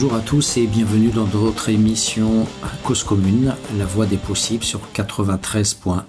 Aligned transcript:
Bonjour 0.00 0.14
à 0.14 0.20
tous 0.20 0.56
et 0.58 0.68
bienvenue 0.68 1.08
dans 1.08 1.24
votre 1.24 1.70
émission 1.70 2.46
Cause 2.84 3.02
Commune, 3.02 3.56
la 3.76 3.84
voix 3.84 4.06
des 4.06 4.16
possibles 4.16 4.62
sur 4.62 4.80
93.1. 4.94 6.02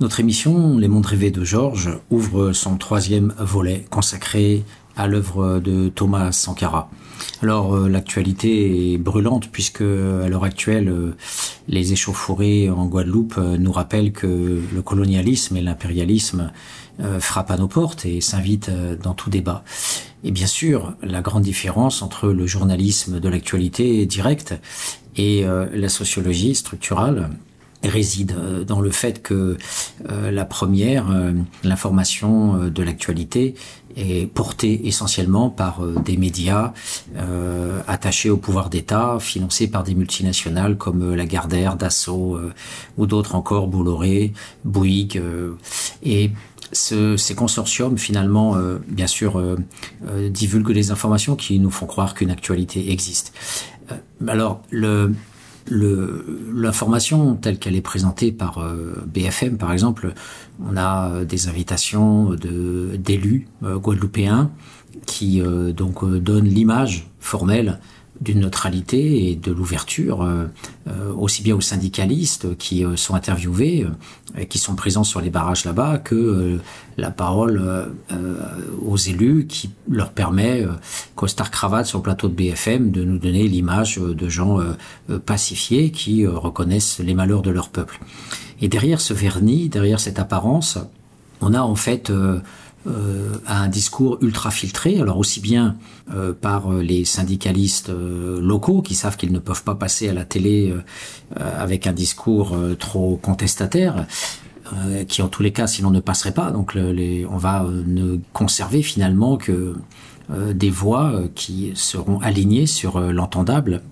Notre 0.00 0.20
émission 0.20 0.76
Les 0.76 0.86
mondes 0.86 1.06
rêvés 1.06 1.30
de 1.30 1.42
Georges 1.42 1.98
ouvre 2.10 2.52
son 2.52 2.76
troisième 2.76 3.32
volet 3.38 3.86
consacré 3.88 4.62
à 4.94 5.06
l'œuvre 5.06 5.58
de 5.58 5.88
Thomas 5.88 6.32
Sankara. 6.32 6.90
Alors 7.42 7.74
euh, 7.74 7.88
l'actualité 7.88 8.92
est 8.92 8.98
brûlante 8.98 9.48
puisque 9.50 9.80
à 9.80 10.28
l'heure 10.28 10.44
actuelle 10.44 10.88
euh, 10.88 11.16
les 11.68 11.94
échauffourées 11.94 12.68
en 12.68 12.86
Guadeloupe 12.86 13.36
euh, 13.38 13.56
nous 13.56 13.72
rappellent 13.72 14.12
que 14.12 14.60
le 14.70 14.82
colonialisme 14.82 15.56
et 15.56 15.62
l'impérialisme 15.62 16.52
frappent 17.18 17.50
à 17.50 17.58
nos 17.58 17.68
portes 17.68 18.06
et 18.06 18.22
s'invitent 18.22 18.70
dans 19.02 19.12
tout 19.12 19.28
débat. 19.28 19.64
Et 20.26 20.32
bien 20.32 20.48
sûr, 20.48 20.94
la 21.02 21.22
grande 21.22 21.44
différence 21.44 22.02
entre 22.02 22.28
le 22.28 22.46
journalisme 22.46 23.20
de 23.20 23.28
l'actualité 23.28 24.04
directe 24.06 24.54
et 25.16 25.46
la 25.72 25.88
sociologie 25.88 26.54
structurale 26.54 27.30
réside 27.82 28.34
euh, 28.38 28.64
dans 28.64 28.80
le 28.80 28.90
fait 28.90 29.22
que 29.22 29.56
euh, 30.10 30.30
la 30.30 30.44
première, 30.44 31.10
euh, 31.10 31.32
l'information 31.62 32.56
de 32.68 32.82
l'actualité, 32.82 33.54
est 33.96 34.26
portée 34.26 34.88
essentiellement 34.88 35.48
par 35.48 35.80
des 35.80 36.18
médias 36.18 36.74
attachés 37.88 38.28
au 38.28 38.36
pouvoir 38.36 38.68
d'État, 38.68 39.16
financés 39.20 39.68
par 39.68 39.84
des 39.84 39.94
multinationales 39.94 40.76
comme 40.76 41.14
Lagardère, 41.14 41.76
Dassault 41.76 42.38
ou 42.98 43.06
d'autres 43.06 43.36
encore, 43.36 43.68
Bolloré, 43.68 44.34
Bouygues. 44.66 45.22
et 46.02 46.30
ce, 46.76 47.16
ces 47.16 47.34
consortiums, 47.34 47.98
finalement, 47.98 48.56
bien 48.88 49.06
sûr, 49.06 49.42
divulguent 50.30 50.72
des 50.72 50.90
informations 50.90 51.36
qui 51.36 51.58
nous 51.58 51.70
font 51.70 51.86
croire 51.86 52.14
qu'une 52.14 52.30
actualité 52.30 52.92
existe. 52.92 53.32
alors, 54.26 54.62
l'information 55.70 57.34
telle 57.34 57.58
qu'elle 57.58 57.76
est 57.76 57.82
présentée 57.82 58.32
par 58.32 58.58
euh, 58.58 59.04
BFM, 59.06 59.58
par 59.58 59.72
exemple, 59.72 60.14
on 60.64 60.76
a 60.76 61.10
euh, 61.10 61.24
des 61.24 61.48
invitations 61.48 62.34
d'élus 62.34 63.48
euh, 63.62 63.78
guadeloupéens 63.78 64.50
qui 65.04 65.42
donc 65.76 66.04
donnent 66.04 66.48
l'image 66.48 67.10
formelle 67.20 67.80
d'une 68.20 68.40
neutralité 68.40 69.30
et 69.30 69.36
de 69.36 69.52
l'ouverture, 69.52 70.22
euh, 70.22 70.46
euh, 70.88 71.12
aussi 71.14 71.42
bien 71.42 71.54
aux 71.54 71.60
syndicalistes 71.60 72.56
qui 72.56 72.84
euh, 72.84 72.96
sont 72.96 73.14
interviewés 73.14 73.86
et 74.38 74.46
qui 74.46 74.58
sont 74.58 74.74
présents 74.74 75.04
sur 75.04 75.20
les 75.20 75.30
barrages 75.30 75.64
là-bas, 75.64 75.98
que 75.98 76.58
la 76.96 77.10
parole 77.10 77.62
aux 78.84 78.96
élus 78.96 79.46
qui 79.46 79.70
leur 79.88 80.10
permet, 80.10 80.66
costard 81.14 81.50
cravate 81.50 81.86
sur 81.86 81.98
le 81.98 82.02
plateau 82.02 82.28
de 82.28 82.34
BFM, 82.34 82.90
de 82.90 83.04
nous 83.04 83.18
donner 83.18 83.48
l'image 83.48 83.98
de 83.98 84.28
gens 84.28 84.58
pacifiés 85.24 85.90
qui 85.90 86.26
reconnaissent 86.26 86.98
les 86.98 87.14
malheurs 87.14 87.42
de 87.42 87.50
leur 87.50 87.68
peuple. 87.70 88.00
Et 88.60 88.68
derrière 88.68 89.00
ce 89.00 89.14
vernis, 89.14 89.68
derrière 89.68 90.00
cette 90.00 90.18
apparence, 90.18 90.78
on 91.40 91.54
a 91.54 91.60
en 91.60 91.76
fait 91.76 92.12
euh, 92.86 93.38
à 93.46 93.62
un 93.62 93.68
discours 93.68 94.18
ultra 94.20 94.50
filtré, 94.50 95.00
alors 95.00 95.18
aussi 95.18 95.40
bien 95.40 95.76
euh, 96.14 96.32
par 96.32 96.72
euh, 96.72 96.82
les 96.82 97.04
syndicalistes 97.04 97.90
locaux 97.90 98.80
qui 98.80 98.94
savent 98.94 99.16
qu'ils 99.16 99.32
ne 99.32 99.38
peuvent 99.38 99.64
pas 99.64 99.74
passer 99.74 100.08
à 100.08 100.14
la 100.14 100.24
télé 100.24 100.74
avec 101.34 101.86
un 101.86 101.92
discours 101.92 102.56
trop 102.78 103.16
contestataire, 103.16 104.06
qui 105.08 105.22
en 105.22 105.28
tous 105.28 105.42
les 105.42 105.52
cas 105.52 105.66
sinon 105.66 105.90
ne 105.90 106.00
passerait 106.00 106.34
pas. 106.34 106.50
Donc 106.50 106.76
on 106.76 107.36
va 107.36 107.66
ne 107.86 108.18
conserver 108.32 108.82
finalement 108.82 109.36
que 109.36 109.74
des 110.54 110.70
voix 110.70 111.22
qui 111.34 111.72
seront 111.74 112.18
alignées 112.20 112.66
sur 112.66 113.00
l'entendable. 113.00 113.82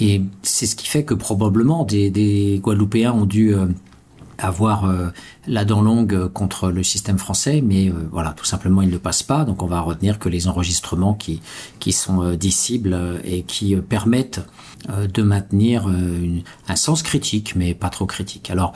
Et 0.00 0.22
c'est 0.42 0.66
ce 0.66 0.76
qui 0.76 0.86
fait 0.86 1.04
que 1.04 1.14
probablement 1.14 1.84
des 1.84 2.60
Guadeloupéens 2.62 3.12
ont 3.12 3.26
dû 3.26 3.54
avoir 4.38 4.84
euh, 4.84 5.08
la 5.46 5.64
dent 5.64 5.82
longue 5.82 6.28
contre 6.28 6.70
le 6.70 6.82
système 6.82 7.18
français, 7.18 7.60
mais 7.60 7.88
euh, 7.88 8.08
voilà, 8.10 8.32
tout 8.32 8.44
simplement, 8.44 8.82
il 8.82 8.90
ne 8.90 8.96
passe 8.96 9.22
pas. 9.22 9.44
Donc, 9.44 9.62
on 9.62 9.66
va 9.66 9.80
retenir 9.80 10.18
que 10.18 10.28
les 10.28 10.48
enregistrements 10.48 11.14
qui 11.14 11.40
qui 11.80 11.92
sont 11.92 12.22
euh, 12.22 12.36
dissibles 12.36 12.96
et 13.24 13.42
qui 13.42 13.76
permettent 13.76 14.40
de 14.88 15.22
maintenir 15.22 15.88
un 16.68 16.76
sens 16.76 17.02
critique, 17.02 17.56
mais 17.56 17.74
pas 17.74 17.88
trop 17.88 18.06
critique. 18.06 18.48
Alors, 18.48 18.74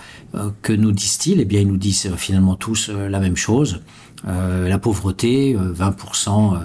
que 0.60 0.72
nous 0.72 0.90
disent-ils? 0.90 1.40
Eh 1.40 1.44
bien, 1.44 1.60
ils 1.60 1.68
nous 1.68 1.76
disent 1.76 2.10
finalement 2.16 2.56
tous 2.56 2.90
la 2.90 3.20
même 3.20 3.36
chose. 3.36 3.82
la 4.24 4.78
pauvreté, 4.78 5.56
20% 5.56 6.58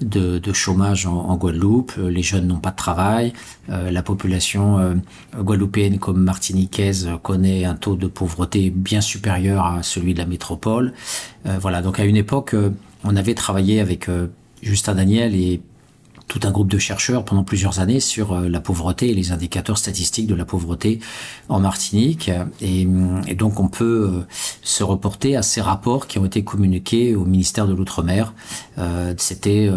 de, 0.00 0.38
de 0.38 0.52
chômage 0.52 1.06
en, 1.06 1.14
en, 1.14 1.36
Guadeloupe, 1.36 1.92
euh, 1.98 2.10
les 2.10 2.22
jeunes 2.22 2.46
n'ont 2.46 2.58
pas 2.58 2.70
de 2.70 2.76
travail, 2.76 3.32
euh, 3.70 3.90
la 3.90 4.02
population 4.02 4.78
euh, 4.78 4.94
guadeloupéenne 5.36 5.98
comme 5.98 6.22
martiniquaise 6.22 7.08
connaît 7.22 7.64
un 7.64 7.74
taux 7.74 7.96
de 7.96 8.06
pauvreté 8.06 8.70
bien 8.70 9.00
supérieur 9.00 9.64
à 9.64 9.82
celui 9.82 10.14
de 10.14 10.18
la 10.18 10.26
métropole. 10.26 10.92
voilà, 11.44 11.82
donc 11.82 12.00
à 12.00 12.04
une 12.04 12.16
époque, 12.16 12.54
on 13.04 13.16
avait 13.16 13.34
travaillé 13.34 13.80
avec 13.80 14.08
Justin 14.62 14.96
Daniel 14.96 15.34
et 15.34 15.60
tout 16.28 16.40
un 16.42 16.50
groupe 16.50 16.68
de 16.68 16.78
chercheurs 16.78 17.24
pendant 17.24 17.44
plusieurs 17.44 17.78
années 17.80 18.00
sur 18.00 18.32
euh, 18.32 18.48
la 18.48 18.60
pauvreté 18.60 19.10
et 19.10 19.14
les 19.14 19.32
indicateurs 19.32 19.78
statistiques 19.78 20.26
de 20.26 20.34
la 20.34 20.44
pauvreté 20.44 21.00
en 21.48 21.60
Martinique. 21.60 22.30
Et, 22.60 22.86
donc 23.34 23.60
on 23.60 23.68
peut 23.68 24.10
euh, 24.12 24.26
se 24.62 24.82
reporter 24.82 25.36
à 25.36 25.42
ces 25.42 25.60
rapports 25.60 26.06
qui 26.06 26.18
ont 26.18 26.24
été 26.24 26.42
communiqués 26.42 27.14
au 27.14 27.24
ministère 27.24 27.66
de 27.66 27.74
l'Outre-mer. 27.74 28.34
Euh, 28.78 29.14
c'était 29.18 29.70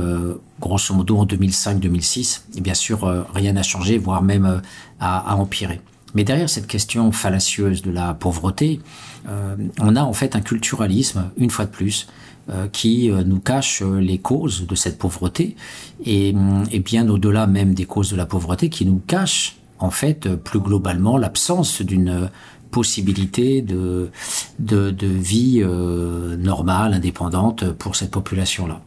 grosso 0.60 0.94
modo 0.94 1.18
en 1.18 1.26
2005-2006. 1.26 2.42
Et 2.58 2.62
bien 2.62 2.74
sûr, 2.74 3.26
rien 3.34 3.54
n'a 3.54 3.64
changé, 3.64 3.98
voire 3.98 4.22
même 4.22 4.62
à, 5.00 5.32
à 5.32 5.36
empirer. 5.36 5.82
Mais 6.16 6.24
derrière 6.24 6.50
cette 6.50 6.68
question 6.68 7.12
fallacieuse 7.12 7.82
de 7.82 7.92
la 7.92 8.14
pauvreté, 8.14 8.82
on 9.80 9.96
a 9.96 10.02
en 10.02 10.14
fait 10.14 10.36
un 10.36 10.42
culturalisme, 10.42 11.30
une 11.38 11.50
fois 11.50 11.66
de 11.66 11.72
plus, 11.72 12.08
euh, 12.08 12.14
qui 12.72 13.12
euh, 13.12 13.24
nous 13.24 13.40
cache 13.40 13.82
euh, 13.82 14.00
les 14.00 14.18
causes 14.18 14.66
de 14.68 14.76
cette 14.76 14.98
pauvreté 14.98 15.56
et, 16.06 16.34
et 16.72 16.80
bien 16.80 17.08
au-delà 17.10 17.48
même 17.48 17.74
des 17.74 17.86
causes 17.86 18.12
de 18.12 18.16
la 18.16 18.26
pauvreté 18.26 18.70
qui 18.70 18.86
nous 18.86 19.02
cache 19.06 19.58
en 19.80 19.92
fait 19.92 20.36
plus 20.36 20.60
globalement 20.60 21.18
l'absence 21.18 21.82
d'une 21.82 22.30
possibilité 22.72 23.62
de, 23.62 24.12
de, 24.60 25.08
vie 25.08 25.64
normale, 26.38 26.94
indépendante 26.94 27.72
pour 27.72 27.96
cette 27.96 28.12
population-là. 28.12 28.82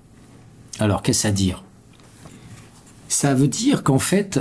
Alors 0.78 1.02
qu'est-ce 1.02 1.26
à 1.26 1.32
dire? 1.32 1.64
Ça 3.08 3.34
veut 3.34 3.48
dire 3.48 3.82
qu'en 3.82 3.98
fait, 3.98 4.40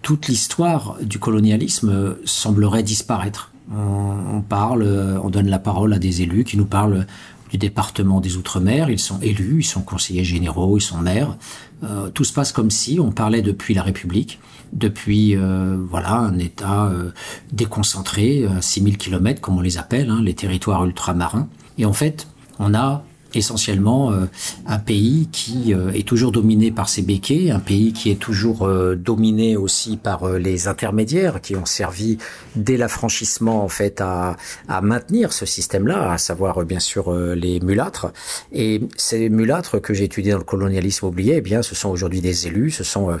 toute 0.00 0.28
l'histoire 0.28 0.96
du 1.02 1.18
colonialisme 1.18 2.16
semblerait 2.24 2.82
disparaître. 2.82 3.52
On, 3.70 4.42
parle, 4.42 4.82
on 5.22 5.30
donne 5.30 5.48
la 5.48 5.58
parole 5.58 5.92
à 5.92 5.98
des 5.98 6.22
élus 6.22 6.44
qui 6.44 6.56
nous 6.56 6.66
parlent 6.66 7.06
du 7.52 7.58
département 7.58 8.20
des 8.20 8.36
Outre-mer. 8.36 8.88
Ils 8.90 8.98
sont 8.98 9.20
élus, 9.20 9.60
ils 9.60 9.64
sont 9.64 9.82
conseillers 9.82 10.24
généraux, 10.24 10.78
ils 10.78 10.82
sont 10.82 10.98
maires. 10.98 11.36
Euh, 11.84 12.08
tout 12.08 12.24
se 12.24 12.32
passe 12.32 12.50
comme 12.50 12.70
si 12.70 12.98
on 12.98 13.12
parlait 13.12 13.42
depuis 13.42 13.74
la 13.74 13.82
République, 13.82 14.40
depuis 14.72 15.36
euh, 15.36 15.76
voilà 15.90 16.14
un 16.14 16.38
État 16.38 16.86
euh, 16.86 17.10
déconcentré, 17.52 18.46
à 18.46 18.62
6000 18.62 18.96
km 18.96 19.40
comme 19.40 19.58
on 19.58 19.60
les 19.60 19.76
appelle, 19.76 20.08
hein, 20.08 20.22
les 20.22 20.34
territoires 20.34 20.84
ultramarins. 20.86 21.48
Et 21.76 21.84
en 21.84 21.92
fait, 21.92 22.26
on 22.58 22.74
a 22.74 23.04
essentiellement 23.34 24.12
euh, 24.12 24.26
un 24.66 24.78
pays 24.78 25.28
qui 25.32 25.74
euh, 25.74 25.92
est 25.92 26.06
toujours 26.06 26.32
dominé 26.32 26.70
par 26.70 26.88
ses 26.88 27.02
béquets, 27.02 27.50
un 27.50 27.58
pays 27.58 27.92
qui 27.92 28.10
est 28.10 28.18
toujours 28.18 28.66
euh, 28.66 28.94
dominé 28.94 29.56
aussi 29.56 29.96
par 29.96 30.28
les 30.28 30.68
intermédiaires 30.68 31.40
qui 31.40 31.56
ont 31.56 31.66
servi 31.66 32.18
dès 32.56 32.76
l'affranchissement 32.76 33.64
en 33.64 33.68
fait 33.68 34.00
à, 34.00 34.36
à 34.68 34.80
maintenir 34.80 35.32
ce 35.32 35.46
système-là, 35.46 36.12
à 36.12 36.18
savoir 36.18 36.64
bien 36.64 36.80
sûr 36.80 37.12
les 37.12 37.60
mulâtres. 37.60 38.12
Et 38.52 38.80
ces 38.96 39.28
mulâtres 39.28 39.80
que 39.80 39.94
j'ai 39.94 40.04
étudiés 40.04 40.32
dans 40.32 40.38
le 40.38 40.44
colonialisme 40.44 41.06
oublié, 41.06 41.36
eh 41.36 41.40
bien 41.40 41.62
ce 41.62 41.74
sont 41.74 41.88
aujourd'hui 41.90 42.20
des 42.20 42.46
élus, 42.46 42.70
ce 42.70 42.84
sont 42.84 43.18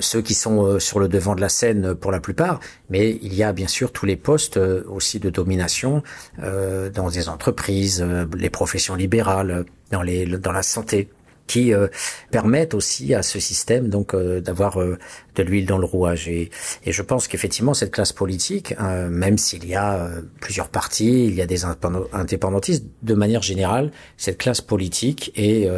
ceux 0.00 0.22
qui 0.22 0.34
sont 0.34 0.78
sur 0.78 0.98
le 0.98 1.08
devant 1.08 1.34
de 1.34 1.40
la 1.40 1.48
scène 1.48 1.94
pour 1.94 2.12
la 2.12 2.20
plupart, 2.20 2.60
mais 2.90 3.18
il 3.22 3.34
y 3.34 3.42
a 3.42 3.52
bien 3.52 3.68
sûr 3.68 3.92
tous 3.92 4.06
les 4.06 4.16
postes 4.16 4.58
aussi 4.88 5.18
de 5.18 5.30
domination 5.30 6.02
dans 6.38 7.10
des 7.10 7.28
entreprises, 7.28 8.04
les 8.36 8.50
professions 8.50 8.94
libérales, 8.94 9.53
dans, 9.94 10.02
les, 10.02 10.26
dans 10.26 10.52
la 10.52 10.62
santé 10.62 11.08
qui 11.46 11.72
euh, 11.72 11.88
permettent 12.30 12.74
aussi 12.74 13.14
à 13.14 13.22
ce 13.22 13.38
système 13.38 13.88
donc 13.88 14.14
euh, 14.14 14.40
d'avoir 14.40 14.80
euh, 14.80 14.98
de 15.34 15.42
l'huile 15.42 15.66
dans 15.66 15.78
le 15.78 15.84
rouage. 15.84 16.28
Et, 16.28 16.50
et 16.84 16.92
je 16.92 17.02
pense 17.02 17.28
qu'effectivement 17.28 17.74
cette 17.74 17.90
classe 17.90 18.12
politique 18.12 18.74
même 18.78 19.36
s'il 19.36 19.66
y 19.66 19.74
a 19.74 20.08
plusieurs 20.40 20.68
partis 20.68 21.26
il 21.26 21.34
y 21.34 21.42
a 21.42 21.46
des 21.46 21.64
indépendantistes 21.64 22.84
de 23.02 23.14
manière 23.14 23.42
générale 23.42 23.90
cette 24.16 24.38
classe 24.38 24.60
politique 24.60 25.32
est 25.34 25.68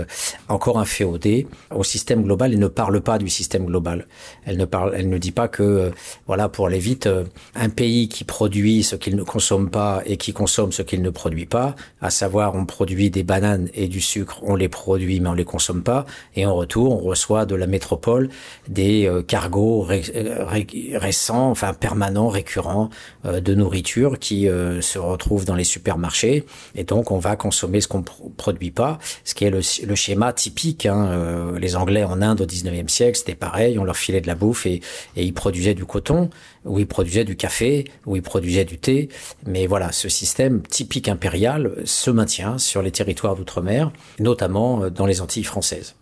encore 0.49 0.79
inféodée 0.79 1.47
au 1.75 1.85
système 1.85 2.23
global 2.23 2.53
et 2.53 2.57
ne 2.57 2.67
parle 2.67 3.01
pas 3.01 3.17
du 3.17 3.31
système 3.31 3.65
global. 3.65 4.07
Elle 4.45 4.59
ne 4.59 4.67
parle 4.67 4.93
elle 4.95 5.09
ne 5.09 5.17
dit 5.17 5.33
pas 5.33 5.49
que 5.49 5.91
voilà 6.27 6.51
pour 6.51 6.67
aller 6.67 6.79
vite 6.79 7.09
un 7.55 7.69
pays 7.71 8.11
qui 8.11 8.25
produit 8.25 8.83
ce 8.83 8.95
qu'il 8.95 9.17
ne 9.17 9.23
consomme 9.23 9.71
pas 9.71 10.03
et 10.05 10.19
qui 10.19 10.35
consomme 10.35 10.73
ce 10.73 10.83
qu'il 10.83 11.01
ne 11.01 11.11
produit 11.11 11.47
pas 11.47 11.75
à 12.03 12.11
savoir 12.11 12.57
on 12.57 12.67
produit 12.67 13.09
des 13.09 13.23
bananes 13.23 13.71
et 13.73 13.89
du 13.89 14.03
sucre 14.03 14.41
on 14.43 14.55
les 14.55 14.69
produit 14.69 15.19
mais 15.21 15.31
on 15.31 15.35
les 15.35 15.45
consomme 15.45 15.56
pas. 15.85 16.07
Et 16.35 16.47
en 16.47 16.55
retour, 16.55 16.93
on 16.93 17.09
reçoit 17.09 17.47
de 17.47 17.55
la 17.55 17.67
métropole 17.67 18.29
des 18.69 19.11
cargos 19.27 19.87
récents, 20.95 21.51
enfin 21.51 21.75
permanents, 21.75 22.29
récurrents 22.29 22.91
de 23.25 23.55
nourriture 23.55 24.19
qui 24.19 24.49
se 24.81 24.99
retrouvent 24.99 25.45
dans 25.45 25.55
les 25.55 25.65
supermarchés. 25.65 26.45
Et 26.75 26.85
donc, 26.85 27.11
on 27.11 27.19
va 27.19 27.37
consommer 27.37 27.81
ce 27.81 27.89
qu'on 27.89 28.03
produit 28.03 28.71
pas, 28.71 28.99
ce 29.25 29.35
qui 29.35 29.45
est 29.45 29.51
le, 29.51 29.95
schéma 29.95 30.33
typique. 30.33 30.87
Hein. 30.87 31.55
les 31.59 31.77
Anglais 31.77 32.05
en 32.05 32.23
Inde 32.23 32.41
au 32.41 32.47
19e 32.47 32.89
siècle, 32.89 33.19
c'était 33.19 33.35
pareil. 33.35 33.79
On 33.79 33.85
leur 33.85 33.97
filait 33.97 34.21
de 34.21 34.27
la 34.27 34.35
bouffe 34.35 34.67
et, 34.67 34.81
et 35.17 35.25
ils 35.25 35.35
produisaient 35.35 35.75
du 35.75 35.85
coton, 35.85 36.31
ou 36.65 36.79
ils 36.79 36.87
produisaient 36.87 37.25
du 37.25 37.37
café, 37.37 37.85
ou 38.05 38.17
ils 38.17 38.23
produisaient 38.23 38.65
du 38.65 38.79
thé. 38.79 39.09
Mais 39.47 39.67
voilà, 39.67 39.93
ce 39.93 40.09
système 40.09 40.63
typique 40.63 41.09
impérial 41.09 41.73
se 41.85 42.11
maintient 42.11 42.59
sur 42.59 42.83
les 42.83 42.91
territoires 42.91 43.37
d'outre-mer, 43.37 43.93
notamment 44.19 44.85
euh, 44.85 44.91
dans 44.91 45.07
les 45.07 45.21
Antilles 45.21 45.45
françaises. 45.47 45.95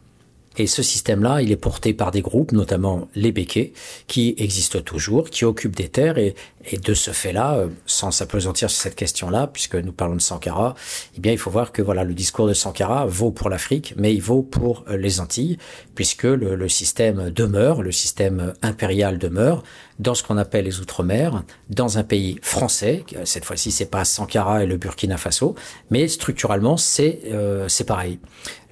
Et 0.57 0.67
ce 0.67 0.83
système-là, 0.83 1.43
il 1.43 1.51
est 1.51 1.57
porté 1.57 1.95
par 1.95 2.13
des 2.13 2.21
groupes, 2.21 2.53
notamment 2.53 3.09
les 3.17 3.33
béquets, 3.33 3.73
qui 4.07 4.35
existent 4.39 4.81
toujours, 4.81 5.31
qui 5.31 5.45
occupent 5.45 5.75
des 5.75 5.89
terres. 5.89 6.17
Et, 6.19 6.35
et 6.71 6.79
de 6.79 6.95
ce 6.95 7.11
fait-là, 7.11 7.55
euh, 7.55 7.69
sans 7.87 8.11
s'apesantir 8.11 8.71
sur 8.71 8.81
cette 8.81 8.97
question-là, 8.97 9.49
puisque 9.53 9.75
nous 9.75 9.93
parlons 9.93 10.17
de 10.17 10.21
Sankara, 10.21 10.75
eh 11.17 11.21
bien, 11.21 11.33
il 11.33 11.39
faut 11.39 11.51
voir 11.51 11.73
que 11.73 11.83
voilà, 11.83 12.05
le 12.05 12.15
discours 12.15 12.49
de 12.49 12.55
Sankara 12.55 13.07
vaut 13.07 13.31
pour 13.31 13.51
l'Afrique, 13.51 13.95
mais 13.97 14.15
il 14.15 14.23
vaut 14.23 14.43
pour 14.43 14.85
euh, 14.89 14.97
les 14.97 15.21
Antilles, 15.21 15.59
puisque 15.95 16.25
le, 16.25 16.69
système 16.69 17.31
demeure, 17.31 17.83
le 17.83 17.93
système 17.93 18.55
impérial 18.63 19.19
demeure, 19.19 19.63
dans 19.99 20.15
ce 20.15 20.23
qu'on 20.23 20.39
appelle 20.39 20.65
les 20.65 20.81
Outre-mer, 20.81 21.45
dans 21.71 21.99
un 21.99 22.03
pays 22.03 22.39
français. 22.43 23.05
Cette 23.25 23.45
fois-ci, 23.45 23.71
c'est 23.71 23.91
pas 23.91 24.05
Sankara 24.05 24.65
et 24.65 24.67
le 24.67 24.77
Burkina 24.77 25.17
Faso, 25.17 25.55
mais 25.91 26.09
structurellement, 26.09 26.77
c'est 26.77 27.21
euh, 27.27 27.69
c'est 27.69 27.85
pareil. 27.85 28.19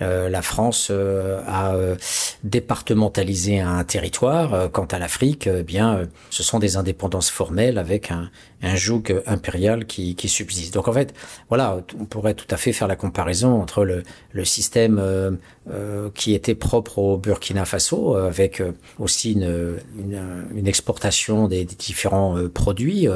Euh, 0.02 0.28
la 0.28 0.42
France 0.42 0.88
euh, 0.90 1.40
a 1.46 1.74
euh, 1.74 1.96
départementalisé 2.44 3.60
un 3.60 3.84
territoire. 3.84 4.70
Quant 4.72 4.86
à 4.86 4.98
l'Afrique, 4.98 5.46
eh 5.46 5.62
bien, 5.62 6.02
ce 6.30 6.42
sont 6.42 6.58
des 6.58 6.76
indépendances 6.76 7.30
formelles 7.30 7.78
avec 7.82 8.10
un, 8.10 8.30
joug 8.76 9.02
impérial 9.26 9.86
qui, 9.86 10.28
subsiste. 10.28 10.72
Donc 10.72 10.86
en 10.86 10.92
fait, 10.92 11.12
voilà, 11.48 11.80
on 11.98 12.04
pourrait 12.04 12.34
tout 12.34 12.46
à 12.50 12.56
fait 12.56 12.72
faire 12.72 12.86
la 12.86 12.96
comparaison 12.96 13.60
entre 13.60 13.84
le, 13.84 14.44
système 14.44 14.98
euh, 15.00 15.32
euh, 15.70 16.10
qui 16.14 16.32
était 16.34 16.54
propre 16.54 16.98
au 16.98 17.16
Burkina 17.18 17.64
Faso, 17.64 18.16
euh, 18.16 18.28
avec 18.28 18.62
aussi 18.98 19.32
une, 19.32 20.66
exportation 20.66 21.48
des, 21.48 21.64
des 21.64 21.74
différents 21.74 22.36
produits, 22.54 23.08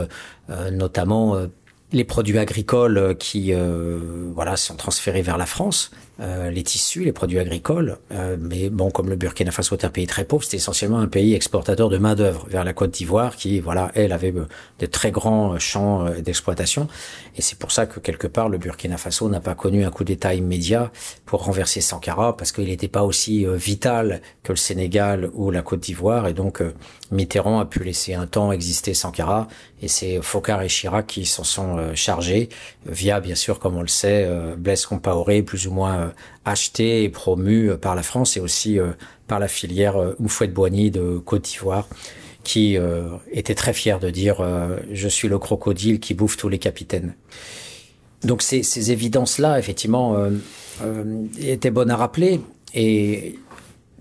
notamment 0.72 1.36
les 1.92 2.04
produits 2.04 2.38
agricoles 2.38 3.16
qui 3.18 3.52
voilà 4.34 4.56
sont 4.56 4.74
transférés 4.74 5.22
vers 5.22 5.38
la 5.38 5.46
France 5.46 5.90
euh, 6.18 6.50
les 6.50 6.62
tissus, 6.62 7.04
les 7.04 7.12
produits 7.12 7.38
agricoles. 7.38 7.98
Euh, 8.10 8.36
mais 8.40 8.70
bon, 8.70 8.90
comme 8.90 9.10
le 9.10 9.16
Burkina 9.16 9.50
Faso 9.50 9.76
est 9.76 9.84
un 9.84 9.90
pays 9.90 10.06
très 10.06 10.24
pauvre, 10.24 10.42
c'était 10.44 10.56
essentiellement 10.56 10.98
un 10.98 11.08
pays 11.08 11.34
exportateur 11.34 11.90
de 11.90 11.98
main 11.98 12.14
d'œuvre 12.14 12.46
vers 12.48 12.64
la 12.64 12.72
Côte 12.72 12.92
d'Ivoire, 12.92 13.36
qui, 13.36 13.60
voilà, 13.60 13.90
elle 13.94 14.12
avait 14.12 14.32
euh, 14.32 14.46
de 14.78 14.86
très 14.86 15.10
grands 15.10 15.58
champs 15.58 16.06
d'exploitation. 16.20 16.88
Et 17.36 17.42
c'est 17.42 17.58
pour 17.58 17.70
ça 17.70 17.84
que 17.84 18.00
quelque 18.00 18.26
part 18.26 18.48
le 18.48 18.56
Burkina 18.56 18.96
Faso 18.96 19.28
n'a 19.28 19.40
pas 19.40 19.54
connu 19.54 19.84
un 19.84 19.90
coup 19.90 20.04
d'État 20.04 20.32
immédiat 20.32 20.90
pour 21.26 21.44
renverser 21.44 21.82
Sankara, 21.82 22.34
parce 22.36 22.50
qu'il 22.50 22.64
n'était 22.64 22.88
pas 22.88 23.02
aussi 23.02 23.46
vital 23.46 24.22
que 24.42 24.52
le 24.52 24.56
Sénégal 24.56 25.30
ou 25.34 25.50
la 25.50 25.60
Côte 25.60 25.80
d'Ivoire. 25.80 26.28
Et 26.28 26.32
donc 26.32 26.62
Mitterrand 27.10 27.60
a 27.60 27.66
pu 27.66 27.84
laisser 27.84 28.14
un 28.14 28.26
temps 28.26 28.52
exister 28.52 28.94
Sankara, 28.94 29.48
et 29.82 29.88
c'est 29.88 30.22
Focard 30.22 30.62
et 30.62 30.68
Chirac 30.68 31.06
qui 31.06 31.26
s'en 31.26 31.44
sont 31.44 31.94
chargés 31.94 32.48
via, 32.86 33.20
bien 33.20 33.34
sûr, 33.34 33.58
comme 33.58 33.76
on 33.76 33.82
le 33.82 33.88
sait, 33.88 34.26
Blaise 34.56 34.86
Compaoré, 34.86 35.42
plus 35.42 35.66
ou 35.66 35.72
moins 35.72 36.05
euh, 36.05 36.05
acheté 36.44 37.04
et 37.04 37.08
promu 37.08 37.70
euh, 37.70 37.76
par 37.76 37.94
la 37.94 38.02
France 38.02 38.36
et 38.36 38.40
aussi 38.40 38.78
euh, 38.78 38.92
par 39.26 39.38
la 39.38 39.48
filière 39.48 39.96
Oufouette-Boigny 40.18 40.90
de 40.90 41.18
Côte 41.18 41.42
d'Ivoire 41.42 41.88
qui 42.44 42.78
était 43.32 43.56
très 43.56 43.72
fier 43.72 43.98
de 43.98 44.08
dire 44.08 44.36
je 44.92 45.08
suis 45.08 45.26
le 45.26 45.36
crocodile 45.36 45.98
qui 45.98 46.14
bouffe 46.14 46.36
tous 46.36 46.48
les 46.48 46.60
capitaines. 46.60 47.16
Donc 48.22 48.40
ces, 48.40 48.62
ces 48.62 48.92
évidences-là, 48.92 49.58
effectivement, 49.58 50.16
étaient 51.40 51.72
bonnes 51.72 51.90
à 51.90 51.96
rappeler 51.96 52.40
et 52.72 53.36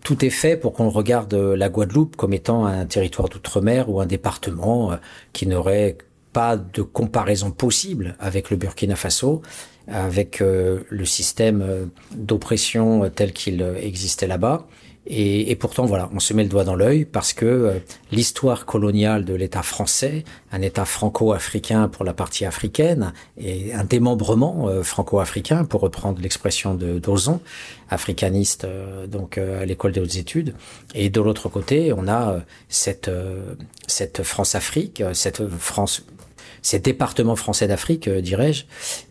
tout 0.03 0.23
est 0.23 0.29
fait 0.29 0.57
pour 0.57 0.73
qu'on 0.73 0.89
regarde 0.89 1.33
la 1.33 1.69
Guadeloupe 1.69 2.17
comme 2.17 2.33
étant 2.33 2.67
un 2.67 2.85
territoire 2.85 3.29
d'outre-mer 3.29 3.89
ou 3.89 3.99
un 3.99 4.05
département 4.05 4.91
qui 5.33 5.47
n'aurait 5.47 5.97
pas 6.35 6.57
de 6.57 6.81
comparaison 6.81 7.49
possible 7.49 8.17
avec 8.19 8.51
le 8.51 8.57
Burkina 8.57 8.97
Faso 8.97 9.41
avec 9.87 10.41
euh, 10.41 10.79
le 10.89 11.05
système 11.05 11.61
euh, 11.61 11.85
d'oppression 12.15 13.09
tel 13.09 13.33
qu'il 13.33 13.61
existait 13.61 14.27
là-bas. 14.27 14.67
Et, 15.07 15.55
pourtant, 15.57 15.85
voilà, 15.85 16.09
on 16.15 16.19
se 16.19 16.33
met 16.33 16.41
le 16.41 16.49
doigt 16.49 16.63
dans 16.63 16.73
l'œil 16.73 17.05
parce 17.05 17.31
que 17.31 17.45
euh, 17.45 17.73
l'histoire 18.11 18.65
coloniale 18.65 19.23
de 19.23 19.35
l'État 19.35 19.61
français, 19.61 20.23
un 20.51 20.63
État 20.63 20.83
franco-africain 20.83 21.89
pour 21.89 22.05
la 22.05 22.13
partie 22.13 22.43
africaine, 22.43 23.13
et 23.37 23.71
un 23.75 23.83
démembrement 23.83 24.67
franco-africain, 24.81 25.63
pour 25.63 25.81
reprendre 25.81 26.19
l'expression 26.23 26.73
de 26.73 26.97
d'Ozon, 26.97 27.39
africaniste 27.91 28.65
donc 29.07 29.37
à 29.37 29.63
l'école 29.65 29.91
des 29.91 29.99
hautes 29.99 30.15
études. 30.15 30.55
Et 30.95 31.11
de 31.11 31.21
l'autre 31.21 31.49
côté, 31.49 31.93
on 31.95 32.07
a 32.07 32.39
cette 32.67 33.11
France-Afrique, 34.23 35.03
cette 35.13 35.47
France 35.47 36.03
ces 36.65 36.79
départements 36.79 37.35
français 37.35 37.67
d'Afrique, 37.67 38.07
euh, 38.07 38.21
dirais-je, 38.21 38.63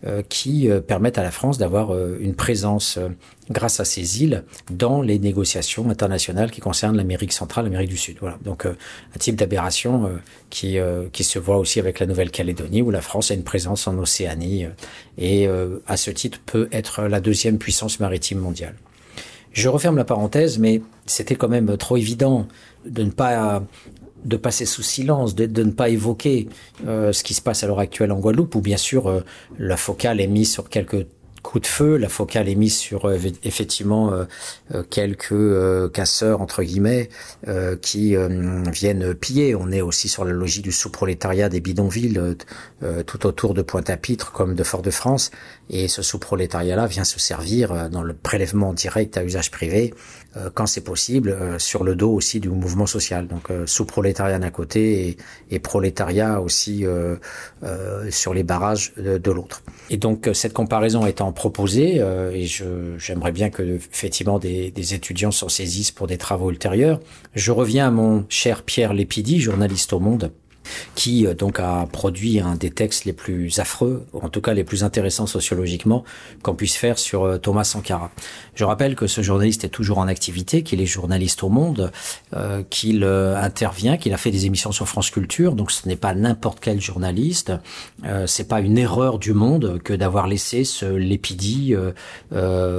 euh, 0.06 0.22
qui 0.28 0.68
euh, 0.68 0.80
permettent 0.80 1.18
à 1.18 1.22
la 1.22 1.30
France 1.30 1.56
d'avoir 1.56 1.94
une 2.18 2.34
présence 2.34 2.98
grâce 3.48 3.78
à 3.78 3.84
ces 3.84 4.24
îles 4.24 4.42
dans 4.72 5.02
les 5.02 5.20
négociations 5.20 5.88
internationales 5.88 6.50
qui 6.50 6.60
concernent 6.60 6.96
l'Amérique 6.96 7.32
centrale, 7.32 7.66
l'Amérique 7.66 7.90
du 7.90 7.96
Sud. 7.96 8.16
Voilà. 8.20 8.38
Donc 8.44 8.66
un 8.66 9.18
type 9.18 9.36
d'aberration 9.36 10.10
qui 10.50 10.78
qui 11.12 11.24
se 11.24 11.38
voit 11.38 11.58
aussi 11.58 11.78
avec 11.78 12.00
la 12.00 12.06
Nouvelle-Calédonie 12.06 12.82
où 12.82 12.90
la 12.90 13.02
France 13.02 13.30
a 13.30 13.34
une 13.34 13.44
présence 13.44 13.86
en 13.86 13.98
Océanie 13.98 14.66
et 15.18 15.46
à 15.86 15.96
ce 15.96 16.10
titre 16.10 16.40
peut 16.44 16.68
être 16.72 17.02
la 17.02 17.20
deuxième 17.20 17.58
puissance 17.58 18.00
maritime 18.00 18.38
mondiale. 18.38 18.74
Je 19.52 19.68
referme 19.68 19.96
la 19.96 20.04
parenthèse, 20.04 20.58
mais 20.58 20.80
c'était 21.06 21.36
quand 21.36 21.48
même 21.48 21.76
trop 21.76 21.96
évident 21.96 22.48
de 22.86 23.04
ne 23.04 23.10
pas 23.10 23.62
de 24.24 24.36
passer 24.36 24.66
sous 24.66 24.82
silence, 24.82 25.34
de, 25.34 25.46
de 25.46 25.62
ne 25.62 25.70
pas 25.70 25.88
évoquer 25.88 26.48
euh, 26.86 27.12
ce 27.12 27.22
qui 27.22 27.34
se 27.34 27.42
passe 27.42 27.62
à 27.64 27.66
l'heure 27.66 27.80
actuelle 27.80 28.12
en 28.12 28.18
Guadeloupe, 28.18 28.54
où 28.54 28.60
bien 28.60 28.76
sûr 28.76 29.08
euh, 29.08 29.20
la 29.58 29.76
focale 29.76 30.20
est 30.20 30.26
mise 30.26 30.50
sur 30.50 30.68
quelques 30.68 31.06
coup 31.44 31.60
de 31.60 31.66
feu. 31.66 31.96
La 31.96 32.08
focale 32.08 32.48
est 32.48 32.56
mise 32.56 32.76
sur 32.76 33.04
euh, 33.04 33.18
effectivement 33.44 34.12
euh, 34.12 34.24
euh, 34.74 34.82
quelques 34.82 35.92
casseurs 35.92 36.40
entre 36.40 36.64
guillemets 36.64 37.08
qui 37.82 38.16
viennent 38.72 39.14
piller. 39.14 39.54
On 39.54 39.70
est 39.70 39.82
aussi 39.82 40.08
sur 40.08 40.24
la 40.24 40.32
logique 40.32 40.64
du 40.64 40.72
sous-prolétariat 40.72 41.50
des 41.50 41.60
bidonvilles 41.60 42.18
tout 43.06 43.26
autour 43.26 43.52
de 43.52 43.60
Pointe-à-Pitre 43.60 44.32
comme 44.32 44.54
de 44.54 44.64
Fort-de-France. 44.64 45.30
Et 45.68 45.88
ce 45.88 46.02
sous-prolétariat-là 46.02 46.86
vient 46.86 47.04
se 47.04 47.20
servir 47.20 47.90
dans 47.90 48.02
le 48.02 48.14
prélèvement 48.14 48.72
direct 48.72 49.18
à 49.18 49.24
usage 49.24 49.50
privé 49.50 49.92
quand 50.54 50.66
c'est 50.66 50.82
possible 50.82 51.36
sur 51.58 51.84
le 51.84 51.94
dos 51.94 52.12
aussi 52.12 52.40
du 52.40 52.48
mouvement 52.48 52.86
social. 52.86 53.26
Donc 53.26 53.48
sous-prolétariat 53.66 54.38
d'un 54.38 54.50
côté 54.50 55.08
et, 55.08 55.16
et, 55.50 55.58
prolétariat 55.58 56.40
aussi 56.40 56.84
sur 58.10 58.34
les 58.34 58.42
barrages 58.42 58.92
de, 58.96 59.18
de 59.18 59.30
l'autre. 59.30 59.62
Et 59.90 59.96
donc 59.96 60.28
cette 60.32 60.52
comparaison 60.52 61.06
étant 61.06 61.32
proposé 61.32 61.96
euh, 61.98 62.30
et 62.32 62.46
j'aimerais 62.98 63.32
bien 63.32 63.50
que 63.50 63.62
effectivement 63.62 64.38
des, 64.38 64.70
des, 64.70 64.94
étudiants 64.94 65.30
s'en 65.30 65.48
saisissent 65.48 65.90
pour 65.90 66.06
des 66.06 66.18
travaux 66.18 66.50
ultérieurs. 66.50 67.00
Je 67.34 67.52
reviens 67.52 67.88
à 67.88 67.90
mon 67.90 68.24
cher 68.28 68.62
Pierre 68.62 68.94
Lépidi, 68.94 69.40
journaliste 69.40 69.92
au 69.92 70.00
Monde, 70.00 70.32
qui 70.94 71.26
euh, 71.26 71.34
donc 71.34 71.60
a 71.60 71.86
produit 71.90 72.40
un 72.40 72.56
des 72.56 72.70
textes 72.70 73.04
les 73.04 73.12
plus 73.12 73.58
affreux, 73.58 74.06
en 74.12 74.28
tout 74.28 74.40
cas 74.40 74.54
les 74.54 74.64
plus 74.64 74.84
intéressants 74.84 75.26
sociologiquement, 75.26 76.04
qu'on 76.42 76.54
puisse 76.54 76.76
faire 76.76 76.98
sur 76.98 77.24
euh, 77.24 77.38
Thomas 77.38 77.64
Sankara. 77.64 78.10
Je 78.54 78.64
rappelle 78.64 78.94
que 78.94 79.06
ce 79.06 79.22
journaliste 79.22 79.64
est 79.64 79.68
toujours 79.68 79.98
en 79.98 80.08
activité, 80.08 80.62
qu'il 80.62 80.80
est 80.80 80.86
journaliste 80.86 81.42
au 81.42 81.48
Monde, 81.48 81.92
euh, 82.34 82.62
qu'il 82.68 83.04
intervient, 83.04 83.96
qu'il 83.96 84.12
a 84.12 84.16
fait 84.16 84.30
des 84.30 84.46
émissions 84.46 84.72
sur 84.72 84.88
France 84.88 85.10
Culture, 85.10 85.54
donc 85.54 85.70
ce 85.70 85.88
n'est 85.88 85.96
pas 85.96 86.14
n'importe 86.14 86.58
quel 86.60 86.80
journaliste, 86.80 87.52
euh, 88.04 88.26
c'est 88.26 88.48
pas 88.48 88.60
une 88.60 88.78
erreur 88.78 89.18
du 89.18 89.32
Monde 89.32 89.80
que 89.82 89.92
d'avoir 89.92 90.26
laissé 90.26 90.64
ce 90.64 90.86
Lépidi 90.86 91.74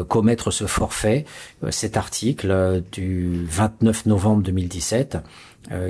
commettre 0.07 0.51
ce 0.51 0.65
forfait, 0.65 1.25
cet 1.69 1.97
article 1.97 2.83
du 2.91 3.45
29 3.49 4.05
novembre 4.05 4.43
2017 4.43 5.15
euh, 5.15 5.19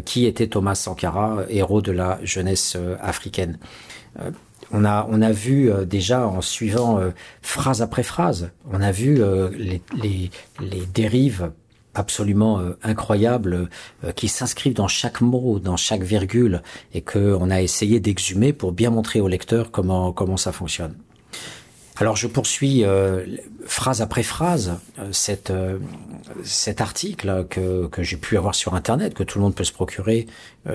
qui 0.06 0.26
était 0.26 0.48
Thomas 0.48 0.76
Sankara, 0.76 1.44
héros 1.50 1.82
de 1.82 1.92
la 1.92 2.20
jeunesse 2.24 2.76
euh, 2.76 2.96
africaine. 3.02 3.58
Euh, 4.20 4.32
on 4.72 4.84
a, 4.84 5.08
on 5.10 5.22
a 5.22 5.32
vu 5.32 5.70
déjà 5.86 6.28
en 6.28 6.42
suivant 6.42 7.00
phrase 7.44 7.84
après 7.84 8.02
phrase, 8.02 8.50
on 8.74 8.82
a 8.82 8.92
vu 8.92 9.22
les, 9.56 9.80
les, 10.02 10.32
les 10.60 10.86
dérives 10.92 11.52
absolument 11.94 12.60
incroyables 12.82 13.70
qui 14.16 14.28
s'inscrivent 14.28 14.74
dans 14.74 14.88
chaque 14.88 15.22
mot, 15.22 15.60
dans 15.60 15.78
chaque 15.78 16.02
virgule, 16.02 16.64
et 16.96 17.02
que 17.02 17.38
on 17.40 17.52
a 17.52 17.62
essayé 17.62 18.00
d'exhumer 18.00 18.54
pour 18.54 18.72
bien 18.72 18.90
montrer 18.90 19.22
au 19.22 19.28
lecteur 19.28 19.70
comment 19.70 20.12
comment 20.12 20.36
ça 20.36 20.52
fonctionne. 20.52 20.96
Alors 21.98 22.18
je 22.18 22.28
poursuis 22.28 22.84
euh, 22.84 23.26
phrase 23.66 24.02
après 24.02 24.24
phrase 24.24 24.80
euh, 25.00 25.12
euh, 25.50 25.80
cet 26.44 26.82
article 26.82 27.46
que, 27.50 27.88
que 27.88 28.04
j'ai 28.04 28.18
pu 28.18 28.38
avoir 28.38 28.54
sur 28.54 28.76
Internet, 28.76 29.14
que 29.14 29.24
tout 29.24 29.40
le 29.40 29.44
monde 29.44 29.56
peut 29.56 29.64
se 29.64 29.72
procurer 29.72 30.28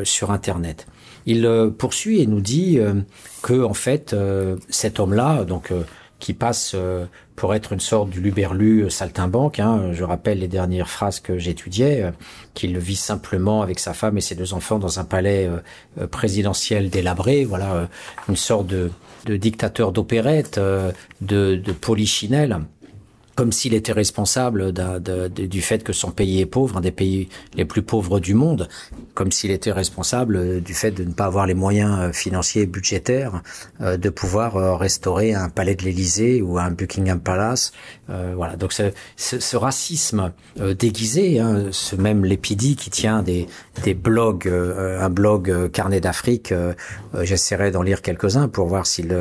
sur 0.05 0.31
Internet. 0.31 0.87
Il 1.27 1.49
poursuit 1.77 2.21
et 2.21 2.27
nous 2.27 2.41
dit 2.41 2.79
que 3.43 3.63
en 3.63 3.75
fait 3.75 4.15
cet 4.69 5.01
homme-là, 5.01 5.45
donc 5.45 5.73
qui 6.19 6.33
passe 6.33 6.77
pour 7.35 7.55
être 7.55 7.73
une 7.73 7.81
sorte 7.81 8.09
du 8.09 8.21
luberlu 8.21 8.89
saltimbanque, 8.89 9.59
hein, 9.59 9.91
je 9.93 10.05
rappelle 10.05 10.39
les 10.39 10.49
dernières 10.49 10.89
phrases 10.89 11.19
que 11.19 11.39
j'étudiais, 11.39 12.13
qu'il 12.55 12.79
vit 12.79 12.97
simplement 12.97 13.63
avec 13.63 13.81
sa 13.81 13.95
femme 13.95 14.17
et 14.17 14.21
ses 14.21 14.37
deux 14.37 14.55
enfants 14.55 14.79
dans 14.79 15.01
un 15.01 15.05
palais 15.05 15.51
présidentiel 16.11 16.89
délabré, 16.89 17.45
voilà 17.45 17.89
une 18.29 18.37
sorte 18.37 18.69
de 18.69 18.91
de 19.27 19.37
dictateur 19.37 19.93
d'opérette, 19.93 20.59
euh, 20.59 20.93
de, 21.21 21.57
de 21.57 21.73
polichinelle 21.73 22.61
comme 23.41 23.53
s'il 23.53 23.73
était 23.73 23.93
responsable 23.93 24.71
du 25.33 25.63
fait 25.63 25.83
que 25.83 25.95
son 25.95 26.11
pays 26.11 26.43
est 26.43 26.47
pauvre, 26.47 26.77
un 26.77 26.83
des 26.83 26.91
pays 26.91 27.31
les 27.55 27.65
plus 27.65 27.81
pauvres 27.81 28.21
du 28.21 28.35
monde, 28.35 28.69
comme 29.15 29.33
s'il 29.33 29.51
était 29.51 29.73
responsable 29.73 30.61
du 30.61 30.75
fait 30.75 30.91
de 30.91 31.05
ne 31.05 31.13
pas 31.15 31.25
avoir 31.25 31.47
les 31.47 31.55
moyens 31.55 31.99
euh, 31.99 32.13
financiers 32.13 32.63
et 32.63 32.67
budgétaires 32.67 33.43
euh, 33.81 33.97
de 33.97 34.11
pouvoir 34.11 34.57
euh, 34.57 34.77
restaurer 34.77 35.33
un 35.33 35.49
palais 35.49 35.75
de 35.75 35.85
l'Élysée 35.85 36.43
ou 36.43 36.59
un 36.59 36.71
Buckingham 36.71 37.19
Palace. 37.19 37.73
voilà. 38.09 38.57
Donc 38.57 38.75
ce, 38.75 38.91
ce, 39.17 39.57
racisme 39.57 40.33
déguisé, 40.79 41.39
hein, 41.39 41.69
ce 41.71 41.97
même 41.97 42.25
Lépidi 42.27 42.77
qui 42.77 42.91
tient 42.91 43.23
des, 43.23 43.47
des 43.85 43.95
blogs, 43.95 44.49
un 44.49 45.09
blog 45.09 45.71
carnet 45.71 46.01
d'Afrique, 46.01 46.53
j'essaierai 47.15 47.71
d'en 47.71 47.83
lire 47.83 48.03
quelques-uns 48.03 48.49
pour 48.49 48.67
voir 48.67 48.87
s'il 48.87 49.17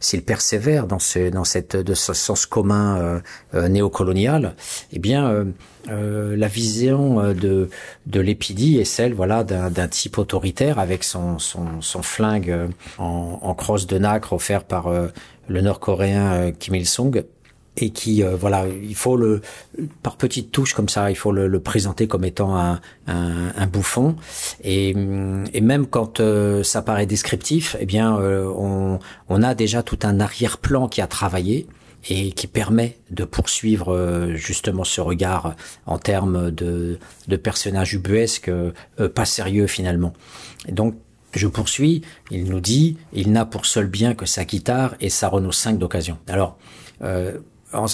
s'il 0.00 0.22
persévère 0.22 0.86
dans 0.86 0.98
ce 0.98 1.28
dans 1.28 1.44
cette 1.44 1.76
de 1.76 1.94
ce 1.94 2.14
sens 2.14 2.46
commun 2.46 2.96
euh, 2.96 3.20
néocoloniale, 3.54 4.54
eh 4.92 4.98
bien, 4.98 5.28
euh, 5.30 5.44
euh, 5.88 6.36
la 6.36 6.48
vision 6.48 7.32
de, 7.32 7.68
de 8.06 8.20
l'épidie 8.20 8.78
est 8.78 8.84
celle 8.84 9.14
voilà 9.14 9.44
d'un 9.44 9.88
type 9.88 10.18
autoritaire 10.18 10.78
avec 10.78 11.04
son, 11.04 11.38
son, 11.38 11.80
son 11.80 12.02
flingue 12.02 12.68
en, 12.98 13.38
en, 13.40 13.54
crosse 13.54 13.86
de 13.86 13.98
nacre 13.98 14.32
offert 14.32 14.64
par 14.64 14.90
le 15.48 15.60
Nord-Coréen 15.60 16.50
Kim 16.58 16.74
Il-sung 16.74 17.22
et 17.76 17.90
qui 17.90 18.22
voilà 18.22 18.64
il 18.66 18.96
faut 18.96 19.16
le 19.16 19.42
par 20.02 20.16
petites 20.16 20.50
touches 20.50 20.74
comme 20.74 20.88
ça 20.88 21.10
il 21.10 21.16
faut 21.16 21.30
le, 21.30 21.46
le 21.46 21.60
présenter 21.60 22.08
comme 22.08 22.24
étant 22.24 22.56
un, 22.56 22.80
un, 23.06 23.52
un 23.56 23.66
bouffon. 23.68 24.16
Et, 24.64 24.90
et, 24.90 25.60
même 25.60 25.86
quand 25.86 26.20
ça 26.64 26.82
paraît 26.82 27.06
descriptif 27.06 27.76
eh 27.78 27.86
bien 27.86 28.12
on, 28.16 28.98
on 29.28 29.42
a 29.42 29.54
déjà 29.54 29.84
tout 29.84 30.00
un 30.02 30.18
arrière-plan 30.18 30.88
qui 30.88 31.00
a 31.00 31.06
travaillé 31.06 31.68
et 32.08 32.32
qui 32.32 32.46
permet 32.46 32.98
de 33.10 33.24
poursuivre 33.24 33.92
euh, 33.92 34.34
justement 34.34 34.84
ce 34.84 35.00
regard 35.00 35.56
en 35.86 35.98
termes 35.98 36.50
de, 36.50 36.98
de 37.28 37.36
personnages 37.36 37.94
ubuesques, 37.94 38.48
euh, 38.48 38.72
pas 39.14 39.24
sérieux 39.24 39.66
finalement. 39.66 40.12
Et 40.68 40.72
donc 40.72 40.94
je 41.36 41.46
poursuis, 41.46 42.02
il 42.30 42.44
nous 42.44 42.60
dit, 42.60 42.96
il 43.12 43.30
n'a 43.30 43.44
pour 43.44 43.66
seul 43.66 43.86
bien 43.86 44.14
que 44.14 44.26
sa 44.26 44.44
guitare 44.44 44.94
et 45.00 45.10
sa 45.10 45.28
Renault 45.28 45.52
5 45.52 45.78
d'occasion. 45.78 46.18
Alors, 46.28 46.56
euh, 47.02 47.38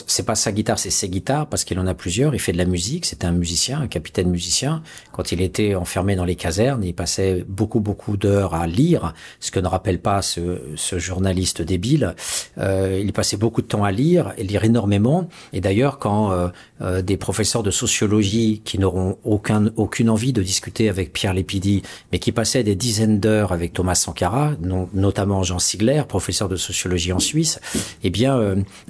c'est 0.07 0.25
pas 0.25 0.35
sa 0.35 0.53
guitare, 0.53 0.79
c'est 0.79 0.91
ses 0.91 1.09
guitares 1.09 1.47
parce 1.47 1.65
qu'il 1.65 1.79
en 1.79 1.87
a 1.87 1.95
plusieurs. 1.95 2.35
Il 2.35 2.39
fait 2.39 2.53
de 2.53 2.59
la 2.59 2.65
musique. 2.65 3.07
C'était 3.07 3.27
un 3.27 3.33
musicien, 3.33 3.81
un 3.81 3.87
capitaine 3.87 4.29
musicien. 4.29 4.83
Quand 5.13 5.33
il 5.33 5.41
était 5.41 5.75
enfermé 5.75 6.15
dans 6.15 6.25
les 6.25 6.37
casernes, 6.37 6.85
il 6.85 6.95
passait 6.95 7.45
beaucoup 7.49 7.81
beaucoup 7.81 8.17
d'heures 8.17 8.55
à 8.55 8.67
lire, 8.67 9.15
ce 9.41 9.51
que 9.51 9.61
ne 9.61 9.67
rappelle 9.67 10.01
pas 10.01 10.23
ce, 10.23 10.61
ce 10.77 10.99
journaliste 10.99 11.63
débile. 11.63 12.15
Euh, 12.59 13.01
il 13.03 13.13
passait 13.13 13.37
beaucoup 13.37 13.63
de 13.63 13.67
temps 13.67 13.85
à 13.85 13.93
lire 13.93 14.33
et 14.37 14.45
lire 14.45 14.65
énormément. 14.65 15.29
Et 15.53 15.61
d'ailleurs, 15.61 15.99
quand 15.99 16.33
euh, 16.33 16.49
euh, 16.83 17.03
des 17.03 17.17
professeurs 17.17 17.63
de 17.63 17.71
sociologie 17.71 18.61
qui 18.65 18.79
n'auront 18.79 19.19
aucun 19.25 19.71
aucune 19.77 20.11
envie 20.11 20.33
de 20.33 20.43
discuter 20.43 20.89
avec 20.89 21.13
Pierre 21.13 21.35
Lépidi, 21.35 21.83
mais 22.11 22.19
qui 22.19 22.33
passaient 22.33 22.65
des 22.65 22.75
dizaines 22.75 23.21
d'heures 23.21 23.53
avec 23.53 23.73
Thomas 23.73 23.95
Sankara, 23.95 24.53
notamment 24.93 25.43
Jean 25.43 25.59
Sigler, 25.59 26.03
professeur 26.09 26.49
de 26.49 26.57
sociologie 26.57 27.13
en 27.13 27.19
Suisse, 27.19 27.61
eh 28.03 28.11
bien, 28.11 28.37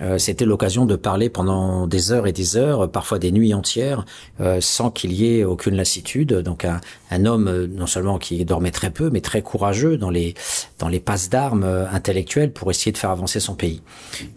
euh, 0.00 0.18
c'était 0.18 0.44
l'occasion 0.44 0.72
de 0.73 0.97
parler 0.97 1.29
pendant 1.29 1.87
des 1.87 2.12
heures 2.12 2.26
et 2.26 2.33
des 2.33 2.57
heures, 2.57 2.91
parfois 2.91 3.19
des 3.19 3.31
nuits 3.31 3.55
entières, 3.55 4.05
euh, 4.41 4.61
sans 4.61 4.91
qu'il 4.91 5.12
y 5.12 5.38
ait 5.38 5.45
aucune 5.45 5.76
lassitude. 5.76 6.33
Donc 6.35 6.64
un, 6.64 7.26
homme 7.26 7.49
euh, 7.49 7.67
non 7.67 7.87
seulement 7.87 8.19
qui 8.19 8.45
dormait 8.45 8.71
très 8.71 8.91
peu, 8.91 9.11
mais 9.11 9.21
très 9.21 9.43
courageux 9.43 9.99
dans 9.99 10.11
les 10.11 10.35
dans 10.79 10.88
les 10.88 10.99
passes 10.99 11.29
d'armes 11.29 11.64
euh, 11.64 11.87
intellectuelles 11.91 12.52
pour 12.52 12.71
essayer 12.71 12.91
de 12.91 12.99
faire 12.99 13.11
avancer 13.11 13.38
son 13.38 13.55
pays. 13.55 13.83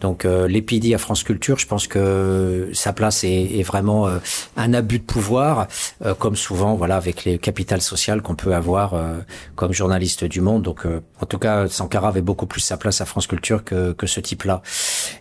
Donc 0.00 0.24
euh, 0.24 0.46
l'épidie 0.46 0.94
à 0.94 0.98
France 0.98 1.22
Culture, 1.22 1.58
je 1.58 1.66
pense 1.66 1.86
que 1.86 2.70
sa 2.74 2.92
place 2.92 3.24
est, 3.24 3.58
est 3.58 3.62
vraiment 3.62 4.08
un 4.56 4.74
abus 4.74 4.98
de 4.98 5.04
pouvoir, 5.04 5.68
comme 6.18 6.36
souvent 6.36 6.74
voilà 6.74 6.96
avec 6.96 7.24
les 7.24 7.38
capitales 7.38 7.80
sociales 7.80 8.22
qu'on 8.22 8.34
peut 8.34 8.54
avoir 8.54 8.94
comme 9.54 9.72
journaliste 9.72 10.24
du 10.24 10.40
Monde. 10.40 10.62
Donc 10.62 10.86
en 11.20 11.26
tout 11.26 11.38
cas, 11.38 11.68
Sankara 11.68 12.08
avait 12.08 12.20
beaucoup 12.20 12.46
plus 12.46 12.60
sa 12.60 12.76
place 12.76 13.00
à 13.00 13.06
France 13.06 13.26
Culture 13.26 13.64
que, 13.64 13.92
que 13.92 14.06
ce 14.06 14.20
type-là. 14.20 14.62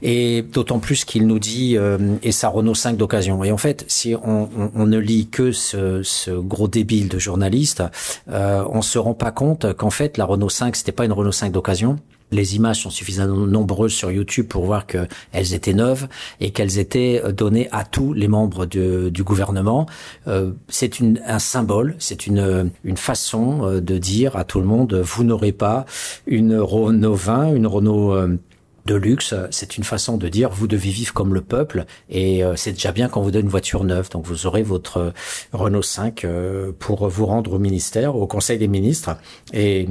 Et 0.02 0.42
d'autant 0.42 0.80
plus 0.80 1.05
qu'il 1.06 1.28
nous 1.28 1.40
dit 1.40 1.78
euh, 1.78 1.98
et 2.24 2.32
sa 2.32 2.50
Renault 2.50 2.76
5 2.76 2.98
d'occasion. 2.98 3.44
Et 3.44 3.52
en 3.52 3.58
fait, 3.58 3.86
si 3.88 4.16
on, 4.16 4.50
on, 4.58 4.72
on 4.76 4.86
ne 4.86 4.98
lit 4.98 5.28
que 5.28 5.52
ce, 5.52 6.04
ce, 6.04 6.32
gros 6.32 6.68
débile 6.68 7.08
de 7.08 7.20
journaliste, 7.20 7.84
euh, 8.30 8.64
on 8.70 8.82
se 8.82 8.98
rend 8.98 9.14
pas 9.14 9.32
compte 9.32 9.74
qu'en 9.74 9.90
fait 9.90 10.18
la 10.18 10.26
Renault 10.26 10.50
5 10.50 10.76
c'était 10.76 10.92
pas 10.92 11.06
une 11.06 11.14
Renault 11.14 11.32
5 11.32 11.52
d'occasion. 11.52 11.98
Les 12.32 12.56
images 12.56 12.82
sont 12.82 12.90
suffisamment 12.90 13.46
nombreuses 13.46 13.94
sur 13.94 14.12
YouTube 14.12 14.48
pour 14.48 14.66
voir 14.66 14.88
qu'elles 14.88 15.54
étaient 15.54 15.74
neuves 15.74 16.08
et 16.40 16.52
qu'elles 16.52 16.80
étaient 16.80 17.22
données 17.32 17.70
à 17.72 17.86
tous 17.86 18.14
les 18.14 18.28
membres 18.28 18.66
de, 18.66 19.10
du 19.10 19.24
gouvernement. 19.24 19.86
Euh, 20.28 20.52
c'est 20.68 21.00
un 21.26 21.40
symbole, 21.40 21.96
c'est 22.00 22.26
une, 22.26 22.72
une 22.84 22.98
façon 22.98 23.66
euh, 23.66 23.80
de 23.80 23.98
dire 23.98 24.36
à 24.36 24.44
tout 24.44 24.60
le 24.60 24.66
monde, 24.66 24.96
vous 24.96 25.24
n'aurez 25.24 25.52
pas 25.52 25.86
une 26.26 26.58
Renault 26.58 27.14
20, 27.14 27.54
une 27.54 27.68
Renault 27.68 28.14
euh, 28.14 28.38
de 28.86 28.94
luxe, 28.96 29.34
c'est 29.50 29.77
une 29.77 29.84
façon 29.84 30.18
de 30.18 30.30
dire 30.30 30.51
vous 30.51 30.68
devez 30.68 30.92
vivre 30.92 31.12
comme 31.12 31.34
le 31.34 31.42
peuple 31.42 31.86
et 32.08 32.44
euh, 32.44 32.56
c'est 32.56 32.72
déjà 32.72 32.92
bien 32.92 33.10
quand 33.10 33.20
vous 33.20 33.32
donne 33.32 33.46
une 33.46 33.50
voiture 33.51 33.84
neuve. 33.84 34.10
Donc 34.12 34.27
vous 34.27 34.46
aurez 34.46 34.62
votre 34.62 34.98
euh, 34.98 35.12
Renault 35.54 35.82
5 35.82 36.24
euh, 36.24 36.72
pour 36.77 37.08
vous 37.10 37.25
rendre 37.25 37.54
au 37.54 37.60
ministère, 37.60 38.15
au 38.15 38.27
Conseil 38.27 38.60
des 38.60 38.68
ministres. 38.68 39.18
Et, 39.54 39.88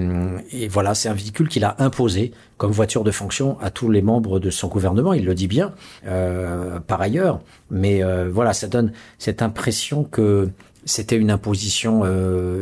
et 0.52 0.68
voilà, 0.68 0.94
c'est 0.94 1.08
un 1.08 1.14
véhicule 1.14 1.48
qu'il 1.48 1.64
a 1.64 1.74
imposé 1.80 2.32
comme 2.56 2.70
voiture 2.70 3.02
de 3.02 3.10
fonction 3.10 3.58
à 3.60 3.70
tous 3.70 3.90
les 3.90 4.00
membres 4.00 4.38
de 4.38 4.50
son 4.50 4.68
gouvernement. 4.68 5.12
Il 5.12 5.24
le 5.24 5.34
dit 5.34 5.48
bien 5.48 5.74
euh, 6.06 6.78
par 6.78 7.00
ailleurs, 7.00 7.40
mais 7.70 8.02
voilà, 8.30 8.52
ça 8.52 8.68
donne 8.68 8.92
cette 9.18 9.42
impression 9.42 10.04
que 10.04 10.50
c'était 10.84 11.16
une 11.16 11.30
imposition 11.30 12.02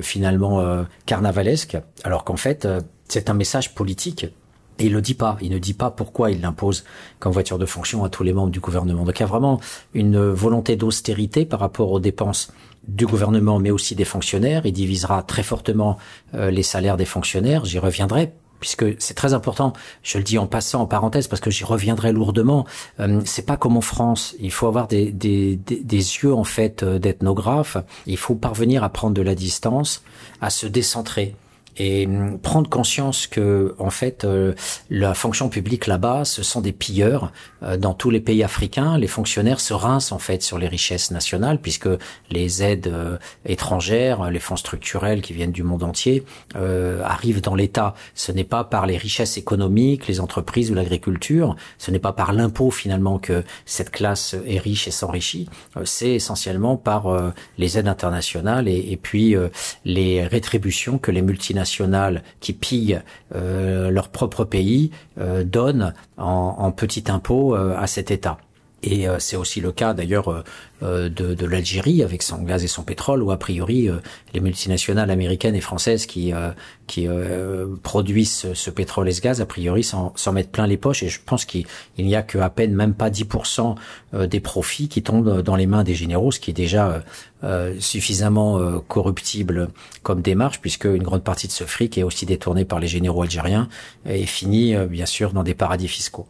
finalement 0.00 0.84
carnavalesque, 1.06 1.76
alors 2.04 2.24
qu'en 2.24 2.36
fait 2.36 2.66
c'est 3.08 3.28
un 3.28 3.34
message 3.34 3.74
politique 3.74 4.26
et 4.78 4.86
il 4.86 4.92
le 4.92 5.00
dit 5.00 5.14
pas. 5.14 5.36
Il 5.40 5.50
ne 5.50 5.58
dit 5.58 5.74
pas 5.74 5.90
pourquoi 5.90 6.30
il 6.30 6.40
l'impose 6.40 6.84
comme 7.18 7.32
voiture 7.32 7.58
de 7.58 7.66
fonction 7.66 8.04
à 8.04 8.08
tous 8.08 8.22
les 8.22 8.32
membres 8.32 8.50
du 8.50 8.60
gouvernement. 8.60 9.04
Donc 9.04 9.18
il 9.18 9.20
y 9.20 9.24
a 9.24 9.26
vraiment 9.26 9.60
une 9.94 10.18
volonté 10.30 10.76
d'austérité 10.76 11.44
par 11.44 11.60
rapport 11.60 11.90
aux 11.92 12.00
dépenses 12.00 12.52
du 12.88 13.06
gouvernement, 13.06 13.58
mais 13.58 13.70
aussi 13.70 13.94
des 13.94 14.04
fonctionnaires. 14.04 14.62
Il 14.64 14.72
divisera 14.72 15.22
très 15.22 15.42
fortement 15.42 15.98
euh, 16.34 16.50
les 16.50 16.62
salaires 16.62 16.96
des 16.96 17.04
fonctionnaires. 17.04 17.64
J'y 17.64 17.78
reviendrai 17.78 18.32
puisque 18.62 19.00
c'est 19.00 19.14
très 19.14 19.34
important. 19.34 19.72
Je 20.04 20.18
le 20.18 20.24
dis 20.24 20.38
en 20.38 20.46
passant 20.46 20.82
en 20.82 20.86
parenthèse 20.86 21.26
parce 21.26 21.40
que 21.40 21.50
j'y 21.50 21.64
reviendrai 21.64 22.12
lourdement. 22.12 22.64
Euh, 23.00 23.20
c'est 23.24 23.44
pas 23.44 23.56
comme 23.56 23.76
en 23.76 23.80
France. 23.80 24.36
Il 24.38 24.52
faut 24.52 24.68
avoir 24.68 24.86
des, 24.86 25.10
des, 25.10 25.56
des, 25.56 25.80
des 25.80 25.96
yeux 25.96 26.32
en 26.32 26.44
fait 26.44 26.82
euh, 26.82 26.98
d'ethnographe. 26.98 27.76
Il 28.06 28.16
faut 28.16 28.36
parvenir 28.36 28.84
à 28.84 28.88
prendre 28.88 29.14
de 29.14 29.22
la 29.22 29.34
distance, 29.34 30.02
à 30.40 30.48
se 30.48 30.66
décentrer 30.66 31.34
et 31.76 32.06
hum, 32.06 32.38
prendre 32.38 32.68
conscience 32.68 33.26
que 33.26 33.74
en 33.78 33.90
fait 33.90 34.24
euh, 34.24 34.54
la 34.90 35.14
fonction 35.14 35.48
publique 35.48 35.86
là-bas 35.86 36.24
ce 36.24 36.42
sont 36.42 36.60
des 36.60 36.72
pilleurs. 36.72 37.32
Euh, 37.62 37.76
dans 37.76 37.94
tous 37.94 38.10
les 38.10 38.20
pays 38.20 38.42
africains 38.42 38.98
les 38.98 39.06
fonctionnaires 39.06 39.60
se 39.60 39.72
rincent 39.72 40.12
en 40.12 40.18
fait 40.18 40.42
sur 40.42 40.58
les 40.58 40.68
richesses 40.68 41.10
nationales 41.10 41.58
puisque 41.60 41.88
les 42.30 42.62
aides 42.62 42.88
euh, 42.88 43.16
étrangères 43.46 44.30
les 44.30 44.38
fonds 44.38 44.56
structurels 44.56 45.22
qui 45.22 45.32
viennent 45.32 45.52
du 45.52 45.62
monde 45.62 45.82
entier 45.82 46.24
arrivent 47.04 47.40
dans 47.40 47.54
l'État. 47.54 47.94
Ce 48.14 48.32
n'est 48.32 48.44
pas 48.44 48.64
par 48.64 48.86
les 48.86 48.96
richesses 48.96 49.36
économiques 49.38 50.06
les 50.06 50.20
entreprises 50.20 50.70
ou 50.70 50.74
l'agriculture 50.74 51.56
ce 51.78 51.90
n'est 51.90 51.98
pas 51.98 52.12
par 52.12 52.32
l'impôt 52.32 52.70
finalement 52.70 53.18
que 53.18 53.44
cette 53.64 53.90
classe 53.90 54.36
est 54.46 54.58
riche 54.58 54.88
et 54.88 54.90
s'enrichit. 54.90 55.48
C'est 55.84 56.10
essentiellement 56.10 56.76
par 56.76 57.32
les 57.58 57.78
aides 57.78 57.88
internationales 57.88 58.68
et, 58.68 58.92
et 58.92 58.96
puis 58.96 59.34
les 59.84 60.24
rétributions 60.24 60.98
que 60.98 61.10
les 61.10 61.22
multinationales 61.22 61.61
nationales 61.62 62.22
qui 62.40 62.52
pillent 62.52 63.00
euh, 63.34 63.90
leur 63.90 64.08
propre 64.08 64.44
pays 64.44 64.90
euh, 65.18 65.44
donnent 65.44 65.94
en, 66.16 66.56
en 66.66 66.70
petit 66.72 67.04
impôt 67.08 67.54
euh, 67.54 67.76
à 67.84 67.86
cet 67.86 68.10
État. 68.10 68.38
Et 68.82 69.08
euh, 69.08 69.18
c'est 69.18 69.36
aussi 69.36 69.60
le 69.60 69.72
cas 69.72 69.94
d'ailleurs 69.94 70.28
euh, 70.28 70.42
euh, 70.82 71.08
de, 71.08 71.46
l'Algérie 71.46 72.02
avec 72.02 72.22
son 72.22 72.42
gaz 72.42 72.64
et 72.64 72.68
son 72.68 72.82
pétrole, 72.82 73.22
où 73.22 73.30
a 73.30 73.36
priori 73.36 73.88
les 74.32 74.40
multinationales 74.40 75.10
américaines 75.10 75.54
et 75.54 75.60
françaises 75.60 76.06
qui, 76.06 76.32
qui 76.86 77.06
produisent 77.82 78.52
ce, 78.54 78.70
pétrole 78.70 79.08
et 79.08 79.12
ce 79.12 79.20
gaz, 79.20 79.40
a 79.40 79.46
priori, 79.46 79.84
s'en 79.84 80.32
mettent 80.32 80.50
plein 80.50 80.66
les 80.66 80.76
poches. 80.76 81.02
Et 81.02 81.08
je 81.08 81.20
pense 81.24 81.44
qu'il 81.44 81.66
n'y 81.98 82.16
a 82.16 82.22
qu'à 82.22 82.48
peine 82.48 82.74
même 82.74 82.94
pas 82.94 83.10
10% 83.10 83.76
des 84.26 84.40
profits 84.40 84.88
qui 84.88 85.02
tombent 85.02 85.42
dans 85.42 85.56
les 85.56 85.66
mains 85.66 85.84
des 85.84 85.94
généraux, 85.94 86.30
ce 86.30 86.40
qui 86.40 86.50
est 86.50 86.54
déjà 86.54 87.02
suffisamment 87.78 88.80
corruptible 88.88 89.68
comme 90.02 90.22
démarche, 90.22 90.60
puisque 90.60 90.84
une 90.86 91.02
grande 91.02 91.24
partie 91.24 91.48
de 91.48 91.52
ce 91.52 91.64
fric 91.64 91.98
est 91.98 92.04
aussi 92.04 92.24
détourné 92.24 92.64
par 92.64 92.80
les 92.80 92.88
généraux 92.88 93.22
algériens 93.22 93.68
et 94.06 94.24
finit 94.26 94.74
bien 94.86 95.06
sûr 95.06 95.32
dans 95.32 95.42
des 95.42 95.54
paradis 95.54 95.88
fiscaux. 95.88 96.26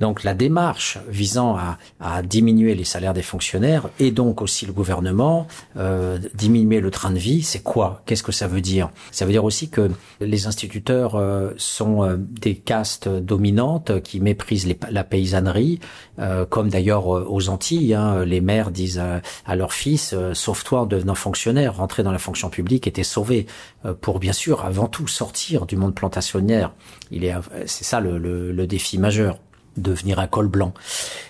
Donc 0.00 0.24
la 0.24 0.34
démarche 0.34 0.98
visant 1.08 1.56
à, 1.56 1.78
à, 2.00 2.22
diminuer 2.22 2.74
les 2.74 2.84
salaires 2.84 3.14
des 3.14 3.22
fonctionnaires 3.22 3.88
et 3.98 4.10
donc 4.10 4.42
aussi 4.42 4.66
le 4.66 4.72
gouvernement, 4.72 5.46
euh, 5.76 6.18
diminuer 6.34 6.80
le 6.80 6.90
train 6.90 7.10
de 7.10 7.18
vie, 7.18 7.42
c'est 7.42 7.62
quoi? 7.62 8.02
Qu'est-ce 8.06 8.22
que 8.22 8.32
ça 8.32 8.46
veut 8.46 8.60
dire? 8.60 8.90
Ça 9.10 9.24
veut 9.24 9.32
dire 9.32 9.44
aussi 9.44 9.68
que 9.68 9.90
les 10.20 10.46
instituteurs 10.46 11.14
euh, 11.14 11.50
sont 11.56 12.02
euh, 12.02 12.16
des 12.18 12.56
castes 12.56 13.08
dominantes 13.08 14.02
qui 14.02 14.20
méprisent 14.20 14.68
la 14.90 15.04
paysannerie, 15.04 15.80
euh, 16.18 16.46
comme 16.46 16.68
d'ailleurs 16.68 17.06
aux 17.06 17.48
Antilles, 17.48 17.94
hein, 17.94 18.24
les 18.24 18.40
mères 18.40 18.70
disent 18.70 19.02
à, 19.46 19.56
leurs 19.56 19.72
fils 19.72 20.14
"Sauve-toi 20.32 20.82
en 20.82 20.86
devenant 20.86 21.14
fonctionnaire, 21.14 21.76
rentrer 21.76 22.02
dans 22.02 22.12
la 22.12 22.18
fonction 22.18 22.50
publique 22.50 22.90
t'es 22.92 23.02
sauvé." 23.02 23.46
pour 24.00 24.18
bien 24.18 24.32
sûr, 24.32 24.64
avant 24.64 24.86
tout, 24.86 25.06
sortir 25.06 25.66
du 25.66 25.76
monde 25.76 25.94
plantationnaire. 25.94 26.72
Il 27.10 27.24
est, 27.24 27.34
c'est 27.66 27.84
ça 27.84 28.00
le 28.00 28.66
défi 28.66 28.98
majeur 28.98 29.38
devenir 29.76 30.18
un 30.18 30.26
col 30.26 30.48
blanc. 30.48 30.72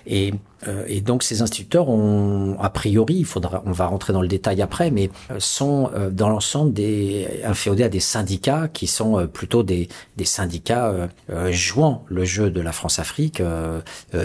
Et, 0.07 0.35
euh, 0.69 0.85
et, 0.87 1.01
donc 1.01 1.23
ces 1.23 1.43
instituteurs 1.43 1.89
ont, 1.89 2.57
a 2.61 2.71
priori, 2.71 3.15
il 3.15 3.25
faudra, 3.25 3.63
on 3.67 3.73
va 3.73 3.87
rentrer 3.87 4.13
dans 4.13 4.23
le 4.23 4.29
détail 4.29 4.61
après, 4.63 4.91
mais 4.91 5.11
euh, 5.31 5.37
sont 5.39 5.91
euh, 5.95 6.11
dans 6.11 6.29
l'ensemble 6.29 6.73
des 6.73 7.41
inféodés 7.45 7.85
à 7.85 7.89
des 7.89 8.01
syndicats 8.01 8.69
qui 8.69 8.87
sont 8.87 9.27
plutôt 9.33 9.63
des, 9.63 9.89
des 10.17 10.25
syndicats 10.25 10.93
jouant 11.51 12.05
le 12.09 12.25
jeu 12.25 12.51
de 12.51 12.61
la 12.61 12.73
France-Afrique, 12.73 13.43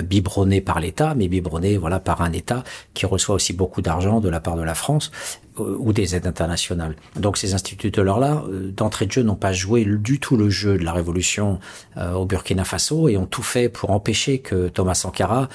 biberonnés 0.04 0.62
par 0.62 0.80
l'État, 0.80 1.16
mais 1.16 1.28
biberonnés 1.28 1.78
voilà 1.78 2.00
par 2.00 2.22
un 2.22 2.32
État 2.32 2.64
qui 2.94 3.06
reçoit 3.06 3.36
aussi 3.36 3.54
beaucoup 3.54 3.82
d'argent 3.82 4.20
de 4.20 4.30
la 4.30 4.40
part 4.40 4.56
de 4.56 4.64
la 4.64 4.76
France 4.76 5.12
euh, 5.49 5.49
ou 5.60 5.94
des 5.94 6.16
aides 6.16 6.28
internationales. 6.28 6.96
Donc 7.16 7.38
ces 7.38 7.54
instituteurs-là, 7.54 8.44
euh, 8.48 8.72
d'entrée 8.72 9.06
de 9.06 9.12
jeu, 9.12 9.24
n'ont 9.24 9.36
pas 9.36 9.54
joué 9.54 9.86
du 9.86 10.20
tout 10.20 10.38
le 10.38 10.50
jeu 10.50 10.78
de 10.78 10.84
la 10.84 10.94
révolution 10.94 11.60
euh, 11.98 12.14
au 12.14 12.26
Burkina 12.26 12.64
Faso 12.64 13.10
et 13.10 13.18
ont 13.18 13.26
tout 13.26 13.44
fait 13.44 13.70
pour 13.70 13.92
empêcher 13.92 14.40
que 14.40 14.70
Thomas 14.70 14.96
Sankara 14.96 15.50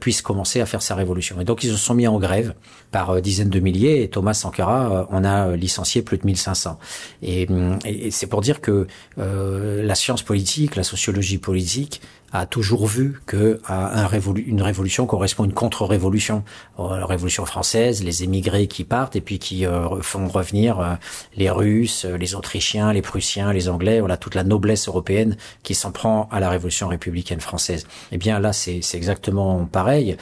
puisse 0.00 0.22
commencer 0.22 0.62
à 0.62 0.66
faire 0.66 0.80
sa 0.80 0.94
révolution. 0.94 1.38
Et 1.38 1.44
donc 1.44 1.62
ils 1.62 1.70
se 1.70 1.76
sont 1.76 1.92
mis 1.92 2.06
en 2.06 2.18
grève 2.18 2.54
par 2.92 3.20
dizaines 3.20 3.50
de 3.50 3.60
milliers 3.60 4.02
et 4.02 4.08
Thomas 4.08 4.32
Sankara 4.32 5.06
en 5.10 5.22
a 5.22 5.54
licencié 5.54 6.00
plus 6.00 6.16
de 6.16 6.24
1500. 6.24 6.78
Et, 7.22 7.46
et 7.84 8.10
c'est 8.10 8.26
pour 8.26 8.40
dire 8.40 8.62
que 8.62 8.86
la 9.18 9.94
science 9.94 10.22
politique, 10.22 10.76
la 10.76 10.82
sociologie 10.82 11.36
politique 11.36 12.00
a 12.40 12.46
toujours 12.46 12.86
vu 12.86 13.20
que 13.26 13.60
un 13.68 14.06
une 14.36 14.62
révolution 14.62 15.06
correspond 15.06 15.44
à 15.44 15.46
une 15.46 15.52
contre-révolution. 15.52 16.44
Euh, 16.78 16.98
la 16.98 17.06
Révolution 17.06 17.44
française, 17.46 18.02
les 18.02 18.22
émigrés 18.22 18.66
qui 18.66 18.84
partent 18.84 19.16
et 19.16 19.20
puis 19.20 19.38
qui 19.38 19.66
euh, 19.66 20.00
font 20.02 20.28
revenir 20.28 20.80
euh, 20.80 20.94
les 21.36 21.50
Russes, 21.50 22.04
les 22.04 22.34
Autrichiens, 22.34 22.92
les 22.92 23.02
Prussiens, 23.02 23.52
les 23.52 23.68
Anglais, 23.68 24.00
voilà 24.00 24.16
toute 24.16 24.34
la 24.34 24.44
noblesse 24.44 24.88
européenne 24.88 25.36
qui 25.62 25.74
s'en 25.74 25.92
prend 25.92 26.28
à 26.30 26.40
la 26.40 26.50
Révolution 26.50 26.88
républicaine 26.88 27.40
française. 27.40 27.86
Eh 28.12 28.18
bien 28.18 28.38
là, 28.38 28.52
c'est 28.52 28.80
exactement 28.94 29.64
pareil. 29.64 30.16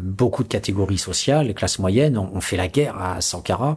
beaucoup 0.00 0.42
de 0.42 0.48
catégories 0.48 0.98
sociales, 0.98 1.46
les 1.46 1.54
classes 1.54 1.78
moyennes, 1.78 2.16
ont 2.18 2.40
fait 2.40 2.56
la 2.56 2.68
guerre 2.68 2.96
à 3.00 3.20
Sankara 3.20 3.76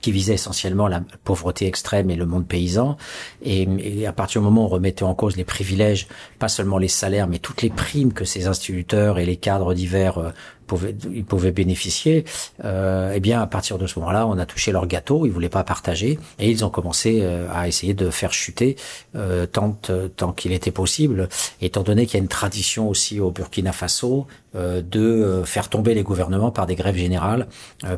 qui 0.00 0.12
visait 0.12 0.34
essentiellement 0.34 0.88
la 0.88 1.02
pauvreté 1.24 1.66
extrême 1.66 2.10
et 2.10 2.16
le 2.16 2.26
monde 2.26 2.46
paysan. 2.46 2.96
Et, 3.42 4.06
à 4.06 4.12
partir 4.12 4.40
du 4.40 4.44
moment 4.44 4.62
où 4.62 4.66
on 4.66 4.68
remettait 4.68 5.02
en 5.02 5.14
cause 5.14 5.36
les 5.36 5.44
privilèges, 5.44 6.06
pas 6.38 6.48
seulement 6.48 6.78
les 6.78 6.88
salaires, 6.88 7.26
mais 7.26 7.38
toutes 7.38 7.62
les 7.62 7.70
primes 7.70 8.12
que 8.12 8.24
ces 8.24 8.46
instituteurs 8.46 9.18
et 9.18 9.26
les 9.26 9.36
cadres 9.36 9.74
divers 9.74 10.18
euh, 10.18 10.30
pouvaient, 10.68 10.94
ils 11.12 11.24
pouvaient 11.24 11.56
bénéficier, 11.62 12.24
euh, 12.64 13.12
eh 13.16 13.20
bien 13.20 13.40
à 13.42 13.48
partir 13.48 13.78
de 13.78 13.86
ce 13.88 13.98
moment-là, 13.98 14.28
on 14.28 14.38
a 14.38 14.46
touché 14.46 14.70
leur 14.70 14.86
gâteau, 14.86 15.26
ils 15.26 15.32
voulaient 15.32 15.48
pas 15.48 15.64
partager, 15.64 16.18
et 16.38 16.48
ils 16.48 16.64
ont 16.64 16.70
commencé 16.70 17.18
euh, 17.22 17.48
à 17.52 17.66
essayer 17.66 17.94
de 17.94 18.10
faire 18.10 18.32
chuter 18.32 18.76
euh, 19.16 19.46
tant 19.46 19.76
tant 20.16 20.32
qu'il 20.32 20.52
était 20.52 20.70
possible, 20.70 21.28
étant 21.60 21.82
donné 21.82 22.06
qu'il 22.06 22.18
y 22.18 22.20
a 22.20 22.22
une 22.22 22.28
tradition 22.28 22.88
aussi 22.88 23.20
au 23.20 23.30
Burkina 23.30 23.72
Faso 23.72 24.26
euh, 24.54 24.80
de 24.80 25.00
euh, 25.00 25.44
faire 25.44 25.68
tomber 25.68 25.92
les 25.94 26.02
gouvernements 26.02 26.50
par 26.50 26.66
des 26.66 26.74
grèves 26.74 26.96
générales, 26.96 27.46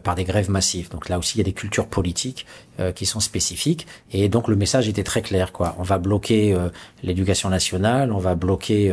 par 0.02 0.14
des 0.14 0.24
grèves 0.24 0.50
massives. 0.50 0.88
Donc 0.90 1.08
là 1.08 1.18
aussi, 1.18 1.36
il 1.36 1.38
y 1.38 1.40
a 1.42 1.44
des 1.44 1.52
cultures 1.52 1.86
politiques 1.86 2.46
qui 2.94 3.04
sont 3.04 3.20
spécifiques, 3.20 3.86
et 4.10 4.30
donc 4.30 4.48
le 4.48 4.56
message 4.56 4.88
était 4.88 5.02
très 5.02 5.20
clair, 5.20 5.52
quoi. 5.52 5.76
On 5.78 5.82
va 5.82 5.98
bloquer 5.98 6.56
l'éducation 7.02 7.50
nationale, 7.50 8.10
on 8.10 8.18
va 8.18 8.34
bloquer 8.34 8.90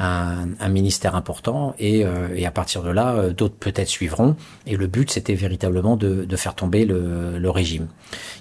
un, 0.00 0.48
un, 0.58 0.68
ministère 0.68 1.14
important, 1.14 1.72
et, 1.78 2.04
et 2.34 2.46
à 2.46 2.50
partir 2.50 2.82
de 2.82 2.90
là, 2.90 3.17
euh, 3.18 3.32
d'autres 3.32 3.54
peut-être 3.54 3.88
suivront. 3.88 4.36
Et 4.66 4.76
le 4.76 4.86
but, 4.86 5.10
c'était 5.10 5.34
véritablement 5.34 5.96
de, 5.96 6.26
faire 6.36 6.54
tomber 6.54 6.84
le, 6.84 7.50
régime. 7.50 7.88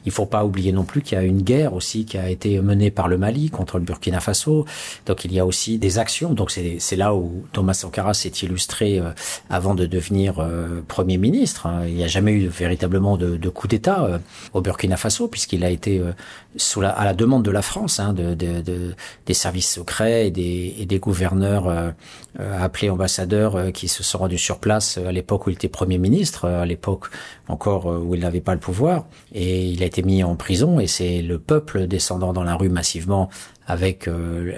Il 0.05 0.11
faut 0.11 0.25
pas 0.25 0.45
oublier 0.45 0.71
non 0.71 0.83
plus 0.83 1.01
qu'il 1.01 1.17
y 1.17 1.21
a 1.21 1.23
une 1.23 1.41
guerre 1.41 1.73
aussi 1.73 2.05
qui 2.05 2.17
a 2.17 2.29
été 2.29 2.59
menée 2.61 2.91
par 2.91 3.07
le 3.07 3.17
Mali 3.17 3.49
contre 3.49 3.77
le 3.77 3.85
Burkina 3.85 4.19
Faso. 4.19 4.65
Donc 5.05 5.25
il 5.25 5.33
y 5.33 5.39
a 5.39 5.45
aussi 5.45 5.77
des 5.77 5.97
actions. 5.97 6.33
Donc 6.33 6.51
c'est 6.51 6.95
là 6.95 7.15
où 7.15 7.45
Thomas 7.53 7.73
Sankara 7.73 8.13
s'est 8.13 8.29
illustré 8.29 8.99
euh, 8.99 9.11
avant 9.49 9.75
de 9.75 9.85
devenir 9.85 10.39
euh, 10.39 10.81
Premier 10.87 11.17
ministre. 11.17 11.65
Hein. 11.65 11.83
Il 11.87 11.95
n'y 11.95 12.03
a 12.03 12.07
jamais 12.07 12.33
eu 12.33 12.47
véritablement 12.47 13.17
de, 13.17 13.49
coup 13.49 13.67
d'État 13.67 14.19
au 14.53 14.61
Burkina 14.61 14.97
Faso 14.97 15.27
puisqu'il 15.27 15.63
a 15.63 15.69
été 15.69 16.01
sous 16.57 16.81
à 16.81 17.05
la 17.05 17.13
demande 17.13 17.43
de 17.43 17.51
la 17.51 17.61
France, 17.61 17.99
hein, 17.99 18.13
de, 18.13 18.33
de, 18.33 18.61
de, 18.61 18.93
des 19.25 19.33
services 19.33 19.71
secrets 19.71 20.27
et 20.27 20.31
des, 20.31 20.75
et 20.79 20.85
des 20.85 20.99
gouverneurs 20.99 21.93
appelés 22.37 22.89
ambassadeurs 22.89 23.71
qui 23.71 23.87
se 23.87 24.03
sont 24.03 24.19
rendus 24.19 24.37
sur 24.37 24.59
place 24.59 24.66
euh, 24.69 25.07
à 25.07 25.11
l'époque 25.11 25.47
où 25.47 25.49
il 25.49 25.53
était 25.53 25.67
Premier 25.69 25.97
ministre, 25.97 26.45
euh, 26.45 26.61
à 26.61 26.65
l'époque 26.65 27.05
encore 27.47 27.91
euh, 27.91 27.99
où 27.99 28.15
il 28.15 28.21
n'avait 28.21 28.41
pas 28.41 28.53
le 28.53 28.59
pouvoir, 28.59 29.05
et 29.33 29.65
il 29.65 29.81
a 29.83 29.85
été 29.85 30.03
mis 30.03 30.23
en 30.23 30.35
prison, 30.35 30.79
et 30.79 30.87
c'est 30.87 31.21
le 31.21 31.39
peuple 31.39 31.87
descendant 31.87 32.33
dans 32.33 32.43
la 32.43 32.55
rue 32.55 32.69
massivement 32.69 33.29
avec 33.69 34.09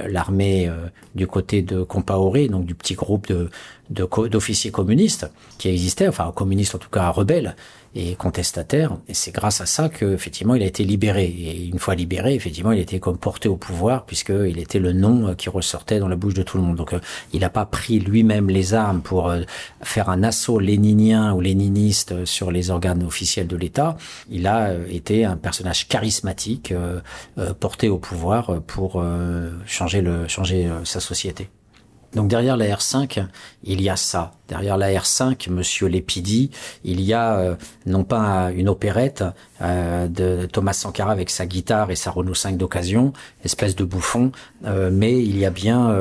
l'armée 0.07 0.71
du 1.15 1.25
côté 1.25 1.63
de 1.63 1.81
Compaoré, 1.81 2.47
donc 2.47 2.65
du 2.67 2.75
petit 2.75 2.93
groupe 2.93 3.33
d'officiers 3.89 4.69
communistes 4.69 5.31
qui 5.57 5.67
existaient, 5.67 6.07
enfin 6.07 6.31
communistes 6.35 6.75
en 6.75 6.77
tout 6.77 6.91
cas 6.91 7.09
rebelles, 7.09 7.55
et 7.95 8.15
contestataire. 8.15 8.97
Et 9.07 9.13
c'est 9.13 9.31
grâce 9.31 9.61
à 9.61 9.65
ça 9.65 9.89
que 9.89 10.13
effectivement 10.13 10.55
il 10.55 10.63
a 10.63 10.65
été 10.65 10.83
libéré. 10.83 11.25
Et 11.25 11.65
une 11.65 11.79
fois 11.79 11.95
libéré, 11.95 12.35
effectivement, 12.35 12.71
il 12.71 12.79
était 12.79 12.99
comme 12.99 13.17
porté 13.17 13.49
au 13.49 13.55
pouvoir 13.55 14.05
puisqu'il 14.05 14.59
était 14.59 14.79
le 14.79 14.93
nom 14.93 15.35
qui 15.35 15.49
ressortait 15.49 15.99
dans 15.99 16.07
la 16.07 16.15
bouche 16.15 16.33
de 16.33 16.43
tout 16.43 16.57
le 16.57 16.63
monde. 16.63 16.77
Donc 16.77 16.93
euh, 16.93 16.99
il 17.33 17.41
n'a 17.41 17.49
pas 17.49 17.65
pris 17.65 17.99
lui-même 17.99 18.49
les 18.49 18.73
armes 18.73 19.01
pour 19.01 19.29
euh, 19.29 19.41
faire 19.81 20.09
un 20.09 20.23
assaut 20.23 20.59
léninien 20.59 21.33
ou 21.33 21.41
léniniste 21.41 22.25
sur 22.25 22.51
les 22.51 22.69
organes 22.69 23.03
officiels 23.03 23.47
de 23.47 23.55
l'État. 23.55 23.97
Il 24.29 24.47
a 24.47 24.69
euh, 24.69 24.85
été 24.89 25.25
un 25.25 25.37
personnage 25.37 25.87
charismatique 25.87 26.73
porté 27.59 27.89
au 27.89 27.97
pouvoir 27.97 28.61
pour 28.67 29.03
changer 29.65 30.01
le 30.01 30.27
changer 30.27 30.69
sa 30.83 30.99
société. 30.99 31.49
Donc 32.15 32.27
derrière 32.27 32.57
la 32.57 32.65
R5, 32.65 33.25
il 33.63 33.81
y 33.81 33.89
a 33.89 33.95
ça. 33.95 34.31
Derrière 34.47 34.77
la 34.77 34.89
R5, 34.91 35.51
Monsieur 35.51 35.87
Lépidi, 35.87 36.49
il 36.83 37.01
y 37.01 37.13
a 37.13 37.37
euh, 37.37 37.55
non 37.85 38.03
pas 38.03 38.49
une 38.51 38.67
opérette 38.67 39.23
euh, 39.61 40.07
de 40.07 40.47
Thomas 40.47 40.73
Sankara 40.73 41.11
avec 41.11 41.29
sa 41.29 41.45
guitare 41.45 41.91
et 41.91 41.95
sa 41.95 42.09
Renault 42.09 42.33
5 42.33 42.57
d'occasion, 42.57 43.13
espèce 43.43 43.75
de 43.75 43.83
bouffon, 43.83 44.31
euh, 44.65 44.89
mais 44.91 45.21
il 45.21 45.37
y 45.37 45.45
a 45.45 45.51
bien 45.51 45.95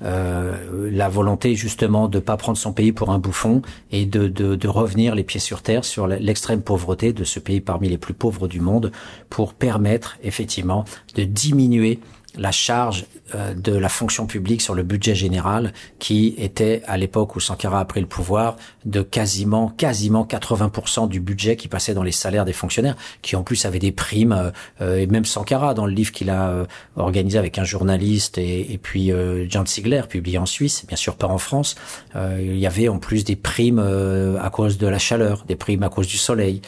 la 0.00 1.08
volonté 1.08 1.54
justement 1.54 2.08
de 2.08 2.20
pas 2.20 2.36
prendre 2.36 2.58
son 2.58 2.72
pays 2.72 2.92
pour 2.92 3.10
un 3.10 3.18
bouffon 3.18 3.62
et 3.90 4.06
de 4.06 4.68
revenir 4.68 5.14
les 5.14 5.24
pieds 5.24 5.40
sur 5.40 5.62
terre 5.62 5.84
sur 5.84 6.06
l'extrême 6.06 6.62
pauvreté 6.62 7.12
de 7.12 7.24
ce 7.24 7.40
pays 7.40 7.60
parmi 7.60 7.88
les 7.88 7.98
plus 7.98 8.14
pauvres 8.14 8.46
du 8.46 8.60
monde 8.60 8.92
pour 9.28 9.54
permettre 9.54 10.18
effectivement 10.22 10.84
de 11.16 11.24
diminuer 11.24 11.98
la 12.36 12.52
charge 12.52 13.06
euh, 13.34 13.54
de 13.54 13.72
la 13.72 13.88
fonction 13.88 14.26
publique 14.26 14.60
sur 14.60 14.74
le 14.74 14.82
budget 14.82 15.14
général 15.14 15.72
qui 15.98 16.34
était 16.36 16.82
à 16.86 16.98
l'époque 16.98 17.36
où 17.36 17.40
Sankara 17.40 17.80
a 17.80 17.84
pris 17.84 18.00
le 18.00 18.06
pouvoir 18.06 18.56
de 18.84 19.02
quasiment 19.02 19.68
quasiment 19.70 20.24
80% 20.24 21.08
du 21.08 21.20
budget 21.20 21.56
qui 21.56 21.68
passait 21.68 21.94
dans 21.94 22.02
les 22.02 22.12
salaires 22.12 22.44
des 22.44 22.52
fonctionnaires 22.52 22.96
qui 23.22 23.34
en 23.34 23.42
plus 23.42 23.64
avaient 23.64 23.78
des 23.78 23.92
primes 23.92 24.32
euh, 24.32 24.50
euh, 24.82 24.98
et 24.98 25.06
même 25.06 25.24
Sankara 25.24 25.72
dans 25.72 25.86
le 25.86 25.92
livre 25.92 26.12
qu'il 26.12 26.30
a 26.30 26.66
organisé 26.96 27.38
avec 27.38 27.58
un 27.58 27.64
journaliste 27.64 28.38
et, 28.38 28.72
et 28.72 28.78
puis 28.78 29.10
John 29.48 29.66
Ziegler 29.66 30.02
publié 30.08 30.38
en 30.38 30.46
Suisse 30.46 30.84
bien 30.86 30.96
sûr 30.96 31.16
pas 31.16 31.26
en 31.26 31.38
France 31.38 31.76
il 32.14 32.58
y 32.58 32.66
avait 32.66 32.88
en 32.88 32.98
plus 32.98 33.24
des 33.24 33.36
primes 33.36 33.78
à 33.78 34.50
cause 34.50 34.78
de 34.78 34.86
la 34.86 34.98
chaleur 34.98 35.44
des 35.46 35.56
primes 35.56 35.82
à 35.82 35.88
cause 35.88 36.06
du 36.06 36.16
soleil 36.16 36.60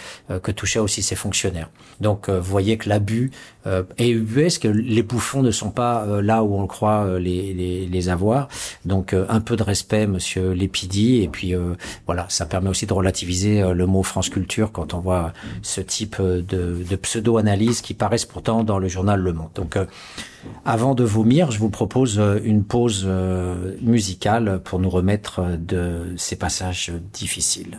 que 0.42 0.50
touchaient 0.50 0.78
aussi 0.78 1.02
ces 1.02 1.16
fonctionnaires. 1.16 1.68
Donc 2.00 2.28
vous 2.28 2.50
voyez 2.50 2.76
que 2.76 2.88
l'abus 2.88 3.30
est 3.66 4.10
ubuesque 4.10 4.64
les 4.64 5.02
bouffons 5.02 5.42
ne 5.42 5.50
sont 5.50 5.70
pas 5.70 6.04
euh, 6.04 6.22
là 6.22 6.42
où 6.42 6.58
on 6.58 6.66
croit 6.66 7.04
euh, 7.04 7.18
les, 7.18 7.52
les, 7.54 7.86
les, 7.86 8.08
avoir? 8.08 8.48
Donc 8.84 9.14
un 9.14 9.40
peu 9.40 9.56
de 9.56 9.62
respect, 9.62 10.06
Monsieur 10.06 10.52
Lépidi, 10.52 11.22
et 11.22 11.28
puis 11.28 11.54
voilà, 12.06 12.26
ça 12.28 12.46
permet 12.46 12.70
aussi 12.70 12.86
de 12.86 12.92
relativiser 12.92 13.62
le 13.72 13.86
mot 13.86 14.02
France 14.02 14.30
Culture 14.30 14.72
quand 14.72 14.94
on 14.94 15.00
voit 15.00 15.32
ce 15.62 15.80
type 15.80 16.20
de, 16.20 16.42
de 16.88 16.96
pseudo-analyse 16.96 17.82
qui 17.82 17.94
paraissent 17.94 18.24
pourtant 18.24 18.64
dans 18.64 18.78
le 18.78 18.88
journal 18.88 19.20
Le 19.20 19.32
Monde. 19.32 19.50
Donc 19.54 19.78
avant 20.64 20.94
de 20.94 21.04
vomir, 21.04 21.50
je 21.50 21.58
vous 21.58 21.70
propose 21.70 22.20
une 22.42 22.64
pause 22.64 23.06
musicale 23.80 24.60
pour 24.64 24.78
nous 24.78 24.90
remettre 24.90 25.42
de 25.58 26.14
ces 26.16 26.36
passages 26.36 26.92
difficiles. 27.12 27.78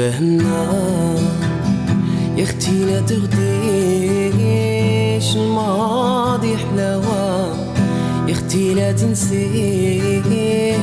تفهمنا 0.00 0.64
يا 2.36 2.44
أختي 2.44 2.84
لا 2.84 3.00
تغديش 3.00 3.36
الماضي 5.36 6.56
حلاوة. 6.56 7.54
يا 8.28 8.32
أختي 8.32 8.74
لا 8.74 8.92
تنسيه 8.92 10.76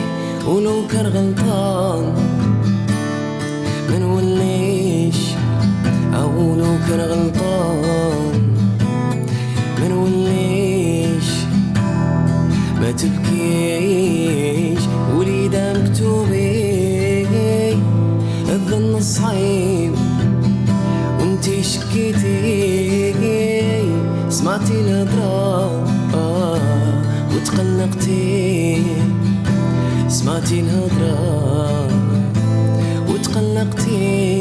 ولو 0.47 0.87
كان 0.87 1.05
غلطان. 1.05 2.13
ما 3.89 3.99
نوليش 3.99 5.19
أو 6.13 6.55
لو 6.55 6.77
كان 6.89 6.99
غلطان. 6.99 8.55
ما 9.79 9.87
نوليش 9.87 11.29
ما 12.81 12.91
تبكيش. 12.91 14.66
سمعتي 24.47 24.81
الهضرة 24.81 25.65
آه 26.13 26.59
وتقلقتي. 27.35 28.83
سمعتي 30.07 30.59
الهضرة 30.59 31.87
وتقلقتي. 33.09 34.36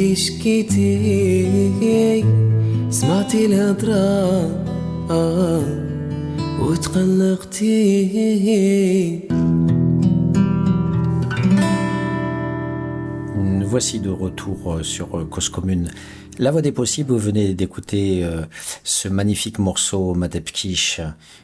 وانتي 0.00 0.14
شكيتي 0.14 1.46
سمعتي 2.90 3.46
الهضرة 3.46 3.94
آه 5.10 5.62
وتقلقتي 6.60 7.76
Nous 13.58 13.68
voici 13.68 13.98
de 14.00 14.10
retour 14.10 14.78
sur 14.82 15.08
Cause 15.28 15.50
Commune. 15.50 15.90
La 16.41 16.49
Voix 16.49 16.63
des 16.63 16.71
Possibles, 16.71 17.11
vous 17.11 17.19
venez 17.19 17.53
d'écouter 17.53 18.25
euh, 18.25 18.41
ce 18.83 19.07
magnifique 19.07 19.59
morceau 19.59 20.15
Madepkish 20.15 20.99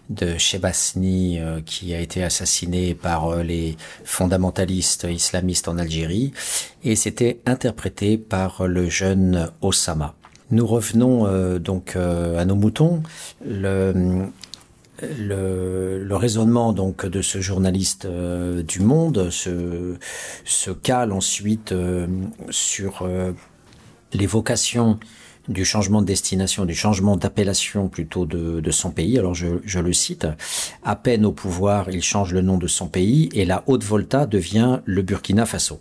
de 0.09 0.39
Shebasni 0.39 1.39
euh, 1.39 1.61
qui 1.63 1.93
a 1.93 1.99
été 1.99 2.23
assassiné 2.23 2.95
par 2.95 3.27
euh, 3.27 3.43
les 3.43 3.77
fondamentalistes 4.03 5.05
islamistes 5.07 5.67
en 5.67 5.77
Algérie 5.77 6.33
et 6.83 6.95
c'était 6.95 7.41
interprété 7.45 8.17
par 8.17 8.65
le 8.65 8.89
jeune 8.89 9.51
Osama. 9.61 10.15
Nous 10.49 10.65
revenons 10.65 11.59
donc 11.59 11.95
à 11.95 12.43
nos 12.45 12.55
moutons. 12.55 13.03
Le, 13.45 14.25
le, 15.19 16.15
raisonnement 16.15 16.73
donc 16.73 17.05
de 17.05 17.21
ce 17.21 17.39
journaliste 17.39 18.07
du 18.07 18.79
Monde 18.79 19.29
se, 19.29 19.95
se 20.45 20.71
cale 20.71 21.11
ensuite 21.11 21.75
sur 22.49 23.07
l'évocation 24.13 24.99
du 25.47 25.63
changement 25.63 26.01
de 26.01 26.07
destination, 26.07 26.65
du 26.65 26.75
changement 26.75 27.15
d'appellation 27.15 27.87
plutôt 27.87 28.25
de, 28.25 28.71
son 28.71 28.91
pays. 28.91 29.17
Alors 29.17 29.33
je, 29.33 29.79
le 29.79 29.93
cite, 29.93 30.27
à 30.83 30.95
peine 30.95 31.25
au 31.25 31.31
pouvoir, 31.31 31.89
il 31.89 32.03
change 32.03 32.33
le 32.33 32.41
nom 32.41 32.57
de 32.57 32.67
son 32.67 32.87
pays 32.87 33.29
et 33.33 33.45
la 33.45 33.63
Haute-Volta 33.67 34.25
devient 34.25 34.79
le 34.85 35.01
Burkina 35.01 35.45
Faso. 35.45 35.79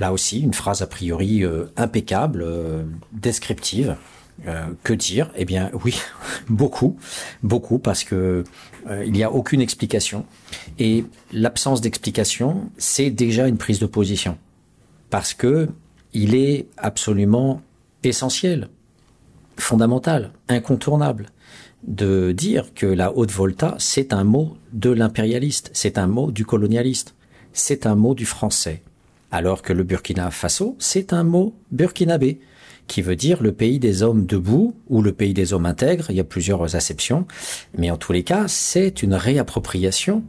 Là 0.00 0.12
aussi, 0.12 0.40
une 0.40 0.52
phrase 0.52 0.82
a 0.82 0.86
priori 0.86 1.44
impeccable, 1.76 2.44
descriptive. 3.12 3.96
Euh, 4.46 4.66
que 4.82 4.92
dire? 4.92 5.30
Eh 5.36 5.46
bien, 5.46 5.70
oui, 5.84 5.98
beaucoup, 6.48 6.98
beaucoup, 7.42 7.78
parce 7.78 8.04
que 8.04 8.44
euh, 8.86 9.04
il 9.06 9.12
n'y 9.12 9.24
a 9.24 9.32
aucune 9.32 9.62
explication. 9.62 10.26
Et 10.78 11.04
l'absence 11.32 11.80
d'explication, 11.80 12.70
c'est 12.76 13.10
déjà 13.10 13.48
une 13.48 13.56
prise 13.56 13.78
de 13.78 13.86
position, 13.86 14.36
parce 15.08 15.32
que 15.32 15.68
il 16.16 16.34
est 16.34 16.66
absolument 16.78 17.60
essentiel, 18.02 18.70
fondamental, 19.58 20.32
incontournable, 20.48 21.26
de 21.86 22.32
dire 22.32 22.72
que 22.74 22.86
la 22.86 23.14
haute 23.14 23.30
volta, 23.30 23.74
c'est 23.78 24.14
un 24.14 24.24
mot 24.24 24.56
de 24.72 24.88
l'impérialiste, 24.88 25.70
c'est 25.74 25.98
un 25.98 26.06
mot 26.06 26.30
du 26.30 26.46
colonialiste, 26.46 27.14
c'est 27.52 27.84
un 27.84 27.96
mot 27.96 28.14
du 28.14 28.24
français, 28.24 28.82
alors 29.30 29.60
que 29.60 29.74
le 29.74 29.82
Burkina 29.82 30.30
Faso, 30.30 30.74
c'est 30.78 31.12
un 31.12 31.22
mot 31.22 31.54
burkinabé 31.70 32.40
qui 32.86 33.02
veut 33.02 33.16
dire 33.16 33.42
le 33.42 33.52
pays 33.52 33.78
des 33.78 34.02
hommes 34.02 34.24
debout 34.24 34.74
ou 34.88 35.02
le 35.02 35.12
pays 35.12 35.34
des 35.34 35.52
hommes 35.52 35.66
intègres. 35.66 36.06
Il 36.08 36.16
y 36.16 36.20
a 36.20 36.24
plusieurs 36.24 36.76
acceptions, 36.76 37.26
mais 37.76 37.90
en 37.90 37.98
tous 37.98 38.12
les 38.12 38.22
cas, 38.22 38.48
c'est 38.48 39.02
une 39.02 39.14
réappropriation 39.14 40.24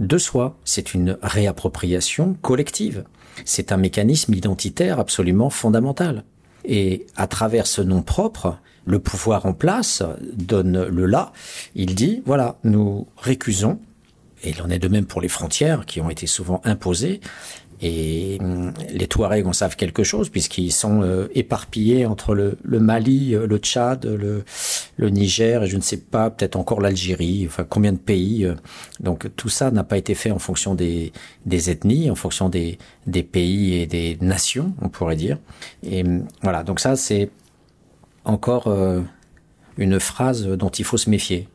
de 0.00 0.18
soi. 0.18 0.58
C'est 0.64 0.94
une 0.94 1.16
réappropriation 1.22 2.34
collective. 2.42 3.04
C'est 3.44 3.72
un 3.72 3.76
mécanisme 3.76 4.34
identitaire 4.34 4.98
absolument 4.98 5.50
fondamental. 5.50 6.24
Et 6.64 7.06
à 7.16 7.26
travers 7.26 7.66
ce 7.66 7.82
nom 7.82 8.02
propre, 8.02 8.58
le 8.84 8.98
pouvoir 8.98 9.46
en 9.46 9.52
place 9.52 10.02
donne 10.34 10.84
le 10.84 11.06
là. 11.06 11.32
Il 11.74 11.94
dit, 11.94 12.22
voilà, 12.26 12.58
nous 12.64 13.06
récusons, 13.16 13.78
et 14.44 14.50
il 14.50 14.62
en 14.62 14.70
est 14.70 14.78
de 14.78 14.88
même 14.88 15.06
pour 15.06 15.20
les 15.20 15.28
frontières 15.28 15.86
qui 15.86 16.00
ont 16.00 16.10
été 16.10 16.26
souvent 16.26 16.60
imposées, 16.64 17.20
et 17.82 18.38
hum, 18.40 18.72
les 18.90 19.08
Touaregs 19.08 19.46
en 19.46 19.52
savent 19.52 19.74
quelque 19.76 20.04
chose 20.04 20.30
puisqu'ils 20.30 20.72
sont 20.72 21.02
euh, 21.02 21.28
éparpillés 21.34 22.06
entre 22.06 22.34
le, 22.34 22.56
Mali, 22.64 23.34
euh, 23.34 23.46
le 23.46 23.58
Tchad, 23.58 24.06
le, 24.06 24.44
Niger 25.10 25.64
et 25.64 25.66
je 25.66 25.76
ne 25.76 25.82
sais 25.82 25.96
pas, 25.96 26.30
peut-être 26.30 26.54
encore 26.54 26.80
l'Algérie, 26.80 27.44
enfin 27.46 27.64
combien 27.68 27.92
de 27.92 27.98
pays. 27.98 28.44
Euh. 28.44 28.54
donc 29.00 29.28
tout 29.36 29.48
ça 29.48 29.72
n'a 29.72 29.82
pas 29.82 29.98
été 29.98 30.14
fait 30.14 30.30
en 30.30 30.38
fonction 30.38 30.76
des, 30.76 31.12
ethnies, 31.50 32.10
en 32.10 32.14
fonction 32.14 32.48
des, 32.48 32.78
des 33.06 33.24
pays 33.24 33.74
et 33.74 33.86
des 33.86 34.16
nations, 34.20 34.74
on 34.80 34.88
pourrait 34.88 35.16
dire. 35.16 35.38
Et 35.82 36.04
hum, 36.04 36.24
voilà, 36.42 36.62
donc 36.62 36.78
ça 36.78 36.94
c'est 36.94 37.30
encore 38.24 38.72
une 39.76 39.98
phrase 39.98 40.46
dont 40.46 40.68
il 40.68 40.84
faut 40.84 40.96
se 40.96 41.10
méfier. 41.10 41.48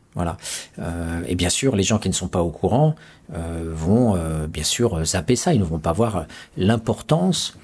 Euh, 0.80 1.21
et 1.27 1.36
bien 1.36 1.49
sûr, 1.49 1.75
les 1.75 1.84
gens 1.84 1.99
qui 1.99 2.10
ne 2.10 2.13
sont 2.13 2.27
pas 2.27 2.41
au 2.41 2.49
courant 2.49 2.95
euh, 3.34 3.71
vont 3.73 4.15
euh, 4.15 4.47
bien 4.47 4.63
sûr 4.63 5.03
zapper 5.06 5.36
ça. 5.36 5.53
Ils 5.53 5.60
ne 5.60 5.65
vont 5.65 5.80
pas 5.80 5.93
voir 5.93 6.25
l'importance 6.58 7.58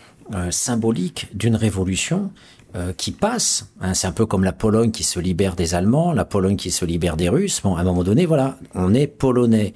symbolique 0.52 1.28
d'une 1.34 1.58
révolution 1.58 2.32
qui 2.98 3.12
passe. 3.12 3.68
Hein, 3.82 3.94
c'est 3.94 4.08
un 4.08 4.12
peu 4.12 4.26
comme 4.26 4.44
la 4.44 4.52
Pologne 4.52 4.92
qui 4.92 5.04
se 5.04 5.20
libère 5.20 5.56
des 5.56 5.76
Allemands, 5.76 6.14
la 6.14 6.26
Pologne 6.26 6.56
qui 6.56 6.72
se 6.72 6.86
libère 6.86 7.18
des 7.18 7.30
Russes. 7.30 7.62
Bon, 7.64 7.76
à 7.76 7.82
un 7.82 7.84
moment 7.84 8.04
donné, 8.04 8.26
voilà, 8.26 8.58
on 8.74 8.94
est 8.94 9.08
polonais. 9.08 9.74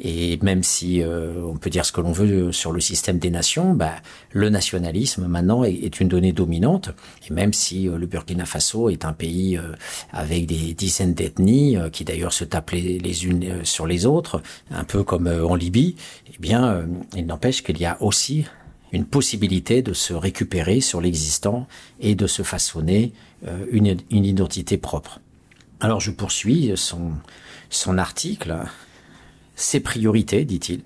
Et 0.00 0.38
même 0.42 0.62
si 0.62 1.02
euh, 1.02 1.42
on 1.44 1.56
peut 1.56 1.70
dire 1.70 1.84
ce 1.84 1.92
que 1.92 2.00
l'on 2.00 2.12
veut 2.12 2.52
sur 2.52 2.72
le 2.72 2.80
système 2.80 3.18
des 3.18 3.30
nations, 3.30 3.74
bah, 3.74 3.92
le 4.32 4.48
nationalisme 4.48 5.26
maintenant 5.26 5.64
est, 5.64 6.00
une 6.00 6.08
donnée 6.08 6.32
dominante. 6.32 6.90
Et 7.28 7.34
même 7.34 7.52
si 7.52 7.88
euh, 7.88 7.98
le 7.98 8.06
Burkina 8.06 8.46
Faso 8.46 8.88
est 8.88 9.04
un 9.04 9.12
pays 9.12 9.58
avec 10.12 10.46
des 10.46 10.74
dizaines 10.74 11.14
d'ethnies, 11.14 11.76
qui 11.92 12.04
d'ailleurs 12.04 12.32
se 12.32 12.44
tapent 12.44 12.70
les, 12.70 12.98
les, 12.98 13.26
unes 13.26 13.64
sur 13.64 13.86
les 13.86 14.06
autres, 14.06 14.42
un 14.70 14.84
peu 14.84 15.02
comme 15.02 15.26
en 15.26 15.54
Libye, 15.54 15.96
eh 16.32 16.38
bien, 16.38 16.86
il 17.16 17.26
n'empêche 17.26 17.62
qu'il 17.62 17.78
y 17.78 17.84
a 17.84 18.00
aussi 18.00 18.46
une 18.92 19.04
possibilité 19.04 19.82
de 19.82 19.92
se 19.92 20.12
récupérer 20.12 20.80
sur 20.80 21.00
l'existant 21.00 21.66
et 22.00 22.14
de 22.14 22.26
se 22.26 22.42
façonner 22.42 23.12
euh, 23.46 23.66
une, 23.70 23.96
une, 24.10 24.24
identité 24.24 24.76
propre. 24.78 25.20
Alors 25.80 26.00
je 26.00 26.10
poursuis 26.10 26.72
son, 26.76 27.12
son 27.70 27.98
article. 27.98 28.56
Ses 29.56 29.80
priorités, 29.80 30.44
dit-il, 30.44 30.80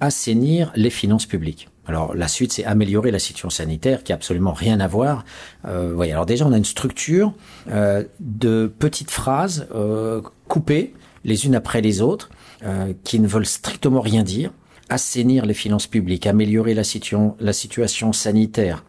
assainir 0.00 0.72
les 0.74 0.90
finances 0.90 1.26
publiques. 1.26 1.68
Alors 1.86 2.14
la 2.14 2.28
suite, 2.28 2.52
c'est 2.52 2.64
améliorer 2.64 3.10
la 3.10 3.18
situation 3.18 3.50
sanitaire, 3.50 4.04
qui 4.04 4.12
a 4.12 4.14
absolument 4.14 4.52
rien 4.52 4.80
à 4.80 4.86
voir. 4.86 5.24
Euh, 5.64 5.92
voyez, 5.94 6.12
alors 6.12 6.26
déjà, 6.26 6.46
on 6.46 6.52
a 6.52 6.56
une 6.56 6.64
structure 6.64 7.32
euh, 7.68 8.04
de 8.20 8.72
petites 8.78 9.10
phrases 9.10 9.66
euh, 9.74 10.20
coupées 10.48 10.94
les 11.24 11.46
unes 11.46 11.54
après 11.54 11.80
les 11.80 12.00
autres, 12.00 12.30
euh, 12.64 12.92
qui 13.04 13.20
ne 13.20 13.26
veulent 13.26 13.46
strictement 13.46 14.00
rien 14.00 14.22
dire 14.22 14.52
assainir 14.88 15.46
les 15.46 15.54
finances 15.54 15.86
publiques, 15.86 16.26
améliorer 16.26 16.74
la, 16.74 16.84
situation, 16.84 18.12
sanitaire 18.12 18.84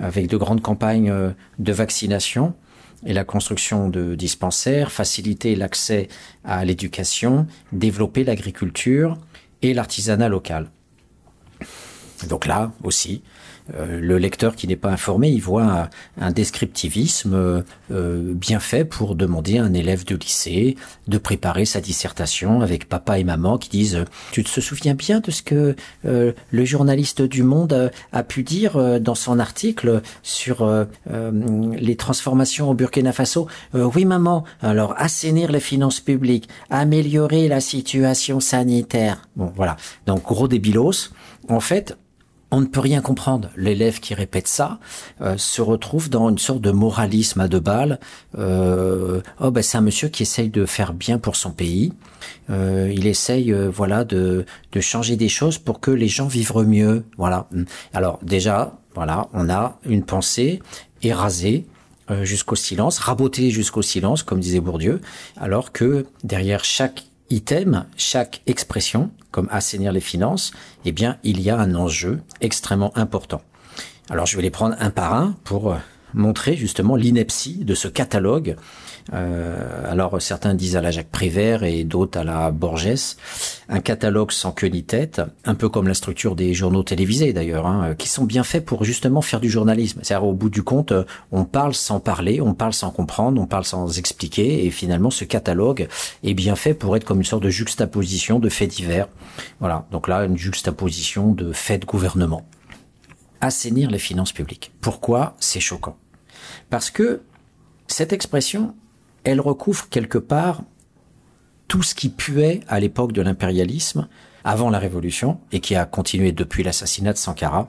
avec 0.00 0.26
de 0.26 0.36
grandes 0.36 0.62
campagnes 0.62 1.10
euh, 1.10 1.30
de 1.58 1.72
vaccination 1.72 2.54
et 3.06 3.12
la 3.12 3.24
construction 3.24 3.88
de 3.88 4.14
dispensaires, 4.14 4.90
faciliter 4.90 5.56
l'accès 5.56 6.08
à 6.42 6.64
l'éducation, 6.64 7.46
développer 7.72 8.24
l'agriculture 8.24 9.18
et 9.62 9.74
l'artisanat 9.74 10.28
local. 10.28 10.70
Donc 12.28 12.46
là 12.46 12.72
aussi, 12.82 13.22
le 13.72 14.18
lecteur 14.18 14.56
qui 14.56 14.68
n'est 14.68 14.76
pas 14.76 14.90
informé, 14.90 15.30
il 15.30 15.40
voit 15.40 15.88
un, 16.20 16.30
descriptivisme 16.32 17.62
euh, 17.90 18.34
bien 18.34 18.60
fait 18.60 18.84
pour 18.84 19.14
demander 19.14 19.58
à 19.58 19.64
un 19.64 19.72
élève 19.72 20.04
de 20.04 20.16
lycée 20.16 20.76
de 21.08 21.18
préparer 21.18 21.64
sa 21.64 21.80
dissertation 21.80 22.60
avec 22.60 22.88
papa 22.88 23.18
et 23.18 23.24
maman 23.24 23.56
qui 23.56 23.70
disent 23.70 24.04
Tu 24.32 24.44
te 24.44 24.60
souviens 24.60 24.94
bien 24.94 25.20
de 25.20 25.30
ce 25.30 25.42
que 25.42 25.76
euh, 26.04 26.32
le 26.50 26.64
journaliste 26.64 27.22
du 27.22 27.42
Monde 27.42 27.90
a 28.12 28.22
pu 28.22 28.42
dire 28.42 29.00
dans 29.00 29.14
son 29.14 29.38
article 29.38 30.02
sur 30.22 30.86
les 31.06 31.96
transformations 31.96 32.70
au 32.70 32.74
Burkina 32.74 33.12
Faso? 33.12 33.48
Oui 33.72 34.04
maman, 34.04 34.44
alors 34.60 34.94
assainir 34.98 35.50
les 35.50 35.60
finances 35.60 36.00
publiques, 36.00 36.48
améliorer 36.70 37.48
la 37.48 37.60
situation 37.60 38.40
sanitaire. 38.40 39.22
Bon 39.36 39.52
voilà, 39.54 39.76
donc 40.06 40.24
gros 40.24 40.48
débilos. 40.48 41.10
En 41.48 41.60
fait, 41.60 41.96
on 42.54 42.60
ne 42.60 42.66
peut 42.66 42.80
rien 42.80 43.00
comprendre. 43.00 43.50
L'élève 43.56 43.98
qui 43.98 44.14
répète 44.14 44.46
ça 44.46 44.78
euh, 45.20 45.36
se 45.36 45.60
retrouve 45.60 46.08
dans 46.08 46.28
une 46.28 46.38
sorte 46.38 46.60
de 46.60 46.70
moralisme 46.70 47.40
à 47.40 47.48
deux 47.48 47.58
balles. 47.58 47.98
Euh, 48.38 49.20
oh 49.40 49.50
ben 49.50 49.60
c'est 49.60 49.76
un 49.76 49.80
monsieur 49.80 50.08
qui 50.08 50.22
essaye 50.22 50.50
de 50.50 50.64
faire 50.64 50.94
bien 50.94 51.18
pour 51.18 51.34
son 51.34 51.50
pays. 51.50 51.92
Euh, 52.50 52.92
il 52.94 53.08
essaye 53.08 53.52
voilà 53.52 54.04
de, 54.04 54.46
de 54.70 54.80
changer 54.80 55.16
des 55.16 55.28
choses 55.28 55.58
pour 55.58 55.80
que 55.80 55.90
les 55.90 56.06
gens 56.06 56.28
vivent 56.28 56.56
mieux. 56.64 57.04
Voilà. 57.18 57.48
Alors 57.92 58.20
déjà 58.22 58.78
voilà 58.94 59.28
on 59.32 59.50
a 59.50 59.80
une 59.84 60.04
pensée 60.04 60.62
érasée 61.02 61.66
jusqu'au 62.22 62.54
silence, 62.54 62.98
rabotée 62.98 63.50
jusqu'au 63.50 63.82
silence 63.82 64.22
comme 64.22 64.38
disait 64.38 64.60
Bourdieu, 64.60 65.00
alors 65.36 65.72
que 65.72 66.06
derrière 66.22 66.62
chaque 66.62 67.06
item, 67.34 67.84
chaque 67.96 68.42
expression, 68.46 69.10
comme 69.32 69.48
assainir 69.50 69.92
les 69.92 70.00
finances, 70.00 70.52
eh 70.84 70.92
bien, 70.92 71.18
il 71.24 71.40
y 71.40 71.50
a 71.50 71.58
un 71.58 71.74
enjeu 71.74 72.22
extrêmement 72.40 72.96
important. 72.96 73.42
Alors, 74.08 74.26
je 74.26 74.36
vais 74.36 74.42
les 74.42 74.50
prendre 74.50 74.76
un 74.78 74.90
par 74.90 75.14
un 75.14 75.34
pour 75.42 75.72
euh, 75.72 75.78
montrer 76.14 76.56
justement 76.56 76.94
l'ineptie 76.94 77.64
de 77.64 77.74
ce 77.74 77.88
catalogue 77.88 78.56
euh, 79.12 79.90
alors 79.90 80.20
certains 80.22 80.54
disent 80.54 80.76
à 80.76 80.80
la 80.80 80.90
Jacques 80.90 81.10
Prévert 81.10 81.62
et 81.62 81.84
d'autres 81.84 82.18
à 82.18 82.24
la 82.24 82.50
Borges, 82.50 83.16
un 83.68 83.80
catalogue 83.80 84.32
sans 84.32 84.52
queue 84.52 84.68
ni 84.68 84.82
tête, 84.82 85.20
un 85.44 85.54
peu 85.54 85.68
comme 85.68 85.88
la 85.88 85.94
structure 85.94 86.36
des 86.36 86.54
journaux 86.54 86.82
télévisés 86.82 87.32
d'ailleurs, 87.32 87.66
hein, 87.66 87.94
qui 87.96 88.08
sont 88.08 88.24
bien 88.24 88.44
faits 88.44 88.64
pour 88.64 88.84
justement 88.84 89.20
faire 89.20 89.40
du 89.40 89.50
journalisme. 89.50 90.00
C'est-à-dire 90.02 90.26
au 90.26 90.32
bout 90.32 90.48
du 90.48 90.62
compte, 90.62 90.92
on 91.32 91.44
parle 91.44 91.74
sans 91.74 92.00
parler, 92.00 92.40
on 92.40 92.54
parle 92.54 92.72
sans 92.72 92.90
comprendre, 92.90 93.40
on 93.40 93.46
parle 93.46 93.64
sans 93.64 93.98
expliquer, 93.98 94.64
et 94.64 94.70
finalement 94.70 95.10
ce 95.10 95.24
catalogue 95.24 95.88
est 96.22 96.34
bien 96.34 96.56
fait 96.56 96.74
pour 96.74 96.96
être 96.96 97.04
comme 97.04 97.18
une 97.18 97.24
sorte 97.24 97.42
de 97.42 97.50
juxtaposition 97.50 98.38
de 98.38 98.48
faits 98.48 98.70
divers. 98.70 99.08
Voilà, 99.60 99.86
donc 99.90 100.08
là 100.08 100.24
une 100.24 100.38
juxtaposition 100.38 101.32
de 101.32 101.52
faits 101.52 101.82
de 101.82 101.86
gouvernement. 101.86 102.46
Assainir 103.40 103.90
les 103.90 103.98
finances 103.98 104.32
publiques. 104.32 104.72
Pourquoi? 104.80 105.36
C'est 105.38 105.60
choquant 105.60 105.98
Parce 106.70 106.90
que 106.90 107.20
cette 107.86 108.14
expression, 108.14 108.74
elle 109.24 109.40
recouvre 109.40 109.88
quelque 109.88 110.18
part 110.18 110.62
tout 111.68 111.82
ce 111.82 111.94
qui 111.94 112.10
puait 112.10 112.60
à 112.68 112.78
l'époque 112.78 113.12
de 113.12 113.22
l'impérialisme, 113.22 114.08
avant 114.44 114.68
la 114.70 114.78
Révolution, 114.78 115.40
et 115.50 115.60
qui 115.60 115.74
a 115.74 115.86
continué 115.86 116.32
depuis 116.32 116.62
l'assassinat 116.62 117.14
de 117.14 117.18
Sankara, 117.18 117.68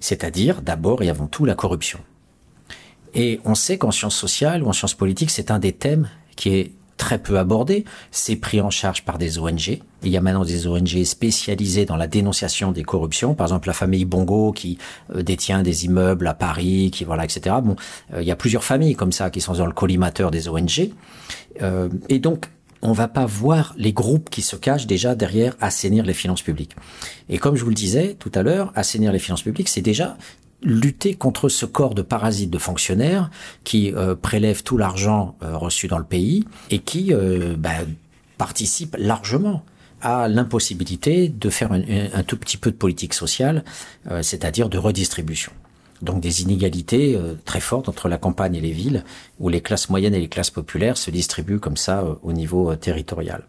c'est-à-dire 0.00 0.62
d'abord 0.62 1.02
et 1.02 1.08
avant 1.08 1.28
tout 1.28 1.44
la 1.44 1.54
corruption. 1.54 2.00
Et 3.14 3.40
on 3.44 3.54
sait 3.54 3.78
qu'en 3.78 3.92
sciences 3.92 4.16
sociales 4.16 4.62
ou 4.62 4.68
en 4.68 4.72
sciences 4.72 4.94
politiques, 4.94 5.30
c'est 5.30 5.50
un 5.50 5.58
des 5.58 5.72
thèmes 5.72 6.10
qui 6.36 6.50
est 6.50 6.72
très 6.96 7.18
peu 7.18 7.38
abordé, 7.38 7.84
c'est 8.10 8.36
pris 8.36 8.60
en 8.60 8.70
charge 8.70 9.04
par 9.04 9.18
des 9.18 9.38
ONG. 9.38 9.80
Il 10.02 10.10
y 10.10 10.16
a 10.16 10.20
maintenant 10.20 10.44
des 10.44 10.66
ONG 10.66 11.02
spécialisées 11.04 11.84
dans 11.84 11.96
la 11.96 12.06
dénonciation 12.06 12.72
des 12.72 12.82
corruptions. 12.82 13.34
Par 13.34 13.46
exemple, 13.46 13.68
la 13.68 13.74
famille 13.74 14.04
Bongo 14.04 14.52
qui 14.52 14.78
euh, 15.14 15.22
détient 15.22 15.62
des 15.62 15.86
immeubles 15.86 16.26
à 16.26 16.34
Paris, 16.34 16.90
qui 16.92 17.04
voilà, 17.04 17.24
etc. 17.24 17.56
Bon, 17.62 17.76
euh, 18.14 18.22
il 18.22 18.28
y 18.28 18.30
a 18.30 18.36
plusieurs 18.36 18.64
familles 18.64 18.94
comme 18.94 19.12
ça 19.12 19.30
qui 19.30 19.40
sont 19.40 19.54
dans 19.54 19.66
le 19.66 19.72
collimateur 19.72 20.30
des 20.30 20.48
ONG. 20.48 20.90
Euh, 21.62 21.88
et 22.08 22.18
donc, 22.18 22.46
on 22.82 22.92
va 22.92 23.08
pas 23.08 23.26
voir 23.26 23.74
les 23.76 23.92
groupes 23.92 24.30
qui 24.30 24.42
se 24.42 24.56
cachent 24.56 24.86
déjà 24.86 25.14
derrière 25.14 25.56
assainir 25.60 26.04
les 26.04 26.14
finances 26.14 26.42
publiques. 26.42 26.76
Et 27.28 27.38
comme 27.38 27.56
je 27.56 27.64
vous 27.64 27.70
le 27.70 27.74
disais 27.74 28.16
tout 28.18 28.30
à 28.34 28.42
l'heure, 28.42 28.72
assainir 28.76 29.12
les 29.12 29.18
finances 29.18 29.42
publiques, 29.42 29.68
c'est 29.68 29.82
déjà 29.82 30.16
lutter 30.62 31.14
contre 31.14 31.48
ce 31.48 31.66
corps 31.66 31.94
de 31.94 32.02
parasites 32.02 32.50
de 32.50 32.58
fonctionnaires 32.58 33.30
qui 33.64 33.92
euh, 33.94 34.14
prélèvent 34.14 34.62
tout 34.62 34.76
l'argent 34.76 35.36
euh, 35.42 35.56
reçu 35.56 35.86
dans 35.86 35.98
le 35.98 36.04
pays 36.04 36.44
et 36.70 36.80
qui 36.80 37.12
euh, 37.12 37.54
bah, 37.56 37.70
participent 38.38 38.96
largement 38.98 39.62
à 40.00 40.28
l'impossibilité 40.28 41.28
de 41.28 41.50
faire 41.50 41.72
un, 41.72 42.22
tout 42.22 42.36
petit 42.36 42.56
peu 42.56 42.70
de 42.70 42.76
politique 42.76 43.14
sociale, 43.14 43.64
euh, 44.10 44.22
c'est-à-dire 44.22 44.68
de 44.68 44.78
redistribution. 44.78 45.52
Donc 46.02 46.20
des 46.20 46.42
inégalités 46.42 47.16
euh, 47.16 47.34
très 47.44 47.60
fortes 47.60 47.88
entre 47.88 48.08
la 48.08 48.18
campagne 48.18 48.54
et 48.54 48.60
les 48.60 48.70
villes, 48.70 49.04
où 49.40 49.48
les 49.48 49.60
classes 49.60 49.90
moyennes 49.90 50.14
et 50.14 50.20
les 50.20 50.28
classes 50.28 50.50
populaires 50.50 50.96
se 50.96 51.10
distribuent 51.10 51.58
comme 51.58 51.76
ça 51.76 52.00
euh, 52.00 52.14
au 52.22 52.32
niveau 52.32 52.74
territorial. 52.76 53.44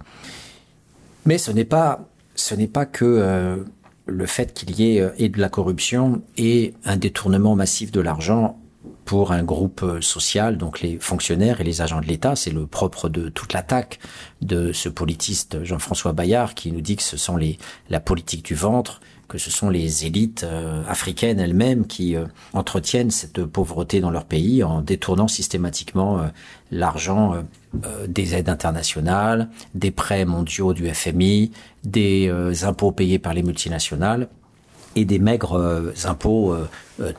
Mais 1.25 1.37
ce 1.37 1.51
n'est 1.51 1.65
pas 1.65 2.05
ce 2.35 2.55
n'est 2.55 2.67
pas 2.67 2.85
que 2.85 3.65
le 4.09 4.25
fait 4.25 4.53
qu'il 4.53 4.79
y 4.79 4.97
ait 4.97 5.01
euh, 5.01 5.09
et 5.17 5.29
de 5.29 5.39
la 5.39 5.49
corruption 5.49 6.21
et 6.37 6.73
un 6.85 6.97
détournement 6.97 7.55
massif 7.55 7.91
de 7.91 8.01
l'argent 8.01 8.59
pour 9.09 9.31
un 9.31 9.41
groupe 9.41 9.81
euh, 9.81 10.01
social, 10.01 10.55
donc 10.55 10.81
les 10.81 10.99
fonctionnaires 10.99 11.61
et 11.61 11.63
les 11.63 11.81
agents 11.81 11.99
de 11.99 12.05
l'État, 12.05 12.35
c'est 12.35 12.51
le 12.51 12.67
propre 12.67 13.09
de 13.09 13.29
toute 13.29 13.53
l'attaque 13.53 13.97
de 14.43 14.71
ce 14.71 14.87
politiste 14.87 15.63
Jean-François 15.63 16.13
Bayard 16.13 16.53
qui 16.53 16.71
nous 16.71 16.81
dit 16.81 16.95
que 16.95 17.01
ce 17.01 17.17
sont 17.17 17.35
les, 17.35 17.57
la 17.89 17.99
politique 17.99 18.45
du 18.45 18.53
ventre, 18.53 19.01
que 19.27 19.39
ce 19.39 19.49
sont 19.49 19.71
les 19.71 20.05
élites 20.05 20.43
euh, 20.43 20.83
africaines 20.87 21.39
elles-mêmes 21.39 21.87
qui 21.87 22.15
euh, 22.15 22.25
entretiennent 22.53 23.09
cette 23.09 23.43
pauvreté 23.45 23.99
dans 23.99 24.11
leur 24.11 24.25
pays 24.25 24.63
en 24.63 24.81
détournant 24.81 25.27
systématiquement 25.27 26.29
l'argent 26.69 27.33
des 28.07 28.35
aides 28.35 28.49
internationales, 28.49 29.49
des 29.73 29.89
prêts 29.89 30.25
mondiaux 30.25 30.73
du 30.73 30.87
FMI, 30.87 31.51
des 31.83 32.31
impôts 32.63 32.91
payés 32.91 33.17
par 33.17 33.33
les 33.33 33.41
multinationales 33.41 34.27
et 34.95 35.05
des 35.05 35.19
maigres 35.19 35.93
impôts 36.05 36.55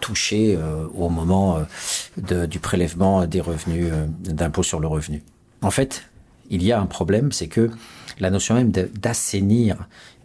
touchés 0.01 0.59
au 0.95 1.09
moment 1.09 1.59
du 2.17 2.59
prélèvement 2.59 3.27
des 3.27 3.41
revenus 3.41 3.93
d'impôts 4.21 4.63
sur 4.63 4.81
le 4.81 4.87
revenu. 4.89 5.23
En 5.63 5.71
fait, 5.71 6.05
il 6.51 6.63
y 6.63 6.73
a 6.73 6.81
un 6.81 6.87
problème, 6.87 7.33
c'est 7.33 7.49
que 7.49 7.71
la 8.19 8.31
notion 8.31 8.55
même 8.55 8.71
d'assainir 8.71 9.77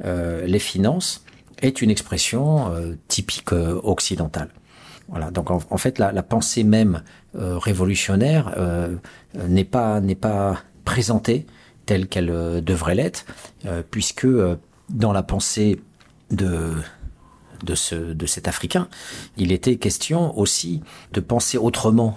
euh, 0.03 0.45
les 0.45 0.59
finances 0.59 1.23
est 1.61 1.81
une 1.81 1.89
expression 1.89 2.71
euh, 2.71 2.95
typique 3.07 3.53
euh, 3.53 3.79
occidentale. 3.83 4.49
Voilà. 5.07 5.31
Donc 5.31 5.51
en, 5.51 5.77
fait, 5.77 5.99
la, 5.99 6.11
pensée 6.23 6.63
même 6.63 7.03
révolutionnaire 7.35 8.55
n'est 9.35 9.63
pas 9.63 10.01
n'est 10.01 10.15
pas 10.15 10.63
présentée 10.83 11.45
telle 11.85 12.07
qu'elle 12.07 12.63
devrait 12.63 12.95
l'être, 12.95 13.23
puisque 13.91 14.25
dans 14.89 15.13
la 15.13 15.21
pensée 15.21 15.79
de 16.31 16.71
de 17.63 17.75
ce 17.75 17.95
de 17.95 18.25
cet 18.25 18.47
Africain, 18.47 18.87
il 19.37 19.51
était 19.51 19.77
question 19.77 20.37
aussi 20.37 20.81
de 21.13 21.19
penser 21.19 21.57
autrement 21.57 22.15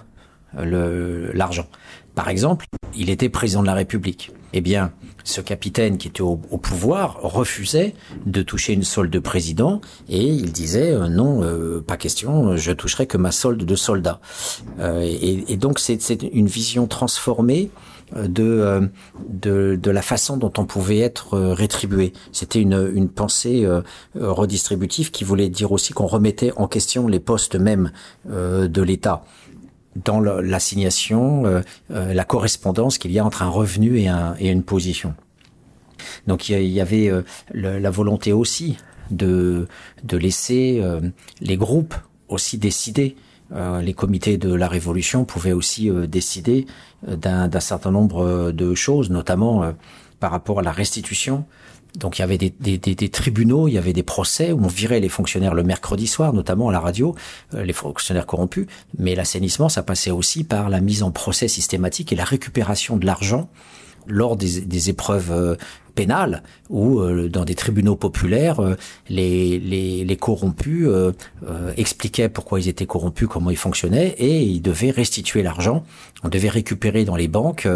l'argent. 0.54 1.66
Par 2.14 2.30
exemple, 2.30 2.66
il 2.96 3.10
était 3.10 3.28
président 3.28 3.60
de 3.60 3.66
la 3.66 3.74
République. 3.74 4.32
Eh 4.52 4.60
bien, 4.60 4.92
ce 5.24 5.40
capitaine 5.40 5.98
qui 5.98 6.08
était 6.08 6.22
au, 6.22 6.36
pouvoir 6.36 7.20
refusait 7.22 7.94
de 8.24 8.42
toucher 8.42 8.72
une 8.72 8.82
solde 8.82 9.10
de 9.10 9.18
président 9.18 9.80
et 10.08 10.24
il 10.24 10.50
disait 10.50 10.90
euh, 10.90 11.08
non, 11.08 11.42
euh, 11.42 11.80
pas 11.80 11.96
question, 11.96 12.56
je 12.56 12.72
toucherai 12.72 13.06
que 13.06 13.18
ma 13.18 13.30
solde 13.30 13.62
de 13.62 13.76
soldat. 13.76 14.20
Euh, 14.80 15.02
et, 15.02 15.56
donc 15.56 15.78
c'est 15.78 16.12
une 16.32 16.46
vision 16.46 16.86
transformée 16.86 17.70
de, 18.16 18.90
de, 19.28 19.90
la 19.90 20.02
façon 20.02 20.36
dont 20.36 20.52
on 20.58 20.64
pouvait 20.64 21.00
être 21.00 21.38
rétribué. 21.38 22.12
C'était 22.32 22.60
une, 22.60 22.90
une 22.94 23.08
pensée 23.08 23.66
redistributive 24.14 25.10
qui 25.10 25.24
voulait 25.24 25.48
dire 25.48 25.72
aussi 25.72 25.92
qu'on 25.92 26.06
remettait 26.06 26.52
en 26.56 26.68
question 26.68 27.08
les 27.08 27.20
postes 27.20 27.56
mêmes 27.56 27.92
de 28.26 28.82
l'État 28.82 29.24
dans 30.04 30.20
l'assignation, 30.20 31.46
euh, 31.46 31.60
euh, 31.90 32.14
la 32.14 32.24
correspondance 32.24 32.98
qu'il 32.98 33.12
y 33.12 33.18
a 33.18 33.24
entre 33.24 33.42
un 33.42 33.48
revenu 33.48 33.98
et, 33.98 34.08
un, 34.08 34.34
et 34.38 34.48
une 34.48 34.62
position. 34.62 35.14
Donc 36.26 36.48
il 36.48 36.62
y 36.62 36.80
avait 36.80 37.10
euh, 37.10 37.22
la 37.52 37.90
volonté 37.90 38.32
aussi 38.32 38.76
de, 39.10 39.66
de 40.04 40.16
laisser 40.16 40.82
les 41.40 41.56
groupes 41.56 41.94
aussi 42.28 42.58
décider. 42.58 43.16
Les 43.50 43.94
comités 43.94 44.36
de 44.36 44.52
la 44.52 44.68
Révolution 44.68 45.24
pouvaient 45.24 45.52
aussi 45.52 45.90
décider 46.06 46.66
d'un 47.06 47.60
certain 47.60 47.90
nombre 47.90 48.52
de 48.52 48.74
choses, 48.74 49.10
notamment 49.10 49.72
par 50.20 50.30
rapport 50.30 50.58
à 50.58 50.62
la 50.62 50.72
restitution 50.72 51.44
donc 51.96 52.18
il 52.18 52.22
y 52.22 52.24
avait 52.24 52.38
des, 52.38 53.08
tribunaux, 53.08 53.66
il 53.68 53.74
y 53.74 53.78
avait 53.78 53.92
des 53.92 54.02
procès 54.02 54.52
où 54.52 54.64
on 54.64 54.68
virait 54.68 55.00
les 55.00 55.08
fonctionnaires 55.08 55.54
le 55.54 55.62
mercredi 55.62 56.06
soir, 56.06 56.32
notamment 56.32 56.68
à 56.68 56.72
la 56.72 56.80
radio, 56.80 57.14
euh, 57.54 57.64
les 57.64 57.72
fonctionnaires 57.72 58.26
corrompus. 58.26 58.66
Mais 58.98 59.14
l'assainissement, 59.14 59.68
ça 59.68 59.82
passait 59.82 60.10
aussi 60.10 60.44
par 60.44 60.68
la 60.68 60.80
mise 60.80 61.02
en 61.02 61.10
procès 61.10 61.48
systématique 61.48 62.12
et 62.12 62.16
la 62.16 62.24
récupération 62.24 62.96
de 62.96 63.06
l'argent 63.06 63.48
lors 64.06 64.36
des, 64.36 64.88
épreuves 64.88 65.32
euh, 65.32 65.56
pénales 65.98 66.44
ou 66.70 67.00
euh, 67.00 67.28
dans 67.28 67.44
des 67.44 67.56
tribunaux 67.56 67.96
populaires, 67.96 68.60
euh, 68.60 68.76
les, 69.08 69.58
les, 69.58 70.04
les, 70.04 70.16
corrompus 70.16 70.88
expliquaient 71.76 72.28
pourquoi 72.28 72.60
ils 72.60 72.68
étaient 72.68 72.86
corrompus, 72.86 73.28
comment 73.28 73.50
ils 73.50 73.56
fonctionnaient, 73.56 74.14
et 74.18 74.42
ils 74.42 74.60
devaient 74.60 74.90
restituer 74.90 75.42
l'argent. 75.42 75.84
On 76.22 76.28
devait 76.28 76.48
récupérer 76.48 77.04
dans 77.04 77.16
les 77.16 77.28
banques 77.28 77.66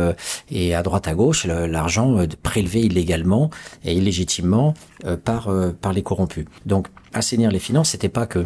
et 0.51 0.75
à 0.75 0.83
droite 0.83 1.09
à 1.09 1.15
gauche 1.15 1.47
l'argent 1.47 2.17
prélevé 2.43 2.81
illégalement 2.81 3.51
et 3.85 3.95
illégitimement 3.95 4.75
par 5.25 5.51
par 5.81 5.93
les 5.93 6.03
corrompus. 6.03 6.47
Donc 6.67 6.89
assainir 7.13 7.51
les 7.51 7.61
finances, 7.61 7.91
c'était 7.91 8.09
pas 8.09 8.27
que 8.27 8.45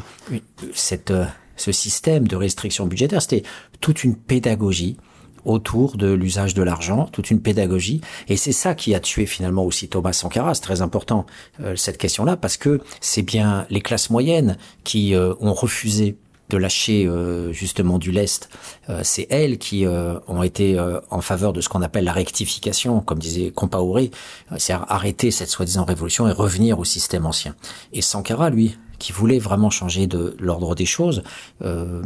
cette 0.75 1.13
ce 1.57 1.73
système 1.73 2.29
de 2.29 2.37
restriction 2.37 2.87
budgétaire, 2.87 3.23
c'était 3.23 3.43
toute 3.81 4.05
une 4.05 4.15
pédagogie 4.15 4.97
autour 5.47 5.97
de 5.97 6.13
l'usage 6.13 6.53
de 6.55 6.63
l'argent, 6.63 7.09
toute 7.11 7.31
une 7.31 7.41
pédagogie. 7.41 8.03
Et 8.29 8.37
c'est 8.37 8.53
ça 8.53 8.75
qui 8.75 8.95
a 8.95 9.01
tué 9.01 9.25
finalement 9.25 9.65
aussi 9.65 9.89
Thomas 9.89 10.13
Sankara. 10.13 10.55
C'est 10.55 10.61
très 10.61 10.83
important 10.83 11.25
euh, 11.63 11.77
cette 11.77 11.97
question-là 11.97 12.37
parce 12.37 12.57
que 12.57 12.81
c'est 13.01 13.23
bien 13.23 13.65
les 13.71 13.81
classes 13.81 14.11
moyennes 14.11 14.59
qui 14.85 15.15
euh, 15.15 15.33
ont 15.41 15.55
refusé 15.55 16.17
de 16.49 16.59
lâcher 16.59 17.07
euh, 17.07 17.53
justement 17.53 17.99
du 17.99 18.13
lest, 18.13 18.51
c'est 19.03 19.27
elles 19.31 19.59
qui 19.59 19.85
ont 19.85 20.45
été 20.45 20.79
en 21.11 21.21
faveur 21.21 21.53
de 21.53 21.61
ce 21.61 21.69
qu'on 21.69 21.83
appelle 21.83 22.05
la 22.05 22.13
rectification, 22.13 23.01
comme 23.01 23.19
disait 23.19 23.51
Compaoré, 23.51 24.13
c'est 24.57 24.73
arrêter 24.73 25.33
cette 25.33 25.49
soi-disant 25.49 25.85
révolution 25.85 26.29
et 26.29 26.31
revenir 26.31 26.79
au 26.79 26.85
système 26.85 27.27
ancien. 27.27 27.57
Et 27.93 28.01
Sankara, 28.01 28.49
lui, 28.49 28.79
qui 28.99 29.13
voulait 29.13 29.39
vraiment 29.39 29.71
changer 29.71 30.07
de 30.07 30.37
l'ordre 30.39 30.75
des 30.75 30.87
choses, 30.87 31.23
euh, 31.63 32.03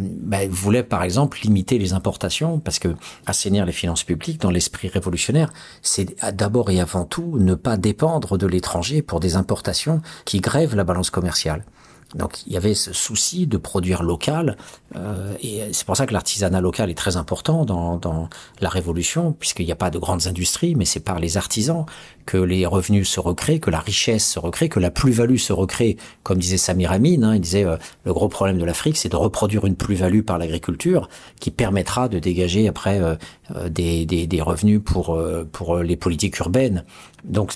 voulait 0.50 0.82
par 0.82 1.02
exemple 1.02 1.38
limiter 1.42 1.78
les 1.78 1.92
importations, 1.92 2.58
parce 2.58 2.78
que 2.78 2.88
assainir 3.26 3.66
les 3.66 3.72
finances 3.72 4.04
publiques 4.04 4.40
dans 4.40 4.50
l'esprit 4.50 4.88
révolutionnaire, 4.88 5.52
c'est 5.82 6.16
d'abord 6.34 6.70
et 6.70 6.80
avant 6.80 7.04
tout 7.04 7.38
ne 7.38 7.54
pas 7.54 7.76
dépendre 7.76 8.38
de 8.38 8.46
l'étranger 8.46 9.02
pour 9.02 9.20
des 9.20 9.36
importations 9.36 10.00
qui 10.24 10.40
grèvent 10.40 10.76
la 10.76 10.84
balance 10.84 11.10
commerciale. 11.10 11.64
Donc 12.14 12.44
il 12.46 12.52
y 12.52 12.56
avait 12.56 12.74
ce 12.74 12.92
souci 12.92 13.46
de 13.46 13.56
produire 13.56 14.02
local, 14.02 14.56
euh, 14.96 15.32
et 15.42 15.62
c'est 15.72 15.86
pour 15.86 15.96
ça 15.96 16.06
que 16.06 16.12
l'artisanat 16.12 16.60
local 16.60 16.90
est 16.90 16.94
très 16.94 17.16
important 17.16 17.64
dans, 17.64 17.98
dans 17.98 18.28
la 18.60 18.68
Révolution, 18.68 19.32
puisqu'il 19.32 19.66
n'y 19.66 19.72
a 19.72 19.76
pas 19.76 19.90
de 19.90 19.98
grandes 19.98 20.26
industries, 20.26 20.74
mais 20.74 20.84
c'est 20.84 21.00
par 21.00 21.20
les 21.20 21.36
artisans 21.36 21.86
que 22.26 22.36
les 22.36 22.66
revenus 22.66 23.08
se 23.08 23.20
recréent, 23.20 23.60
que 23.60 23.70
la 23.70 23.78
richesse 23.78 24.28
se 24.28 24.38
recrée, 24.38 24.68
que 24.68 24.80
la 24.80 24.90
plus-value 24.90 25.36
se 25.36 25.52
recrée, 25.52 25.96
comme 26.24 26.38
disait 26.38 26.58
Samir 26.58 26.90
Amin, 26.90 27.22
hein, 27.22 27.34
il 27.34 27.40
disait 27.40 27.64
euh, 27.64 27.76
le 28.04 28.12
gros 28.12 28.28
problème 28.28 28.58
de 28.58 28.64
l'Afrique, 28.64 28.96
c'est 28.96 29.08
de 29.08 29.16
reproduire 29.16 29.64
une 29.64 29.76
plus-value 29.76 30.22
par 30.22 30.38
l'agriculture 30.38 31.08
qui 31.38 31.50
permettra 31.50 32.08
de 32.08 32.18
dégager 32.18 32.66
après 32.66 33.00
euh, 33.00 33.14
euh, 33.54 33.68
des, 33.68 34.04
des, 34.04 34.26
des, 34.26 34.42
revenus 34.42 34.80
pour, 34.84 35.20
pour 35.52 35.78
les 35.78 35.96
politiques 35.96 36.38
urbaines. 36.38 36.84
Donc, 37.24 37.52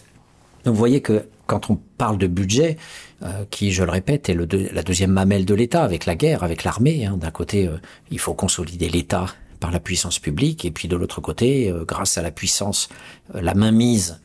donc 0.64 0.74
vous 0.74 0.78
voyez 0.78 1.00
que 1.00 1.26
quand 1.46 1.70
on 1.70 1.78
parle 1.98 2.18
de 2.18 2.26
budget, 2.26 2.76
euh, 3.24 3.44
qui, 3.48 3.72
je 3.72 3.82
le 3.82 3.90
répète, 3.90 4.28
est 4.28 4.34
le 4.34 4.46
la 4.72 4.82
deuxième 4.82 5.10
mamelle 5.10 5.46
de 5.46 5.54
l'État, 5.54 5.82
avec 5.82 6.04
la 6.04 6.14
guerre, 6.14 6.42
avec 6.42 6.62
l'armée. 6.62 7.06
Hein. 7.06 7.16
D'un 7.16 7.30
côté, 7.30 7.66
euh, 7.66 7.78
il 8.10 8.18
faut 8.18 8.34
consolider 8.34 8.90
l'État 8.90 9.26
par 9.60 9.70
la 9.70 9.80
puissance 9.80 10.18
publique, 10.18 10.66
et 10.66 10.70
puis 10.70 10.88
de 10.88 10.96
l'autre 10.96 11.22
côté, 11.22 11.70
euh, 11.70 11.84
grâce 11.86 12.18
à 12.18 12.22
la 12.22 12.30
puissance, 12.30 12.88
la 13.32 13.54
mainmise 13.54 14.20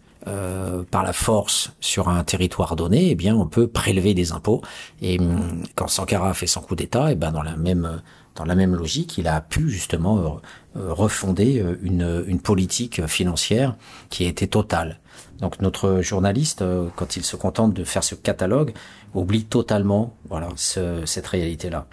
par 0.92 1.04
la 1.04 1.14
force 1.14 1.72
sur 1.80 2.08
un 2.10 2.24
territoire 2.24 2.76
donné, 2.76 3.10
eh 3.10 3.16
bien, 3.16 3.36
on 3.36 3.48
peut 3.48 3.68
prélever 3.68 4.14
des 4.14 4.32
impôts. 4.32 4.62
Et 5.02 5.18
hum, 5.18 5.64
quand 5.74 5.88
Sankara 5.88 6.36
fait 6.36 6.46
son 6.46 6.62
coup 6.62 6.76
d'État, 6.76 7.12
eh 7.12 7.16
ben 7.16 7.32
dans 7.32 7.42
la 7.42 7.56
même 7.56 8.02
dans 8.36 8.46
la 8.46 8.54
même 8.54 8.76
logique, 8.76 9.18
il 9.18 9.28
a 9.28 9.42
pu 9.42 9.72
justement 9.72 10.40
refonder 10.76 11.64
une, 11.82 12.26
une 12.28 12.42
politique 12.42 13.08
financière 13.08 13.76
qui 14.10 14.26
était 14.26 14.48
totale. 14.48 15.00
Donc 15.40 15.62
notre 15.62 16.02
journaliste, 16.02 16.62
euh, 16.62 16.88
quand 16.96 17.16
il 17.16 17.24
se 17.24 17.36
contente 17.36 17.74
de 17.74 17.84
faire 17.84 18.04
ce 18.04 18.16
catalogue, 18.16 18.74
oublie 19.14 19.46
totalement 19.46 20.16
voilà 20.28 20.50
cette 20.56 21.28
réalité-là. 21.28 21.88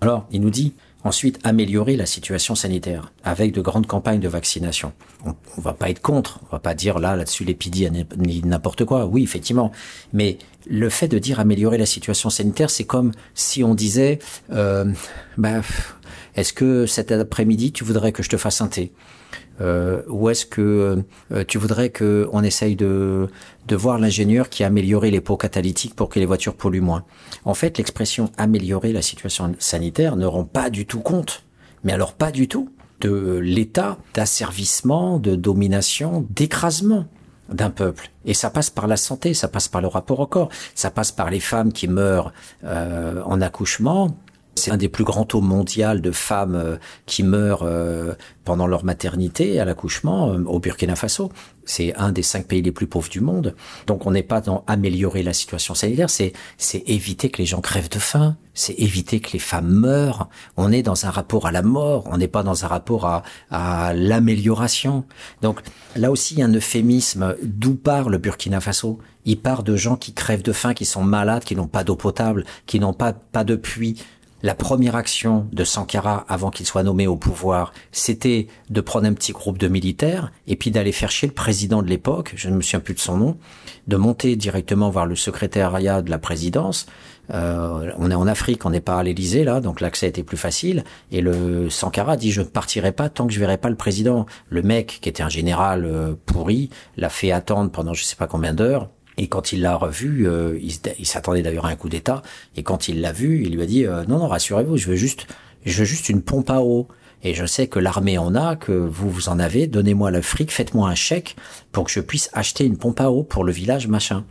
Alors, 0.00 0.26
il 0.32 0.40
nous 0.40 0.50
dit 0.50 0.74
ensuite 1.04 1.38
améliorer 1.44 1.96
la 1.96 2.06
situation 2.06 2.54
sanitaire 2.54 3.12
avec 3.24 3.52
de 3.52 3.60
grandes 3.60 3.86
campagnes 3.86 4.20
de 4.20 4.28
vaccination. 4.28 4.92
On, 5.24 5.60
va 5.60 5.72
pas 5.74 5.90
être 5.90 6.00
contre, 6.00 6.40
on 6.44 6.52
va 6.52 6.58
pas 6.58 6.74
dire 6.74 6.98
là 6.98 7.16
là-dessus 7.16 7.44
l'épidie 7.44 7.88
n'importe 8.44 8.84
quoi. 8.84 9.06
Oui, 9.06 9.22
effectivement, 9.22 9.72
mais 10.12 10.38
le 10.68 10.88
fait 10.88 11.08
de 11.08 11.18
dire 11.18 11.40
améliorer 11.40 11.78
la 11.78 11.86
situation 11.86 12.30
sanitaire, 12.30 12.70
c'est 12.70 12.84
comme 12.84 13.12
si 13.34 13.64
on 13.64 13.74
disait, 13.74 14.20
euh, 14.52 14.92
bah, 15.36 15.62
est-ce 16.34 16.52
que 16.52 16.86
cet 16.86 17.12
après-midi 17.12 17.72
tu 17.72 17.84
voudrais 17.84 18.12
que 18.12 18.22
je 18.22 18.28
te 18.28 18.36
fasse 18.36 18.60
un 18.60 18.68
thé? 18.68 18.92
Euh, 19.60 20.02
ou 20.08 20.30
est-ce 20.30 20.46
que 20.46 21.02
euh, 21.32 21.44
tu 21.46 21.58
voudrais 21.58 21.90
qu'on 21.90 22.42
essaye 22.42 22.76
de, 22.76 23.28
de 23.66 23.76
voir 23.76 23.98
l'ingénieur 23.98 24.48
qui 24.48 24.64
a 24.64 24.68
amélioré 24.68 25.10
les 25.10 25.20
pots 25.20 25.36
catalytiques 25.36 25.94
pour 25.94 26.08
que 26.08 26.18
les 26.18 26.26
voitures 26.26 26.54
polluent 26.54 26.80
moins? 26.80 27.04
En 27.44 27.54
fait, 27.54 27.78
l'expression 27.78 28.30
améliorer 28.38 28.92
la 28.92 29.02
situation 29.02 29.54
sanitaire 29.58 30.16
ne 30.16 30.26
rend 30.26 30.44
pas 30.44 30.70
du 30.70 30.86
tout 30.86 31.00
compte, 31.00 31.44
mais 31.84 31.92
alors 31.92 32.14
pas 32.14 32.30
du 32.30 32.48
tout, 32.48 32.70
de 33.00 33.38
l'état 33.38 33.98
d'asservissement, 34.14 35.18
de 35.18 35.34
domination, 35.34 36.26
d'écrasement 36.30 37.06
d'un 37.48 37.70
peuple. 37.70 38.10
Et 38.24 38.34
ça 38.34 38.50
passe 38.50 38.70
par 38.70 38.86
la 38.86 38.96
santé, 38.96 39.34
ça 39.34 39.48
passe 39.48 39.68
par 39.68 39.80
le 39.80 39.88
rapport 39.88 40.20
au 40.20 40.26
corps, 40.26 40.48
ça 40.74 40.90
passe 40.90 41.12
par 41.12 41.30
les 41.30 41.40
femmes 41.40 41.72
qui 41.72 41.88
meurent 41.88 42.32
euh, 42.64 43.20
en 43.24 43.40
accouchement, 43.40 44.16
C'est 44.54 44.70
un 44.70 44.76
des 44.76 44.88
plus 44.88 45.04
grands 45.04 45.24
taux 45.24 45.40
mondiaux 45.40 45.94
de 45.94 46.10
femmes 46.10 46.54
euh, 46.54 46.76
qui 47.06 47.22
meurent 47.22 47.62
euh, 47.62 48.14
pendant 48.44 48.66
leur 48.66 48.84
maternité 48.84 49.58
à 49.58 49.64
l'accouchement 49.64 50.30
euh, 50.30 50.44
au 50.44 50.58
Burkina 50.58 50.94
Faso. 50.94 51.32
C'est 51.64 51.94
un 51.96 52.12
des 52.12 52.22
cinq 52.22 52.46
pays 52.46 52.60
les 52.60 52.72
plus 52.72 52.86
pauvres 52.86 53.08
du 53.08 53.20
monde. 53.20 53.54
Donc 53.86 54.04
on 54.06 54.10
n'est 54.10 54.22
pas 54.22 54.40
dans 54.40 54.62
améliorer 54.66 55.22
la 55.22 55.32
situation 55.32 55.74
sanitaire, 55.74 56.10
c'est 56.10 56.32
c'est 56.58 56.82
éviter 56.86 57.30
que 57.30 57.38
les 57.38 57.46
gens 57.46 57.60
crèvent 57.60 57.88
de 57.88 57.98
faim, 57.98 58.36
c'est 58.52 58.74
éviter 58.74 59.20
que 59.20 59.32
les 59.32 59.38
femmes 59.38 59.70
meurent. 59.70 60.28
On 60.56 60.70
est 60.70 60.82
dans 60.82 61.06
un 61.06 61.10
rapport 61.10 61.46
à 61.46 61.52
la 61.52 61.62
mort, 61.62 62.04
on 62.10 62.18
n'est 62.18 62.28
pas 62.28 62.42
dans 62.42 62.64
un 62.64 62.68
rapport 62.68 63.06
à, 63.06 63.22
à 63.50 63.94
l'amélioration. 63.94 65.04
Donc 65.40 65.60
là 65.96 66.10
aussi 66.10 66.34
il 66.34 66.40
y 66.40 66.42
a 66.42 66.46
un 66.46 66.54
euphémisme 66.54 67.36
d'où 67.42 67.74
part 67.74 68.10
le 68.10 68.18
Burkina 68.18 68.60
Faso? 68.60 68.98
Il 69.24 69.38
part 69.38 69.62
de 69.62 69.76
gens 69.76 69.96
qui 69.96 70.12
crèvent 70.12 70.42
de 70.42 70.52
faim, 70.52 70.74
qui 70.74 70.84
sont 70.84 71.04
malades, 71.04 71.44
qui 71.44 71.54
n'ont 71.54 71.68
pas 71.68 71.84
d'eau 71.84 71.96
potable, 71.96 72.44
qui 72.66 72.80
n'ont 72.80 72.92
pas 72.92 73.12
pas 73.12 73.44
de 73.44 73.54
puits, 73.54 74.02
la 74.42 74.54
première 74.54 74.96
action 74.96 75.46
de 75.52 75.64
Sankara 75.64 76.24
avant 76.28 76.50
qu'il 76.50 76.66
soit 76.66 76.82
nommé 76.82 77.06
au 77.06 77.16
pouvoir, 77.16 77.72
c'était 77.92 78.48
de 78.70 78.80
prendre 78.80 79.06
un 79.06 79.14
petit 79.14 79.32
groupe 79.32 79.58
de 79.58 79.68
militaires 79.68 80.32
et 80.46 80.56
puis 80.56 80.70
d'aller 80.70 80.92
faire 80.92 81.10
chier 81.10 81.28
le 81.28 81.34
président 81.34 81.82
de 81.82 81.88
l'époque, 81.88 82.32
je 82.36 82.48
ne 82.48 82.56
me 82.56 82.60
souviens 82.60 82.80
plus 82.80 82.94
de 82.94 83.00
son 83.00 83.16
nom, 83.16 83.38
de 83.86 83.96
monter 83.96 84.36
directement 84.36 84.90
voir 84.90 85.06
le 85.06 85.16
secrétariat 85.16 86.02
de 86.02 86.10
la 86.10 86.18
présidence. 86.18 86.86
Euh, 87.32 87.92
on 87.98 88.10
est 88.10 88.14
en 88.14 88.26
Afrique, 88.26 88.66
on 88.66 88.70
n'est 88.70 88.80
pas 88.80 88.98
à 88.98 89.02
l'Élysée 89.02 89.44
là, 89.44 89.60
donc 89.60 89.80
l'accès 89.80 90.08
était 90.08 90.24
plus 90.24 90.36
facile. 90.36 90.82
Et 91.12 91.20
le 91.20 91.70
Sankara 91.70 92.16
dit 92.16 92.32
je 92.32 92.42
ne 92.42 92.46
partirai 92.46 92.92
pas 92.92 93.08
tant 93.08 93.26
que 93.28 93.32
je 93.32 93.38
verrai 93.38 93.58
pas 93.58 93.70
le 93.70 93.76
président. 93.76 94.26
Le 94.48 94.62
mec 94.62 94.98
qui 95.00 95.08
était 95.08 95.22
un 95.22 95.28
général 95.28 95.84
euh, 95.84 96.14
pourri 96.26 96.68
l'a 96.96 97.08
fait 97.08 97.30
attendre 97.30 97.70
pendant 97.70 97.94
je 97.94 98.02
sais 98.02 98.16
pas 98.16 98.26
combien 98.26 98.54
d'heures. 98.54 98.90
Et 99.18 99.28
quand 99.28 99.52
il 99.52 99.60
l'a 99.60 99.76
revu, 99.76 100.26
euh, 100.26 100.58
il, 100.60 101.06
s'attendait 101.06 101.42
d'ailleurs 101.42 101.66
à 101.66 101.70
un 101.70 101.76
coup 101.76 101.88
d'État. 101.88 102.22
Et 102.56 102.62
quand 102.62 102.88
il 102.88 103.00
l'a 103.00 103.12
vu, 103.12 103.42
il 103.44 103.54
lui 103.54 103.62
a 103.62 103.66
dit 103.66 103.86
euh, 103.86 104.04
non 104.08 104.18
non 104.18 104.28
rassurez-vous, 104.28 104.76
je 104.76 104.88
veux 104.88 104.96
juste, 104.96 105.26
je 105.64 105.78
veux 105.78 105.84
juste 105.84 106.08
une 106.08 106.22
pompe 106.22 106.50
à 106.50 106.60
eau. 106.60 106.88
Et 107.24 107.34
je 107.34 107.46
sais 107.46 107.68
que 107.68 107.78
l'armée 107.78 108.18
en 108.18 108.34
a, 108.34 108.56
que 108.56 108.72
vous 108.72 109.08
vous 109.08 109.28
en 109.28 109.38
avez. 109.38 109.68
Donnez-moi 109.68 110.10
le 110.10 110.22
fric, 110.22 110.50
faites-moi 110.50 110.88
un 110.88 110.96
chèque 110.96 111.36
pour 111.70 111.84
que 111.84 111.90
je 111.90 112.00
puisse 112.00 112.30
acheter 112.32 112.64
une 112.64 112.76
pompe 112.76 113.00
à 113.00 113.10
eau 113.10 113.22
pour 113.22 113.44
le 113.44 113.52
village 113.52 113.86
machin. 113.86 114.24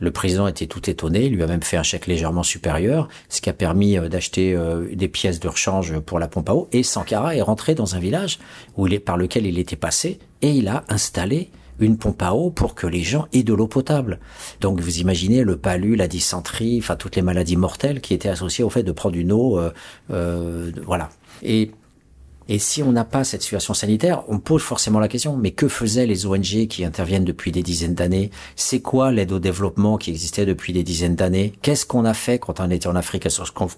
Le 0.00 0.10
président 0.10 0.46
était 0.48 0.66
tout 0.66 0.90
étonné, 0.90 1.26
il 1.26 1.34
lui 1.34 1.42
a 1.42 1.46
même 1.46 1.62
fait 1.62 1.76
un 1.76 1.84
chèque 1.84 2.08
légèrement 2.08 2.42
supérieur, 2.42 3.08
ce 3.28 3.40
qui 3.40 3.48
a 3.48 3.52
permis 3.52 3.96
euh, 3.96 4.08
d'acheter 4.08 4.58
des 4.92 5.08
pièces 5.08 5.40
de 5.40 5.48
rechange 5.48 5.98
pour 6.00 6.18
la 6.18 6.28
pompe 6.28 6.50
à 6.50 6.54
eau. 6.54 6.68
Et 6.72 6.82
Sankara 6.82 7.36
est 7.36 7.42
rentré 7.42 7.74
dans 7.74 7.94
un 7.94 8.00
village 8.00 8.40
où 8.76 8.88
il 8.88 8.92
est 8.92 8.98
par 8.98 9.16
lequel 9.16 9.46
il 9.46 9.58
était 9.58 9.76
passé 9.76 10.18
et 10.42 10.50
il 10.50 10.68
a 10.68 10.84
installé 10.88 11.50
une 11.78 11.96
pompe 11.96 12.22
à 12.22 12.34
eau 12.34 12.50
pour 12.50 12.74
que 12.74 12.86
les 12.86 13.02
gens 13.02 13.26
aient 13.32 13.42
de 13.42 13.54
l'eau 13.54 13.66
potable. 13.66 14.20
Donc 14.60 14.80
vous 14.80 14.98
imaginez 14.98 15.42
le 15.42 15.56
palu, 15.56 15.96
la 15.96 16.08
dysenterie, 16.08 16.78
enfin 16.78 16.96
toutes 16.96 17.16
les 17.16 17.22
maladies 17.22 17.56
mortelles 17.56 18.00
qui 18.00 18.14
étaient 18.14 18.28
associées 18.28 18.64
au 18.64 18.70
fait 18.70 18.82
de 18.82 18.92
prendre 18.92 19.16
une 19.16 19.32
eau, 19.32 19.58
euh, 19.58 19.72
euh, 20.10 20.70
voilà. 20.84 21.10
Et 21.42 21.70
et 22.48 22.58
si 22.58 22.82
on 22.82 22.92
n'a 22.92 23.04
pas 23.04 23.24
cette 23.24 23.42
situation 23.42 23.72
sanitaire, 23.74 24.22
on 24.28 24.38
pose 24.38 24.62
forcément 24.62 25.00
la 25.00 25.08
question, 25.08 25.36
mais 25.36 25.52
que 25.52 25.68
faisaient 25.68 26.06
les 26.06 26.26
ONG 26.26 26.66
qui 26.68 26.84
interviennent 26.84 27.24
depuis 27.24 27.52
des 27.52 27.62
dizaines 27.62 27.94
d'années? 27.94 28.30
C'est 28.54 28.80
quoi 28.80 29.12
l'aide 29.12 29.32
au 29.32 29.38
développement 29.38 29.96
qui 29.96 30.10
existait 30.10 30.44
depuis 30.44 30.72
des 30.72 30.82
dizaines 30.82 31.14
d'années? 31.14 31.52
Qu'est-ce 31.62 31.86
qu'on 31.86 32.04
a 32.04 32.14
fait 32.14 32.38
quand 32.38 32.60
on 32.60 32.70
était 32.70 32.86
en 32.86 32.96
Afrique? 32.96 33.26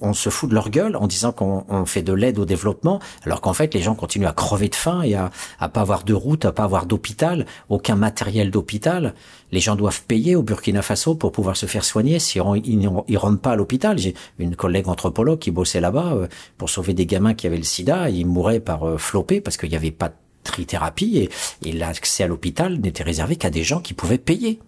On 0.01 0.13
se 0.13 0.31
fout 0.31 0.51
de 0.51 0.55
leur 0.55 0.71
gueule 0.71 0.97
en 0.97 1.07
disant 1.07 1.33
qu'on 1.33 1.87
fait 1.87 2.03
de 2.03 2.13
l'aide 2.13 2.39
au 2.39 2.45
développement, 2.45 3.01
alors 3.25 3.41
qu'en 3.41 3.53
fait 3.53 3.73
les 3.73 3.81
gens 3.81 3.95
continuent 3.95 4.27
à 4.27 4.33
crever 4.33 4.69
de 4.69 4.75
faim 4.75 5.03
et 5.03 5.15
à, 5.15 5.31
à 5.61 5.69
pas 5.69 5.83
avoir 5.83 6.03
de 6.03 6.15
route, 6.15 6.45
à 6.45 6.53
pas 6.53 6.65
avoir 6.65 6.87
d'hôpital, 6.87 7.47
aucun 7.69 7.95
matériel 7.95 8.51
d'hôpital? 8.51 9.15
Les 9.53 9.61
gens 9.61 9.77
doivent 9.77 10.03
payer 10.05 10.37
au 10.37 10.43
Burkina 10.43 10.83
Faso 10.83 11.15
pour 11.15 11.33
pouvoir 11.33 11.57
se 11.57 11.67
faire 11.67 11.85
soigner 11.85 12.19
si 12.19 12.39
ils 12.65 12.79
ne 12.79 13.17
rentrent 13.17 13.41
pas 13.41 13.53
à 13.53 13.57
l'hôpital. 13.57 13.99
J'ai 13.99 14.15
une 14.39 14.57
collègue 14.57 14.89
anthropologue 14.89 15.39
qui 15.39 15.51
bossait 15.51 15.81
là-bas 15.81 16.15
euh, 16.15 16.27
pour 16.59 16.71
sauver 16.71 16.95
des 16.95 17.07
gamins 17.07 17.35
qui 17.35 17.47
avaient 17.47 17.57
le 17.57 17.63
sida. 17.63 18.11
Ils 18.11 18.27
mouraient 18.27 18.61
par 18.61 18.85
euh, 18.85 18.99
flopper 18.99 19.41
parce 19.41 19.57
qu'il 19.57 19.71
n'y 19.71 19.77
avait 19.77 19.91
pas 19.91 20.09
de 20.09 20.15
trithérapie 20.43 21.19
et, 21.19 21.31
et 21.69 21.73
l'accès 21.73 22.25
à 22.25 22.27
l'hôpital 22.27 22.79
n'était 22.79 23.03
réservé 23.03 23.37
qu'à 23.37 23.51
des 23.51 23.63
gens 23.63 23.81
qui 23.81 23.95
pouvaient 23.95 24.19
payer. 24.19 24.61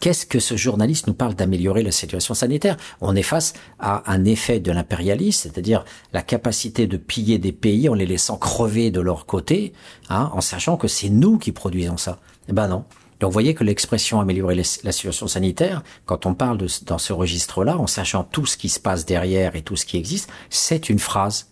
Qu'est-ce 0.00 0.26
que 0.26 0.38
ce 0.38 0.56
journaliste 0.56 1.08
nous 1.08 1.14
parle 1.14 1.34
d'améliorer 1.34 1.82
la 1.82 1.90
situation 1.90 2.32
sanitaire? 2.32 2.76
On 3.00 3.16
est 3.16 3.22
face 3.22 3.54
à 3.80 4.10
un 4.10 4.24
effet 4.24 4.60
de 4.60 4.70
l'impérialisme, 4.70 5.40
c'est-à-dire 5.42 5.84
la 6.12 6.22
capacité 6.22 6.86
de 6.86 6.96
piller 6.96 7.38
des 7.38 7.50
pays 7.50 7.88
en 7.88 7.94
les 7.94 8.06
laissant 8.06 8.36
crever 8.36 8.92
de 8.92 9.00
leur 9.00 9.26
côté, 9.26 9.72
hein, 10.08 10.30
en 10.32 10.40
sachant 10.40 10.76
que 10.76 10.86
c'est 10.86 11.08
nous 11.08 11.38
qui 11.38 11.50
produisons 11.50 11.96
ça. 11.96 12.20
Eh 12.48 12.52
ben 12.52 12.68
non. 12.68 12.84
Donc 13.20 13.30
vous 13.30 13.34
voyez 13.34 13.54
que 13.54 13.64
l'expression 13.64 14.20
améliorer 14.20 14.54
la 14.54 14.92
situation 14.92 15.26
sanitaire, 15.26 15.82
quand 16.06 16.26
on 16.26 16.34
parle 16.34 16.58
dans 16.86 16.98
ce 16.98 17.12
registre-là, 17.12 17.76
en 17.76 17.86
sachant 17.86 18.24
tout 18.24 18.46
ce 18.46 18.56
qui 18.56 18.68
se 18.68 18.78
passe 18.78 19.04
derrière 19.04 19.56
et 19.56 19.62
tout 19.62 19.76
ce 19.76 19.86
qui 19.86 19.96
existe, 19.96 20.30
c'est 20.50 20.88
une 20.88 20.98
phrase 20.98 21.50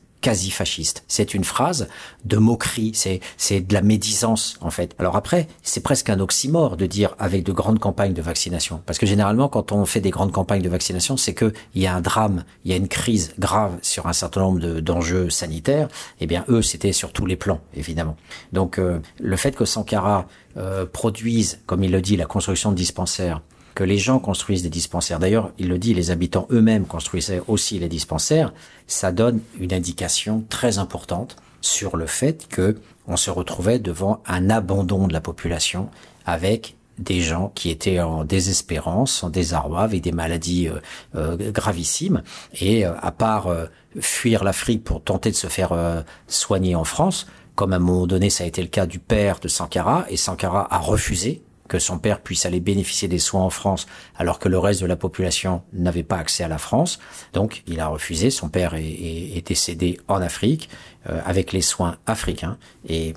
C'est 1.08 1.34
une 1.34 1.44
phrase 1.44 1.88
de 2.24 2.36
moquerie, 2.36 2.92
c'est 2.94 3.20
c'est 3.36 3.60
de 3.60 3.74
la 3.74 3.82
médisance 3.82 4.56
en 4.60 4.70
fait. 4.70 4.94
Alors 4.98 5.16
après, 5.16 5.48
c'est 5.62 5.82
presque 5.82 6.10
un 6.10 6.20
oxymore 6.20 6.76
de 6.76 6.86
dire 6.86 7.14
avec 7.18 7.44
de 7.44 7.52
grandes 7.52 7.78
campagnes 7.78 8.14
de 8.14 8.22
vaccination 8.22 8.82
parce 8.86 8.98
que 8.98 9.06
généralement 9.06 9.48
quand 9.48 9.72
on 9.72 9.84
fait 9.86 10.00
des 10.00 10.10
grandes 10.10 10.32
campagnes 10.32 10.62
de 10.62 10.68
vaccination, 10.68 11.16
c'est 11.16 11.34
que 11.34 11.52
il 11.74 11.82
y 11.82 11.86
a 11.86 11.94
un 11.94 12.00
drame, 12.00 12.44
il 12.64 12.70
y 12.70 12.74
a 12.74 12.76
une 12.76 12.88
crise 12.88 13.34
grave 13.38 13.78
sur 13.82 14.06
un 14.06 14.12
certain 14.12 14.40
nombre 14.40 14.80
d'enjeux 14.80 15.30
sanitaires. 15.30 15.88
Eh 16.20 16.26
bien 16.26 16.44
eux, 16.48 16.62
c'était 16.62 16.92
sur 16.92 17.12
tous 17.12 17.26
les 17.26 17.36
plans 17.36 17.60
évidemment. 17.74 18.16
Donc 18.52 18.78
euh, 18.78 18.98
le 19.20 19.36
fait 19.36 19.54
que 19.54 19.64
Sankara 19.64 20.26
euh, 20.56 20.86
produise, 20.86 21.60
comme 21.66 21.84
il 21.84 21.92
le 21.92 22.00
dit, 22.00 22.16
la 22.16 22.26
construction 22.26 22.70
de 22.70 22.76
dispensaires 22.76 23.42
que 23.76 23.84
les 23.84 23.98
gens 23.98 24.18
construisent 24.18 24.62
des 24.62 24.70
dispensaires. 24.70 25.18
D'ailleurs, 25.18 25.52
il 25.58 25.68
le 25.68 25.78
dit, 25.78 25.92
les 25.92 26.10
habitants 26.10 26.48
eux-mêmes 26.50 26.86
construisaient 26.86 27.42
aussi 27.46 27.78
les 27.78 27.88
dispensaires. 27.88 28.54
Ça 28.86 29.12
donne 29.12 29.40
une 29.60 29.74
indication 29.74 30.44
très 30.48 30.78
importante 30.78 31.36
sur 31.60 31.98
le 31.98 32.06
fait 32.06 32.48
que 32.48 32.78
on 33.06 33.18
se 33.18 33.30
retrouvait 33.30 33.78
devant 33.78 34.22
un 34.26 34.48
abandon 34.48 35.06
de 35.06 35.12
la 35.12 35.20
population 35.20 35.90
avec 36.24 36.74
des 36.98 37.20
gens 37.20 37.52
qui 37.54 37.68
étaient 37.68 38.00
en 38.00 38.24
désespérance, 38.24 39.22
en 39.22 39.28
désarroi, 39.28 39.82
avec 39.82 40.00
des 40.00 40.12
maladies 40.12 40.68
euh, 40.68 40.80
euh, 41.14 41.52
gravissimes. 41.52 42.22
Et 42.58 42.86
euh, 42.86 42.92
à 43.02 43.12
part 43.12 43.54
fuir 44.00 44.42
l'Afrique 44.42 44.84
pour 44.84 45.02
tenter 45.02 45.30
de 45.30 45.36
se 45.36 45.48
faire 45.48 46.04
soigner 46.28 46.74
en 46.74 46.84
France, 46.84 47.26
comme 47.54 47.74
à 47.74 47.76
un 47.76 47.80
moment 47.80 48.06
donné 48.06 48.30
ça 48.30 48.44
a 48.44 48.46
été 48.46 48.62
le 48.62 48.68
cas 48.68 48.86
du 48.86 48.98
père 48.98 49.38
de 49.38 49.48
Sankara, 49.48 50.06
et 50.08 50.16
Sankara 50.16 50.66
a 50.74 50.78
refusé 50.78 51.42
que 51.68 51.78
son 51.78 51.98
père 51.98 52.20
puisse 52.20 52.46
aller 52.46 52.60
bénéficier 52.60 53.08
des 53.08 53.18
soins 53.18 53.42
en 53.42 53.50
France 53.50 53.86
alors 54.16 54.38
que 54.38 54.48
le 54.48 54.58
reste 54.58 54.80
de 54.80 54.86
la 54.86 54.96
population 54.96 55.62
n'avait 55.72 56.02
pas 56.02 56.16
accès 56.18 56.44
à 56.44 56.48
la 56.48 56.58
France. 56.58 56.98
Donc 57.32 57.62
il 57.66 57.80
a 57.80 57.88
refusé, 57.88 58.30
son 58.30 58.48
père 58.48 58.74
est, 58.74 58.84
est, 58.84 59.46
décédé 59.46 59.98
en 60.08 60.20
Afrique 60.20 60.68
euh, 61.08 61.20
avec 61.24 61.52
les 61.52 61.60
soins 61.60 61.96
africains. 62.06 62.58
Et 62.88 63.14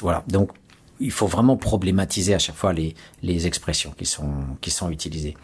voilà, 0.00 0.24
donc 0.28 0.50
il 1.00 1.10
faut 1.10 1.26
vraiment 1.26 1.56
problématiser 1.56 2.34
à 2.34 2.38
chaque 2.38 2.56
fois 2.56 2.72
les, 2.72 2.94
les 3.22 3.46
expressions 3.46 3.92
qui 3.96 4.06
sont, 4.06 4.32
qui 4.60 4.70
sont 4.70 4.90
utilisées. 4.90 5.36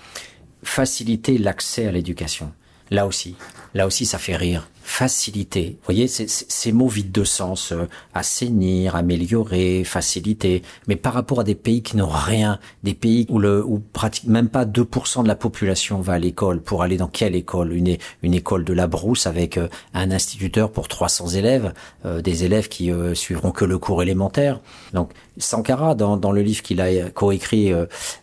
Faciliter 0.62 1.38
l'accès 1.38 1.86
à 1.86 1.92
l'éducation. 1.92 2.52
Là 2.91 3.07
aussi, 3.07 3.36
là 3.74 3.86
aussi 3.86 4.07
ça 4.07 4.18
fait 4.18 4.36
rire 4.36 4.68
faciliter. 4.89 5.76
Vous 5.80 5.84
voyez, 5.84 6.09
ces 6.09 6.72
mots 6.72 6.89
vides 6.89 7.12
de 7.12 7.22
sens, 7.22 7.72
euh, 7.72 7.86
assainir, 8.14 8.97
améliorer, 8.97 9.84
faciliter. 9.84 10.62
Mais 10.89 10.97
par 10.97 11.12
rapport 11.12 11.41
à 11.41 11.45
des 11.45 11.55
pays 11.55 11.82
qui 11.82 11.99
n'ont 11.99 12.09
rien, 12.09 12.59
des 12.84 12.95
pays 12.95 13.26
où 13.28 13.39
le, 13.39 13.62
où 13.62 13.80
pratiquement 13.93 14.32
même 14.32 14.49
pas 14.49 14.64
2% 14.64 15.24
de 15.24 15.28
la 15.28 15.34
population 15.34 16.01
va 16.01 16.14
à 16.14 16.18
l'école, 16.18 16.62
pour 16.62 16.82
aller 16.82 16.97
dans 16.97 17.07
quelle 17.07 17.36
école? 17.36 17.74
Une, 17.74 17.99
une 18.22 18.32
école 18.32 18.64
de 18.64 18.72
la 18.72 18.86
brousse 18.86 19.26
avec 19.26 19.59
euh, 19.59 19.68
un 19.93 20.11
instituteur 20.11 20.72
pour 20.72 20.89
300 20.89 21.28
élèves, 21.28 21.74
euh, 22.07 22.22
des 22.22 22.45
élèves 22.45 22.68
qui 22.68 22.91
suivront 23.12 23.51
que 23.51 23.66
le 23.66 23.78
cours 23.78 24.03
élémentaire. 24.03 24.59
Donc 24.95 25.11
Sankara, 25.36 25.95
dans, 25.95 26.16
dans 26.16 26.32
le 26.32 26.41
livre 26.41 26.62
qu'il 26.62 26.80
a 26.80 27.11
coécrit 27.11 27.72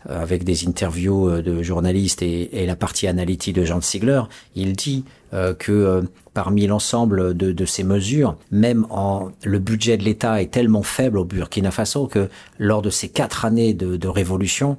avec 0.08 0.42
des 0.42 0.66
interviews 0.66 1.40
de 1.40 1.62
journalistes 1.62 2.22
et, 2.22 2.62
et 2.62 2.66
la 2.66 2.76
partie 2.76 3.06
analytique 3.06 3.54
de 3.54 3.64
Jean 3.64 3.80
Sigler, 3.80 4.22
il 4.56 4.72
dit 4.72 5.04
euh, 5.32 5.54
que 5.54 5.72
euh, 5.72 6.02
parmi 6.34 6.66
l'ensemble 6.66 7.36
de, 7.36 7.52
de, 7.52 7.64
ces 7.64 7.84
mesures, 7.84 8.36
même 8.50 8.86
en 8.90 9.30
le 9.44 9.58
budget 9.58 9.96
de 9.96 10.02
l'État 10.02 10.42
est 10.42 10.50
tellement 10.50 10.82
faible 10.82 11.18
au 11.18 11.24
Burkina 11.24 11.70
Faso 11.70 12.06
que 12.06 12.28
lors 12.58 12.82
de 12.82 12.90
ces 12.90 13.08
quatre 13.08 13.44
années 13.44 13.74
de, 13.74 13.96
de 13.96 14.08
révolution, 14.08 14.78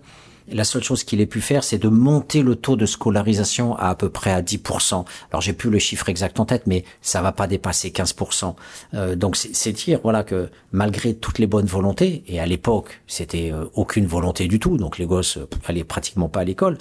la 0.50 0.64
seule 0.64 0.84
chose 0.84 1.04
qu'il 1.04 1.20
ait 1.20 1.26
pu 1.26 1.42
faire, 1.42 1.64
c'est 1.64 1.78
de 1.78 1.90
monter 1.90 2.42
le 2.42 2.56
taux 2.56 2.78
de 2.78 2.86
scolarisation 2.86 3.76
à 3.76 3.90
à 3.90 3.96
peu 3.96 4.10
près 4.10 4.32
à 4.32 4.42
10%. 4.42 5.06
Alors 5.32 5.42
j'ai 5.42 5.54
plus 5.54 5.70
le 5.70 5.80
chiffre 5.80 6.08
exact 6.10 6.40
en 6.40 6.46
tête, 6.46 6.64
mais 6.68 6.84
ça 7.02 7.22
va 7.22 7.32
pas 7.32 7.48
dépasser 7.48 7.90
15%. 7.90 8.56
Euh, 8.94 9.16
donc 9.16 9.36
c'est 9.36 9.72
dire 9.72 10.00
voilà 10.04 10.24
que 10.24 10.50
malgré 10.72 11.14
toutes 11.14 11.40
les 11.40 11.48
bonnes 11.48 11.66
volontés, 11.66 12.24
et 12.28 12.40
à 12.40 12.46
l'époque 12.46 13.02
c'était 13.08 13.52
aucune 13.76 14.06
volonté 14.06 14.48
du 14.48 14.60
tout, 14.60 14.78
donc 14.78 14.98
les 14.98 15.06
gosses 15.06 15.38
allaient 15.66 15.84
pratiquement 15.84 16.30
pas 16.30 16.42
à 16.42 16.44
l'école, 16.46 16.78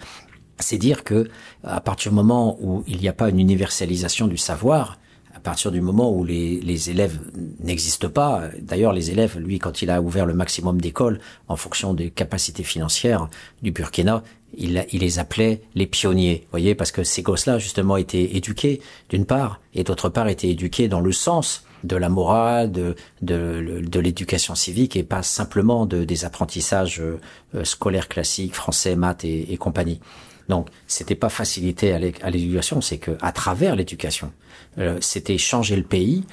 c'est 0.59 0.79
dire 0.79 1.05
que 1.05 1.29
à 1.65 1.81
partir 1.81 2.13
du 2.13 2.17
moment 2.17 2.57
où 2.61 2.83
il 2.87 2.99
n'y 2.99 3.09
a 3.09 3.13
pas 3.13 3.29
une 3.29 3.41
universalisation 3.41 4.27
du 4.27 4.37
savoir, 4.37 4.99
partir 5.47 5.71
du 5.71 5.81
moment 5.81 6.13
où 6.13 6.25
les, 6.25 6.61
les 6.61 6.91
élèves 6.91 7.21
n'existent 7.61 8.09
pas, 8.09 8.49
d'ailleurs 8.61 8.93
les 8.93 9.13
élèves, 9.13 9.39
lui, 9.39 9.61
quand 9.61 9.81
il 9.81 9.91
a 9.91 10.03
ouvert 10.03 10.27
le 10.27 10.35
maximum 10.35 10.81
d'écoles 10.81 11.21
en 11.47 11.55
fonction 11.55 11.95
des 11.95 12.11
capacités 12.11 12.65
financières 12.65 13.29
du 13.63 13.71
Burkina, 13.71 14.25
il, 14.59 14.85
il, 14.91 15.01
les 15.03 15.21
appelait 15.21 15.63
les 15.77 15.87
pionniers, 15.87 16.41
vous 16.43 16.51
voyez, 16.51 16.75
parce 16.75 16.91
que 16.91 17.05
ces 17.05 17.23
gosses-là, 17.23 17.61
justement, 17.61 17.97
étaient 17.97 18.35
éduqués, 18.37 18.81
d'une 19.09 19.25
part, 19.25 19.61
et 19.73 19.85
d'autre 19.85 20.09
part, 20.09 20.27
étaient 20.27 20.49
éduqués 20.49 20.89
dans 20.89 21.01
le 21.01 21.13
sens 21.13 21.63
de 21.85 21.95
la 21.95 22.09
morale, 22.09 22.73
de, 22.73 22.97
de, 23.23 24.01
l'éducation 24.01 24.57
civique, 24.57 24.97
et 24.97 25.05
pas 25.05 25.23
simplement 25.23 25.87
de, 25.87 26.03
des 26.03 26.25
apprentissages 26.25 27.01
euh, 27.01 27.63
scolaires 27.63 28.09
classiques, 28.09 28.57
français, 28.57 28.97
maths 28.97 29.25
et 29.25 29.57
compagnie. 29.59 30.01
Donc, 30.49 30.69
c'était 30.87 31.15
pas 31.15 31.29
facilité 31.29 31.93
à 31.93 32.31
l'éducation, 32.31 32.81
c'est 32.81 32.99
que 32.99 33.13
à 33.21 33.33
travers 33.33 33.77
l'éducation, 33.77 34.33
euh, 34.79 34.99
c'était 35.01 35.39
changer 35.39 35.77
le 35.77 35.83
pays, 35.83 36.25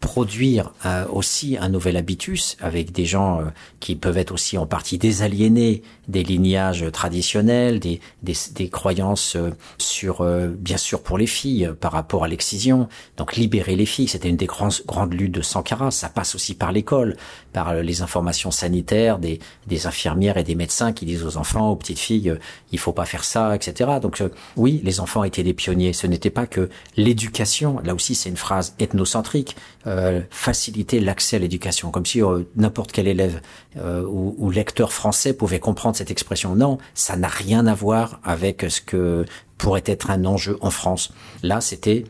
produire 0.00 0.72
euh, 0.86 1.06
aussi 1.08 1.56
un 1.60 1.68
nouvel 1.68 1.96
habitus 1.96 2.56
avec 2.60 2.92
des 2.92 3.04
gens 3.04 3.40
euh, 3.40 3.44
qui 3.80 3.96
peuvent 3.96 4.16
être 4.16 4.32
aussi 4.32 4.56
en 4.56 4.66
partie 4.66 4.96
désaliénés 4.96 5.82
des 6.06 6.22
lignages 6.22 6.84
traditionnels, 6.92 7.80
des, 7.80 8.00
des, 8.22 8.34
des 8.54 8.68
croyances 8.68 9.34
euh, 9.34 9.50
sur, 9.78 10.20
euh, 10.20 10.48
bien 10.48 10.76
sûr 10.76 11.02
pour 11.02 11.18
les 11.18 11.26
filles 11.26 11.70
par 11.80 11.92
rapport 11.92 12.22
à 12.22 12.28
l'excision. 12.28 12.88
Donc 13.16 13.34
libérer 13.34 13.74
les 13.74 13.86
filles, 13.86 14.08
c'était 14.08 14.28
une 14.28 14.36
des 14.36 14.46
grandes, 14.46 14.80
grandes 14.86 15.14
luttes 15.14 15.34
de 15.34 15.42
Sankara. 15.42 15.90
Ça 15.90 16.08
passe 16.08 16.36
aussi 16.36 16.54
par 16.54 16.70
l'école, 16.70 17.16
par 17.58 17.74
les 17.74 18.02
informations 18.02 18.52
sanitaires 18.52 19.18
des, 19.18 19.40
des 19.66 19.88
infirmières 19.88 20.36
et 20.36 20.44
des 20.44 20.54
médecins 20.54 20.92
qui 20.92 21.04
disent 21.06 21.24
aux 21.24 21.36
enfants, 21.36 21.70
aux 21.70 21.76
petites 21.76 21.98
filles, 21.98 22.32
il 22.70 22.78
faut 22.78 22.92
pas 22.92 23.04
faire 23.04 23.24
ça, 23.24 23.56
etc. 23.56 23.98
Donc 24.00 24.22
oui, 24.54 24.80
les 24.84 25.00
enfants 25.00 25.24
étaient 25.24 25.42
des 25.42 25.54
pionniers. 25.54 25.92
Ce 25.92 26.06
n'était 26.06 26.30
pas 26.30 26.46
que 26.46 26.68
l'éducation. 26.96 27.80
Là 27.82 27.96
aussi, 27.96 28.14
c'est 28.14 28.28
une 28.28 28.36
phrase 28.36 28.76
ethnocentrique 28.78 29.56
euh, 29.88 30.20
faciliter 30.30 31.00
l'accès 31.00 31.36
à 31.36 31.38
l'éducation, 31.40 31.90
comme 31.90 32.06
si 32.06 32.22
euh, 32.22 32.42
n'importe 32.54 32.92
quel 32.92 33.08
élève 33.08 33.40
euh, 33.78 34.04
ou, 34.04 34.36
ou, 34.38 34.50
lecteur 34.50 34.92
français 34.92 35.32
pouvait 35.32 35.60
comprendre 35.60 35.96
cette 35.96 36.12
expression. 36.12 36.54
Non, 36.54 36.78
ça 36.94 37.16
n'a 37.16 37.28
rien 37.28 37.66
à 37.66 37.74
voir 37.74 38.20
avec 38.22 38.66
ce 38.68 38.80
que 38.80 39.24
pourrait 39.56 39.82
être 39.86 40.10
un 40.10 40.24
enjeu 40.24 40.58
en 40.60 40.70
France. 40.70 41.12
Là, 41.42 41.60
c'était 41.60 42.04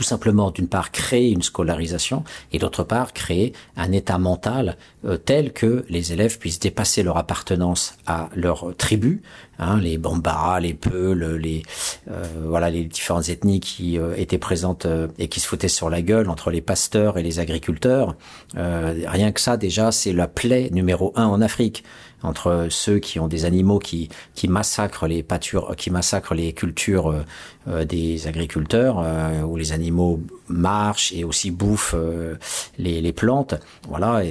tout 0.00 0.04
simplement, 0.04 0.50
d'une 0.50 0.66
part, 0.66 0.92
créer 0.92 1.30
une 1.30 1.42
scolarisation 1.42 2.24
et 2.54 2.58
d'autre 2.58 2.84
part, 2.84 3.12
créer 3.12 3.52
un 3.76 3.92
état 3.92 4.16
mental 4.16 4.78
euh, 5.04 5.18
tel 5.18 5.52
que 5.52 5.84
les 5.90 6.14
élèves 6.14 6.38
puissent 6.38 6.58
dépasser 6.58 7.02
leur 7.02 7.18
appartenance 7.18 7.98
à 8.06 8.30
leur 8.34 8.74
tribu, 8.78 9.20
hein, 9.58 9.78
les 9.78 9.98
Bambara, 9.98 10.58
les 10.58 10.72
Peuls, 10.72 11.36
les 11.36 11.62
euh, 12.10 12.24
voilà 12.46 12.70
les 12.70 12.84
différentes 12.84 13.28
ethnies 13.28 13.60
qui 13.60 13.98
euh, 13.98 14.14
étaient 14.16 14.38
présentes 14.38 14.86
euh, 14.86 15.08
et 15.18 15.28
qui 15.28 15.38
se 15.38 15.46
foutaient 15.46 15.68
sur 15.68 15.90
la 15.90 16.00
gueule 16.00 16.30
entre 16.30 16.50
les 16.50 16.62
pasteurs 16.62 17.18
et 17.18 17.22
les 17.22 17.38
agriculteurs. 17.38 18.16
Rien 18.54 19.32
que 19.32 19.40
ça, 19.40 19.56
déjà, 19.56 19.92
c'est 19.92 20.12
la 20.12 20.28
plaie 20.28 20.70
numéro 20.72 21.12
un 21.14 21.26
en 21.26 21.42
Afrique 21.42 21.84
entre 22.22 22.66
ceux 22.70 22.98
qui 22.98 23.18
ont 23.18 23.28
des 23.28 23.44
animaux 23.44 23.78
qui, 23.78 24.08
qui 24.34 24.48
massacrent 24.48 25.06
les 25.06 25.22
pâtures, 25.22 25.74
qui 25.76 25.90
massacrent 25.90 26.34
les 26.34 26.52
cultures 26.52 27.24
euh, 27.68 27.84
des 27.84 28.26
agriculteurs, 28.26 29.00
euh, 29.00 29.42
où 29.42 29.56
les 29.56 29.72
animaux 29.72 30.20
marchent 30.48 31.12
et 31.12 31.24
aussi 31.24 31.50
bouffent 31.50 31.94
euh, 31.94 32.36
les, 32.78 33.12
plantes. 33.12 33.54
Voilà. 33.88 34.22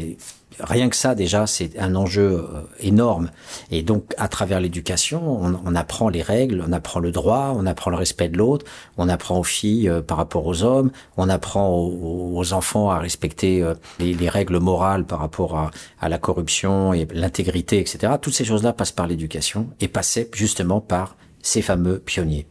Rien 0.61 0.89
que 0.89 0.95
ça 0.95 1.15
déjà 1.15 1.47
c'est 1.47 1.77
un 1.79 1.95
enjeu 1.95 2.47
énorme. 2.79 3.31
Et 3.71 3.83
donc 3.83 4.13
à 4.17 4.27
travers 4.27 4.59
l'éducation 4.59 5.39
on, 5.65 5.75
apprend 5.75 6.09
les 6.09 6.21
règles 6.21 6.63
on 6.67 6.71
apprend 6.73 6.99
le 6.99 7.11
droit 7.11 7.53
on 7.55 7.65
apprend 7.65 7.91
le 7.91 7.97
respect 7.97 8.29
de 8.29 8.37
l'autre 8.37 8.65
on 8.97 9.09
apprend 9.09 9.39
aux 9.39 9.43
filles 9.43 9.89
euh, 9.89 10.01
par 10.01 10.17
rapport 10.17 10.45
aux 10.45 10.63
hommes 10.63 10.91
on 11.17 11.29
apprend 11.29 11.69
aux, 11.69 12.53
enfants 12.53 12.89
à 12.89 12.99
respecter 12.99 13.61
euh, 13.61 13.75
les, 13.99 14.13
les, 14.13 14.29
règles 14.29 14.59
morales 14.59 15.05
par 15.05 15.19
rapport 15.19 15.57
à, 15.57 15.71
à 15.99 16.09
la 16.09 16.17
corruption 16.17 16.93
et 16.93 17.07
l'intégrité 17.11 17.79
etc 17.79 18.13
toutes 18.21 18.33
ces 18.33 18.45
choses 18.45 18.63
là 18.63 18.73
passent 18.73 18.91
par 18.91 19.07
l'éducation 19.07 19.69
et 19.79 19.87
passaient 19.87 20.29
justement 20.33 20.81
par 20.81 21.15
ces 21.41 21.61
fameux 21.61 21.99
pionniers. 21.99 22.47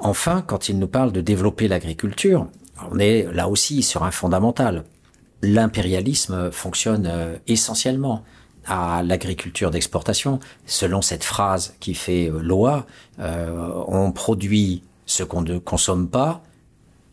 Enfin 0.00 0.42
quand 0.46 0.68
il 0.68 0.78
nous 0.78 0.88
parle 0.88 1.12
de 1.12 1.20
développer 1.20 1.68
l'agriculture 1.68 2.46
on 2.90 2.98
est 2.98 3.26
là 3.32 3.48
aussi 3.48 3.82
sur 3.82 4.04
un 4.04 4.10
fondamental 4.10 4.84
l'impérialisme 5.42 6.50
fonctionne 6.50 7.06
euh, 7.06 7.36
essentiellement 7.46 8.24
à 8.66 9.02
l'agriculture 9.02 9.70
d'exportation. 9.70 10.40
Selon 10.66 11.02
cette 11.02 11.24
phrase 11.24 11.74
qui 11.80 11.94
fait 11.94 12.30
euh, 12.30 12.40
loi, 12.40 12.86
euh, 13.18 13.70
on 13.86 14.12
produit 14.12 14.82
ce 15.06 15.22
qu'on 15.22 15.42
ne 15.42 15.58
consomme 15.58 16.08
pas 16.08 16.42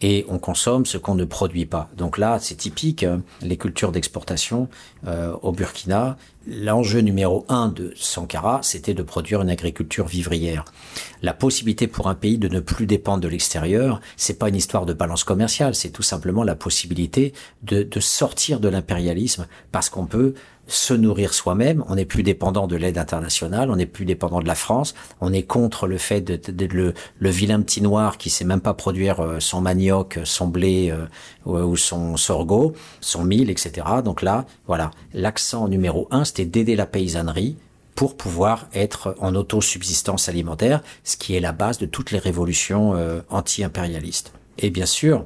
et 0.08 0.24
on 0.30 0.38
consomme 0.38 0.86
ce 0.86 1.00
qu'on 1.00 1.16
ne 1.16 1.26
produit 1.26 1.66
pas. 1.66 1.90
Donc 1.98 2.20
là, 2.20 2.38
c'est 2.40 2.54
typique, 2.54 3.02
euh, 3.02 3.18
les 3.42 3.58
cultures 3.58 3.92
d'exportation 3.92 4.70
euh, 5.08 5.34
au 5.42 5.52
Burkina. 5.52 6.16
L'enjeu 6.48 7.00
numéro 7.00 7.44
un 7.50 7.70
de 7.70 7.92
Sankara, 7.96 8.60
c'était 8.62 8.94
de 8.94 9.02
produire 9.02 9.42
une 9.42 9.50
agriculture 9.50 10.06
vivrière. 10.06 10.64
La 11.24 11.34
possibilité 11.34 11.88
pour 11.88 12.08
un 12.08 12.14
pays 12.14 12.38
de 12.38 12.48
ne 12.48 12.60
plus 12.60 12.86
dépendre 12.86 13.22
de 13.22 13.28
l'extérieur, 13.28 14.00
c'est 14.16 14.38
pas 14.38 14.50
une 14.50 14.56
histoire 14.56 14.86
de 14.86 14.94
balance 14.94 15.24
commerciale, 15.24 15.74
c'est 15.74 15.90
tout 15.90 16.04
simplement 16.04 16.44
la 16.44 16.54
possibilité 16.54 17.34
de, 17.64 17.82
de 17.82 18.00
sortir 18.00 18.60
de 18.60 18.70
l'impérialisme 18.70 19.48
parce 19.72 19.90
qu'on 19.90 20.06
peut 20.06 20.36
se 20.68 20.94
nourrir 20.94 21.34
soi-même, 21.34 21.84
on 21.88 21.96
n'est 21.96 22.06
plus 22.06 22.24
dépendant 22.24 22.68
de 22.68 22.76
l'aide 22.76 22.98
internationale, 22.98 23.70
on 23.70 23.76
n'est 23.76 23.86
plus 23.86 24.06
dépendant 24.06 24.40
de 24.40 24.48
la 24.48 24.56
France, 24.56 24.96
on 25.22 25.32
est 25.34 25.44
contre 25.44 25.88
le 25.88 25.98
fait 25.98 26.22
de, 26.22 26.36
de, 26.36 26.52
de 26.52 26.74
le, 26.74 26.94
le, 27.20 27.30
vilain 27.30 27.62
petit 27.62 27.82
noir 27.82 28.18
qui 28.18 28.30
sait 28.30 28.46
même 28.46 28.62
pas 28.62 28.74
produire 28.74 29.20
euh, 29.20 29.40
son 29.40 29.62
manioc, 29.62 30.20
son 30.24 30.48
blé 30.48 30.92
euh, 30.92 31.06
ou 31.46 31.78
son 31.78 32.18
sorgho, 32.18 32.74
son 33.02 33.24
mil, 33.24 33.50
etc. 33.50 33.88
Donc 34.04 34.22
là, 34.22 34.46
voilà, 34.68 34.92
l'accent 35.14 35.68
numéro 35.68 36.08
un, 36.12 36.26
c'était 36.26 36.46
d'aider 36.46 36.76
la 36.76 36.86
paysannerie 36.86 37.58
pour 37.96 38.18
pouvoir 38.18 38.68
être 38.74 39.16
en 39.20 39.36
autosubsistance 39.36 40.28
alimentaire, 40.30 40.82
ce 41.04 41.16
qui 41.16 41.36
est 41.36 41.40
la 41.40 41.54
base 41.54 41.78
de 41.78 41.86
toutes 41.86 42.12
les 42.12 42.20
révolutions 42.20 42.94
euh, 42.96 43.22
anti-impérialistes. 43.30 44.34
Et 44.58 44.70
bien 44.70 44.86
sûr, 44.86 45.26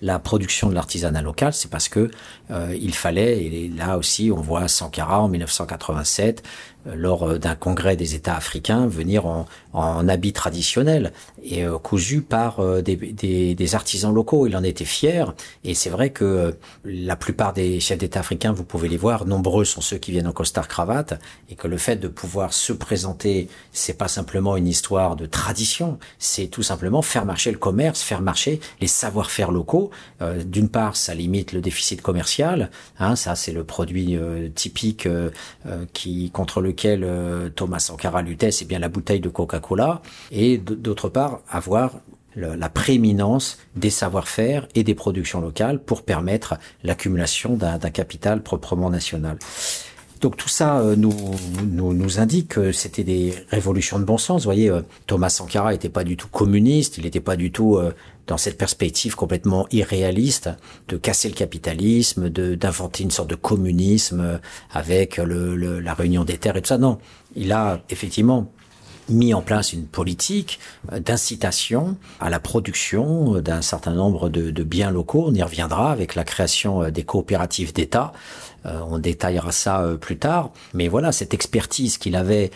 la 0.00 0.18
production 0.18 0.68
de 0.68 0.74
l'artisanat 0.74 1.22
local, 1.22 1.52
c'est 1.52 1.70
parce 1.70 1.88
que 1.88 2.10
euh, 2.50 2.76
il 2.80 2.94
fallait, 2.94 3.44
et 3.44 3.68
là 3.68 3.98
aussi 3.98 4.30
on 4.32 4.40
voit 4.40 4.68
Sankara 4.68 5.20
en 5.20 5.28
1987, 5.28 6.42
euh, 6.42 6.77
lors 6.94 7.38
d'un 7.38 7.54
congrès 7.54 7.96
des 7.96 8.14
États 8.14 8.36
africains, 8.36 8.86
venir 8.86 9.26
en, 9.26 9.46
en 9.72 10.08
habit 10.08 10.32
traditionnel 10.32 11.12
et 11.42 11.64
euh, 11.64 11.78
cousu 11.78 12.22
par 12.22 12.60
euh, 12.60 12.82
des, 12.82 12.96
des, 12.96 13.54
des, 13.54 13.74
artisans 13.74 14.12
locaux. 14.12 14.46
Il 14.46 14.56
en 14.56 14.62
était 14.62 14.84
fier 14.84 15.34
et 15.64 15.74
c'est 15.74 15.90
vrai 15.90 16.10
que 16.10 16.24
euh, 16.24 16.52
la 16.84 17.16
plupart 17.16 17.52
des 17.52 17.78
chefs 17.80 17.98
d'État 17.98 18.20
africains, 18.20 18.52
vous 18.52 18.64
pouvez 18.64 18.88
les 18.88 18.96
voir, 18.96 19.26
nombreux 19.26 19.64
sont 19.64 19.80
ceux 19.80 19.98
qui 19.98 20.10
viennent 20.10 20.26
en 20.26 20.32
costard 20.32 20.68
cravate 20.68 21.20
et 21.50 21.54
que 21.54 21.68
le 21.68 21.76
fait 21.76 21.96
de 21.96 22.08
pouvoir 22.08 22.52
se 22.52 22.72
présenter, 22.72 23.48
c'est 23.72 23.96
pas 23.96 24.08
simplement 24.08 24.56
une 24.56 24.66
histoire 24.66 25.16
de 25.16 25.26
tradition, 25.26 25.98
c'est 26.18 26.48
tout 26.48 26.62
simplement 26.62 27.02
faire 27.02 27.24
marcher 27.24 27.52
le 27.52 27.58
commerce, 27.58 28.02
faire 28.02 28.20
marcher 28.20 28.60
les 28.80 28.86
savoir-faire 28.86 29.50
locaux. 29.50 29.90
D'une 30.44 30.68
part, 30.68 30.96
ça 30.96 31.14
limite 31.14 31.52
le 31.52 31.60
déficit 31.60 32.02
commercial, 32.02 32.70
hein, 32.98 33.16
ça 33.16 33.34
c'est 33.34 33.52
le 33.52 33.64
produit 33.64 34.18
typique 34.54 35.08
qui 35.92 36.30
contre 36.30 36.60
lequel 36.78 37.52
Thomas 37.54 37.80
Sankara 37.80 38.22
luttait, 38.22 38.50
c'est 38.52 38.64
bien 38.64 38.78
la 38.78 38.88
bouteille 38.88 39.20
de 39.20 39.28
Coca-Cola, 39.28 40.00
et 40.30 40.58
d'autre 40.58 41.08
part 41.08 41.40
avoir 41.50 41.92
la 42.36 42.68
prééminence 42.68 43.58
des 43.74 43.90
savoir-faire 43.90 44.68
et 44.74 44.84
des 44.84 44.94
productions 44.94 45.40
locales 45.40 45.80
pour 45.80 46.02
permettre 46.02 46.54
l'accumulation 46.84 47.56
d'un 47.56 47.78
capital 47.90 48.42
proprement 48.42 48.90
national. 48.90 49.38
Donc 50.20 50.36
tout 50.36 50.48
ça 50.48 50.80
euh, 50.80 50.96
nous, 50.96 52.20
indique 52.20 52.48
que 52.48 52.72
c'était 52.72 53.04
des 53.04 53.34
révolutions 53.50 53.98
de 53.98 54.04
bon 54.04 54.18
sens. 54.18 54.42
Vous 54.42 54.46
voyez, 54.46 54.68
euh, 54.68 54.82
Thomas 55.06 55.28
Sankara 55.28 55.72
n'était 55.72 55.88
pas 55.88 56.04
du 56.04 56.16
tout 56.16 56.28
communiste, 56.28 56.98
il 56.98 57.04
n'était 57.04 57.20
pas 57.20 57.36
du 57.36 57.52
tout 57.52 57.76
euh, 57.76 57.92
dans 58.28 58.36
cette 58.36 58.56
perspective 58.56 59.16
complètement 59.16 59.66
irréaliste 59.72 60.50
de 60.88 60.96
casser 60.96 61.28
le 61.28 61.34
capitalisme, 61.34 62.30
de 62.30 62.54
d'inventer 62.54 63.02
une 63.02 63.10
sorte 63.10 63.30
de 63.30 63.34
communisme 63.34 64.40
avec 64.70 65.16
le, 65.16 65.56
le, 65.56 65.80
la 65.80 65.94
réunion 65.94 66.24
des 66.24 66.38
terres 66.38 66.56
et 66.56 66.62
tout 66.62 66.68
ça. 66.68 66.78
Non, 66.78 66.98
il 67.34 67.50
a 67.52 67.80
effectivement 67.90 68.52
mis 69.08 69.32
en 69.34 69.40
place 69.40 69.72
une 69.72 69.86
politique 69.86 70.60
d'incitation 70.92 71.96
à 72.20 72.30
la 72.30 72.40
production 72.40 73.40
d'un 73.40 73.62
certain 73.62 73.94
nombre 73.94 74.28
de, 74.28 74.50
de, 74.50 74.62
biens 74.62 74.90
locaux. 74.90 75.24
On 75.26 75.34
y 75.34 75.42
reviendra 75.42 75.90
avec 75.90 76.14
la 76.14 76.24
création 76.24 76.90
des 76.90 77.04
coopératives 77.04 77.72
d'État. 77.72 78.12
Euh, 78.66 78.80
on 78.88 78.98
détaillera 78.98 79.52
ça 79.52 79.82
euh, 79.82 79.96
plus 79.96 80.18
tard. 80.18 80.50
Mais 80.74 80.88
voilà, 80.88 81.12
cette 81.12 81.34
expertise 81.34 81.98
qu'il 81.98 82.16
avait 82.16 82.50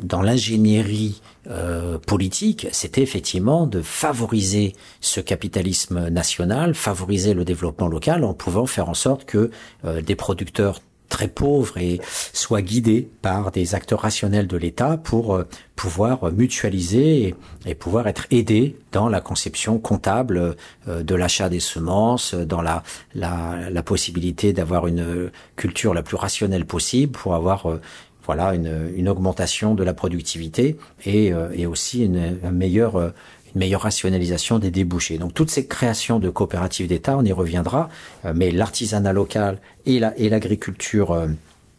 dans 0.00 0.22
l'ingénierie 0.22 1.20
euh, 1.48 1.98
politique, 1.98 2.68
c'était 2.72 3.02
effectivement 3.02 3.66
de 3.66 3.82
favoriser 3.82 4.74
ce 5.00 5.20
capitalisme 5.20 6.08
national, 6.08 6.74
favoriser 6.74 7.34
le 7.34 7.44
développement 7.44 7.88
local 7.88 8.24
en 8.24 8.34
pouvant 8.34 8.66
faire 8.66 8.88
en 8.88 8.94
sorte 8.94 9.24
que 9.24 9.50
des 9.84 10.14
producteurs 10.14 10.80
très 11.10 11.28
pauvres 11.28 11.76
et 11.76 12.00
soient 12.32 12.62
guidés 12.62 13.10
par 13.20 13.50
des 13.50 13.74
acteurs 13.74 14.00
rationnels 14.00 14.46
de 14.46 14.56
l'État 14.56 14.96
pour 14.96 15.34
euh, 15.34 15.46
pouvoir 15.76 16.32
mutualiser 16.32 17.34
et, 17.66 17.74
pouvoir 17.74 18.06
être 18.06 18.26
aidés 18.30 18.76
dans 18.92 19.08
la 19.08 19.20
conception 19.20 19.78
comptable 19.78 20.56
euh, 20.88 21.02
de 21.02 21.14
l'achat 21.14 21.50
des 21.50 21.60
semences, 21.60 22.34
dans 22.34 22.62
la, 22.62 22.82
la, 23.14 23.70
la 23.70 23.82
possibilité 23.82 24.54
d'avoir 24.54 24.86
une 24.86 25.30
culture 25.56 25.92
la 25.92 26.02
plus 26.02 26.16
rationnelle 26.16 26.64
possible 26.64 27.12
pour 27.12 27.34
avoir 27.34 27.66
euh, 27.66 27.80
voilà 28.24 28.54
une, 28.54 28.92
une, 28.94 29.08
augmentation 29.08 29.74
de 29.74 29.82
la 29.82 29.92
productivité 29.92 30.76
et, 31.04 31.32
et 31.54 31.66
aussi 31.66 32.04
une, 32.04 32.38
un 32.44 32.52
meilleur 32.52 33.12
meilleure 33.54 33.82
rationalisation 33.82 34.58
des 34.58 34.70
débouchés. 34.70 35.18
Donc 35.18 35.34
toutes 35.34 35.50
ces 35.50 35.66
créations 35.66 36.18
de 36.18 36.30
coopératives 36.30 36.86
d'État, 36.86 37.16
on 37.16 37.24
y 37.24 37.32
reviendra, 37.32 37.88
euh, 38.24 38.32
mais 38.34 38.50
l'artisanat 38.50 39.12
local 39.12 39.60
et 39.86 39.98
la 39.98 40.16
et 40.18 40.28
l'agriculture 40.28 41.12
euh, 41.12 41.28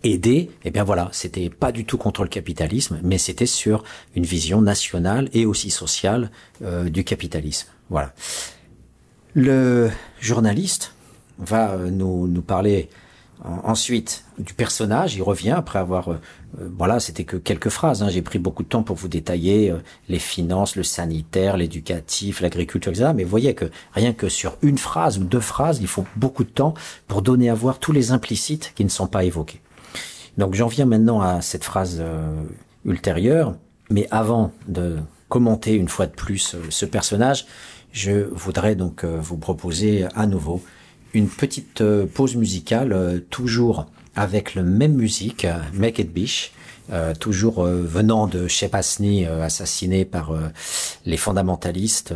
aidée, 0.03 0.49
eh 0.63 0.71
bien 0.71 0.83
voilà, 0.83 1.09
c'était 1.11 1.49
pas 1.49 1.71
du 1.71 1.85
tout 1.85 1.97
contre 1.97 2.23
le 2.23 2.29
capitalisme, 2.29 2.99
mais 3.03 3.17
c'était 3.17 3.45
sur 3.45 3.83
une 4.15 4.25
vision 4.25 4.61
nationale 4.61 5.29
et 5.33 5.45
aussi 5.45 5.69
sociale 5.69 6.31
euh, 6.63 6.89
du 6.89 7.03
capitalisme. 7.03 7.67
Voilà. 7.89 8.13
Le 9.33 9.89
journaliste 10.19 10.93
va 11.37 11.77
nous, 11.77 12.27
nous 12.27 12.41
parler 12.41 12.89
Ensuite, 13.43 14.25
du 14.37 14.53
personnage, 14.53 15.15
il 15.15 15.23
revient 15.23 15.51
après 15.51 15.79
avoir, 15.79 16.11
euh, 16.11 16.19
voilà, 16.77 16.99
c'était 16.99 17.23
que 17.23 17.37
quelques 17.37 17.69
phrases. 17.69 18.03
Hein, 18.03 18.09
J'ai 18.09 18.21
pris 18.21 18.37
beaucoup 18.37 18.61
de 18.61 18.67
temps 18.67 18.83
pour 18.83 18.95
vous 18.95 19.07
détailler 19.07 19.71
euh, 19.71 19.77
les 20.09 20.19
finances, 20.19 20.75
le 20.75 20.83
sanitaire, 20.83 21.57
l'éducatif, 21.57 22.41
l'agriculture, 22.41 22.91
etc. 22.91 23.13
Mais 23.15 23.23
vous 23.23 23.31
voyez 23.31 23.55
que 23.55 23.65
rien 23.93 24.13
que 24.13 24.29
sur 24.29 24.57
une 24.61 24.77
phrase 24.77 25.17
ou 25.17 25.23
deux 25.23 25.39
phrases, 25.39 25.79
il 25.81 25.87
faut 25.87 26.05
beaucoup 26.17 26.43
de 26.43 26.51
temps 26.51 26.75
pour 27.07 27.23
donner 27.23 27.49
à 27.49 27.55
voir 27.55 27.79
tous 27.79 27.91
les 27.91 28.11
implicites 28.11 28.73
qui 28.75 28.83
ne 28.83 28.89
sont 28.89 29.07
pas 29.07 29.23
évoqués. 29.23 29.59
Donc 30.37 30.53
j'en 30.53 30.67
viens 30.67 30.85
maintenant 30.85 31.19
à 31.21 31.41
cette 31.41 31.63
phrase 31.63 31.97
euh, 31.99 32.43
ultérieure. 32.85 33.55
Mais 33.89 34.07
avant 34.11 34.51
de 34.67 34.97
commenter 35.29 35.73
une 35.73 35.89
fois 35.89 36.05
de 36.05 36.13
plus 36.13 36.55
ce 36.69 36.85
personnage, 36.85 37.47
je 37.91 38.29
voudrais 38.31 38.75
donc 38.75 39.03
vous 39.03 39.37
proposer 39.37 40.05
à 40.15 40.27
nouveau 40.27 40.61
une 41.13 41.27
petite 41.27 41.81
euh, 41.81 42.05
pause 42.05 42.35
musicale, 42.35 42.93
euh, 42.93 43.19
toujours 43.29 43.87
avec 44.15 44.55
le 44.55 44.63
même 44.63 44.93
musique, 44.93 45.45
euh, 45.45 45.57
Make 45.73 45.99
It 45.99 46.13
Bish, 46.13 46.51
toujours 47.21 47.63
venant 47.63 48.27
de 48.27 48.49
Shepasni, 48.49 49.25
euh, 49.25 49.41
assassiné 49.41 50.03
par 50.03 50.33
les 51.05 51.15
fondamentalistes 51.15 52.13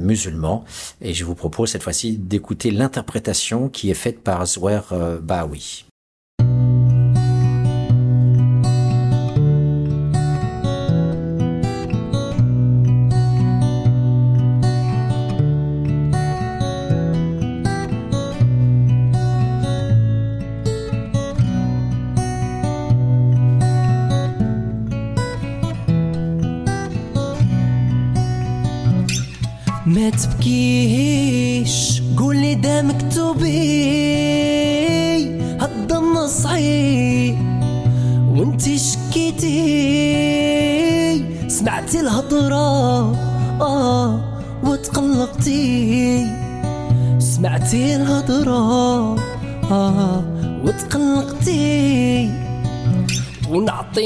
musulmans. 0.00 0.64
Et 1.00 1.14
je 1.14 1.24
vous 1.24 1.36
propose 1.36 1.70
cette 1.70 1.84
fois-ci 1.84 2.16
d'écouter 2.16 2.72
l'interprétation 2.72 3.68
qui 3.68 3.88
est 3.88 3.94
faite 3.94 4.24
par 4.24 4.44
Zouer 4.44 4.80
Baoui. 5.22 5.86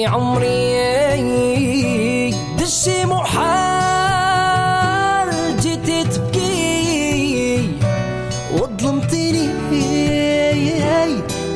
عمري 0.06 0.70
دشي 2.58 3.04
محال 3.06 3.70
جيتي 5.60 6.04
تبكي. 6.04 7.68
وظلمتيني 8.54 9.50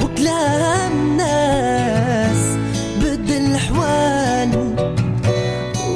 وكلام 0.02 0.92
الناس 0.92 2.42
بدل 2.96 3.42
الحوال 3.54 4.52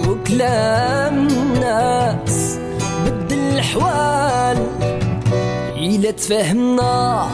وكلام 0.08 1.28
الناس 1.28 2.58
بدل 3.04 3.38
الحوال 3.38 4.58
إلا 5.76 6.10
تفهمنا 6.10 7.27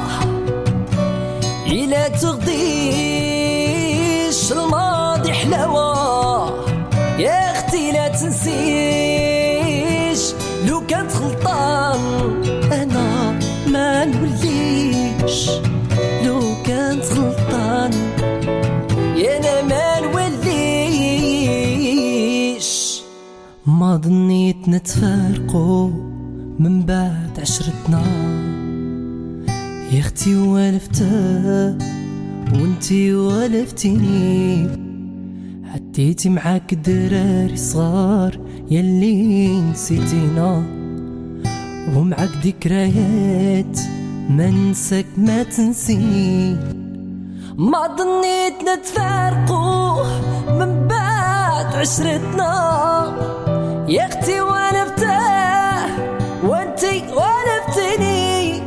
ما 24.44 24.50
ظنيت 24.50 24.68
نتفارقوا 24.68 25.90
من 26.58 26.82
بعد 26.82 27.40
عشرتنا. 27.40 28.02
يا 29.92 30.00
أختي 30.00 30.36
والفته 30.36 31.76
وانتي 32.52 33.14
ولفتيني 33.14 34.68
عديتي 35.74 36.28
معاك 36.28 36.74
دراري 36.74 37.56
صغار 37.56 38.38
يلي 38.70 39.60
نسيتينا. 39.60 40.62
ومعاك 41.96 42.30
ذكريات 42.44 43.80
ما 44.30 44.50
ننساك 44.50 45.06
ما 45.16 45.42
تنسيني 45.42 46.56
ما 47.56 47.96
ظنيت 47.96 48.58
نتفارقوا 48.68 50.04
من 50.58 50.88
بعد 50.88 51.66
عشرتنا. 51.66 53.43
يا 53.88 54.06
أختي 54.06 54.40
وأنا 54.40 54.84
فتاه 54.84 55.86
وانتي 56.44 57.04
ولفتني 57.12 58.62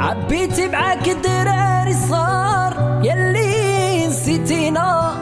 عبيتي 0.00 0.68
معاك 0.68 1.08
الدراري 1.08 1.94
صغار 2.08 3.00
يلي 3.04 4.06
نسيتينا 4.06 5.14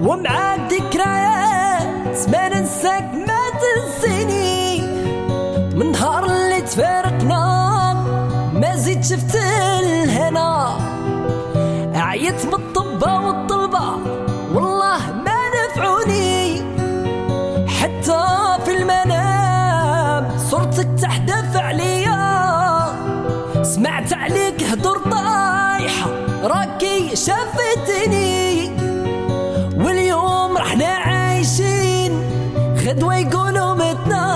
ومعاك 0.00 0.60
ذكريات 0.72 2.28
ما 2.32 2.48
ننساك 2.48 3.10
ما 3.14 3.40
تنسيني. 3.62 4.80
من 5.76 5.92
نهار 5.92 6.24
اللي 6.24 6.60
تفارقنا 6.60 7.92
ما 8.52 8.76
زيد 8.76 9.04
شفت 9.04 9.34
الهنا 9.80 10.76
عيت 11.94 12.54
عليك 24.72 24.86
هدر 24.86 24.98
طايحة 24.98 26.10
راكي 26.42 27.16
شافتني. 27.16 28.70
واليوم 29.76 30.56
رحنا 30.56 30.86
عايشين 30.86 32.12
غدوة 32.86 33.16
يقولوا 33.16 33.74
متنا. 33.74 34.26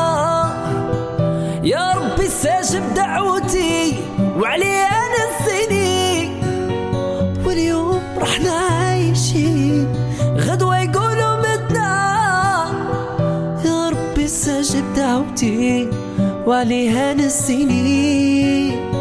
يا 1.62 1.92
ربي 1.92 2.26
استجب 2.26 2.94
دعوتي 2.94 3.94
وعليها 4.36 5.00
نسيني 5.14 6.30
واليوم 7.46 8.02
رحنا 8.18 8.50
عايشين 8.50 9.88
غدوة 10.38 10.78
يقولوا 10.78 11.36
متنا. 11.36 11.96
يا 13.64 13.88
ربي 13.88 14.24
استجب 14.24 14.94
دعوتي 14.96 15.90
وعليها 16.46 17.14
نسيني 17.14 18.95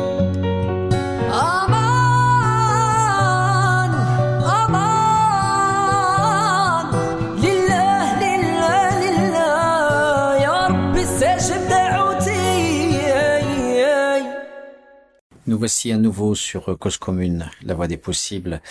Nous 15.56 15.60
voici 15.60 15.94
à 15.94 15.98
nouveau 15.98 16.36
sur 16.36 16.78
Cause 16.78 16.98
Commune, 16.98 17.50
la 17.64 17.76
voie 17.76 17.88
des 17.88 17.96
possibles. 17.96 18.62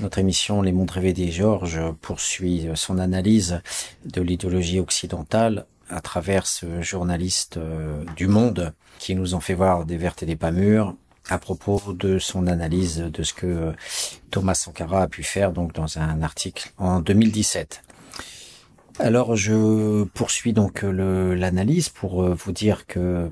Notre 0.00 0.20
émission 0.20 0.62
Les 0.62 0.72
Mondes 0.72 0.90
Rêvés 0.90 1.12
des 1.12 1.30
Georges 1.30 1.82
poursuit 2.00 2.66
son 2.76 2.98
analyse 2.98 3.60
de 4.06 4.22
l'idéologie 4.22 4.80
occidentale 4.80 5.66
à 5.90 6.00
travers 6.00 6.46
ce 6.46 6.80
journaliste 6.80 7.58
euh, 7.58 8.04
du 8.16 8.26
Monde 8.26 8.72
qui 8.98 9.14
nous 9.14 9.34
en 9.34 9.40
fait 9.40 9.52
voir 9.52 9.84
des 9.84 9.98
vertes 9.98 10.22
et 10.22 10.26
des 10.26 10.34
pas 10.34 10.50
mûres 10.50 10.94
à 11.28 11.36
propos 11.36 11.92
de 11.92 12.18
son 12.18 12.46
analyse 12.46 13.00
de 13.00 13.22
ce 13.22 13.34
que 13.34 13.46
euh, 13.46 13.72
Thomas 14.30 14.54
Sankara 14.54 15.02
a 15.02 15.08
pu 15.08 15.22
faire 15.22 15.52
donc 15.52 15.74
dans 15.74 15.98
un 15.98 16.22
article 16.22 16.72
en 16.78 17.00
2017. 17.00 17.82
Alors 18.98 19.36
je 19.36 20.04
poursuis 20.04 20.54
donc 20.54 20.80
l'analyse 20.84 21.90
pour 21.90 22.22
euh, 22.22 22.34
vous 22.34 22.52
dire 22.52 22.86
que 22.86 23.30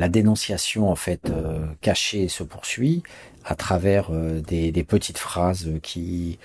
la 0.00 0.08
dénonciation 0.08 0.90
en 0.90 0.96
fait 0.96 1.28
euh, 1.28 1.66
cachée 1.82 2.28
se 2.28 2.42
poursuit 2.42 3.02
à 3.44 3.54
travers 3.54 4.08
euh, 4.10 4.40
des, 4.40 4.72
petites 4.82 5.18
phrases 5.18 5.70
qui 5.82 6.38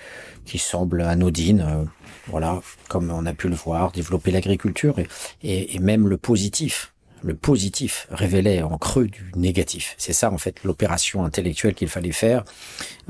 qui 0.44 0.58
semblent 0.58 1.00
anodines, 1.00 1.62
euh, 1.66 1.84
voilà, 2.26 2.60
comme 2.88 3.10
on 3.10 3.24
a 3.24 3.32
pu 3.32 3.48
le 3.48 3.54
voir, 3.54 3.92
développer 3.92 4.30
l'agriculture 4.30 4.98
et, 4.98 5.74
et, 5.74 5.78
même 5.78 6.06
le 6.06 6.18
positif 6.18 6.92
le 7.26 7.34
positif 7.34 8.06
révélait 8.10 8.62
en 8.62 8.78
creux 8.78 9.08
du 9.08 9.32
négatif. 9.34 9.96
C'est 9.98 10.12
ça 10.12 10.30
en 10.30 10.38
fait 10.38 10.62
l'opération 10.62 11.24
intellectuelle 11.24 11.74
qu'il 11.74 11.88
fallait 11.88 12.12
faire 12.12 12.44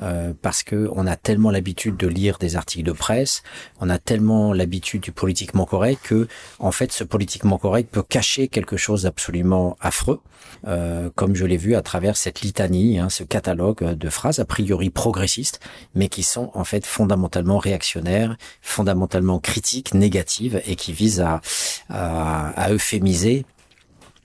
euh, 0.02 0.32
parce 0.40 0.62
que 0.62 0.88
on 0.94 1.06
a 1.06 1.16
tellement 1.16 1.50
l'habitude 1.50 1.98
de 1.98 2.08
lire 2.08 2.38
des 2.38 2.56
articles 2.56 2.84
de 2.84 2.92
presse, 2.92 3.42
on 3.78 3.90
a 3.90 3.98
tellement 3.98 4.54
l'habitude 4.54 5.02
du 5.02 5.12
politiquement 5.12 5.66
correct 5.66 6.00
que 6.02 6.28
en 6.58 6.70
fait 6.70 6.92
ce 6.92 7.04
politiquement 7.04 7.58
correct 7.58 7.90
peut 7.92 8.02
cacher 8.02 8.48
quelque 8.48 8.78
chose 8.78 9.02
d'absolument 9.02 9.76
affreux, 9.80 10.20
euh, 10.66 11.10
comme 11.14 11.34
je 11.34 11.44
l'ai 11.44 11.58
vu 11.58 11.74
à 11.74 11.82
travers 11.82 12.16
cette 12.16 12.40
litanie, 12.40 12.98
hein, 12.98 13.10
ce 13.10 13.22
catalogue 13.22 13.84
de 13.84 14.08
phrases 14.08 14.38
a 14.38 14.46
priori 14.46 14.88
progressistes, 14.88 15.60
mais 15.94 16.08
qui 16.08 16.22
sont 16.22 16.50
en 16.54 16.64
fait 16.64 16.86
fondamentalement 16.86 17.58
réactionnaires, 17.58 18.38
fondamentalement 18.62 19.40
critiques, 19.40 19.92
négatives 19.92 20.62
et 20.66 20.74
qui 20.74 20.94
visent 20.94 21.20
à, 21.20 21.42
à, 21.90 22.48
à 22.58 22.70
euphémiser 22.70 23.44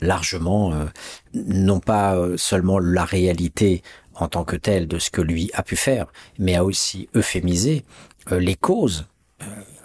largement, 0.02 0.74
euh, 0.74 0.86
non 1.34 1.80
pas 1.80 2.16
euh, 2.16 2.36
seulement 2.38 2.80
la 2.80 3.06
réalité 3.06 3.84
en 4.16 4.28
tant 4.28 4.44
que 4.44 4.56
telle 4.56 4.88
de 4.88 5.00
ce 5.00 5.10
que 5.10 5.22
lui 5.22 5.50
a 5.54 5.64
pu 5.64 5.76
faire, 5.76 6.08
mais 6.38 6.56
a 6.56 6.66
aussi 6.66 7.08
euphémisé 7.16 7.86
euh, 8.32 8.40
les 8.40 8.56
causes 8.56 9.08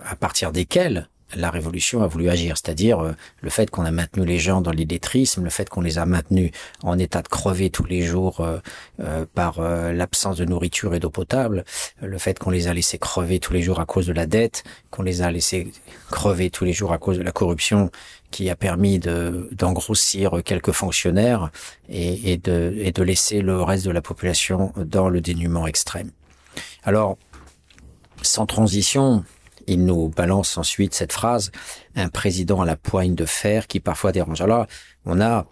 à 0.05 0.17
partir 0.17 0.53
desquelles 0.53 1.09
la 1.35 1.51
révolution 1.51 2.03
a 2.03 2.07
voulu 2.07 2.29
agir, 2.29 2.57
c'est-à-dire 2.57 3.15
le 3.41 3.51
fait 3.51 3.71
qu'on 3.71 3.87
a 3.87 3.91
maintenu 3.91 4.27
les 4.27 4.39
gens 4.39 4.61
dans 4.61 4.71
l'illettrisme, 4.71 5.43
le 5.43 5.51
fait 5.51 5.69
qu'on 5.69 5.81
les 5.81 5.97
a 5.99 6.05
maintenus 6.05 6.51
en 6.83 6.99
état 6.99 7.23
de 7.23 7.29
crever 7.29 7.71
tous 7.71 7.85
les 7.85 8.03
jours 8.03 8.47
par 9.35 9.61
l'absence 9.61 10.37
de 10.37 10.45
nourriture 10.45 10.95
et 10.95 11.01
d'eau 11.01 11.11
potable, 11.11 11.65
le 12.01 12.19
fait 12.19 12.39
qu'on 12.39 12.51
les 12.51 12.69
a 12.69 12.75
laissés 12.75 12.99
crever 12.99 13.41
tous 13.41 13.55
les 13.55 13.63
jours 13.63 13.81
à 13.81 13.87
cause 13.87 14.07
de 14.07 14.13
la 14.13 14.27
dette, 14.27 14.63
qu'on 14.91 15.03
les 15.03 15.23
a 15.23 15.33
laissés 15.33 15.73
crever 16.11 16.51
tous 16.51 16.65
les 16.65 16.75
jours 16.75 16.93
à 16.93 16.99
cause 16.99 17.19
de 17.19 17.25
la 17.25 17.33
corruption 17.33 17.91
qui 18.37 18.51
a 18.51 18.55
permis 18.55 18.99
de 18.99 19.49
d'engrossir 19.53 20.43
quelques 20.45 20.73
fonctionnaires 20.73 21.51
et, 21.89 22.37
de, 22.37 23.03
laisser 23.03 23.41
le 23.41 23.63
reste 23.63 23.87
de 23.87 23.91
la 23.91 24.03
population 24.03 24.75
dans 24.77 25.09
le 25.09 25.23
dénuement 25.23 25.67
extrême. 25.67 26.11
Alors, 26.85 27.17
sans 28.21 28.45
transition, 28.45 29.25
il 29.67 29.87
nous 29.87 30.11
balance 30.11 30.59
ensuite 30.59 30.93
cette 30.93 31.15
phrase, 31.15 31.51
un 31.95 32.11
président 32.11 32.61
à 32.61 32.67
la 32.67 32.77
poigne 32.77 33.15
de 33.15 33.25
fer 33.25 33.67
qui 33.67 33.81
parfois 33.81 34.13
dérange. 34.13 34.43
Alors, 34.43 34.67
on 35.07 35.19
a 35.23 35.47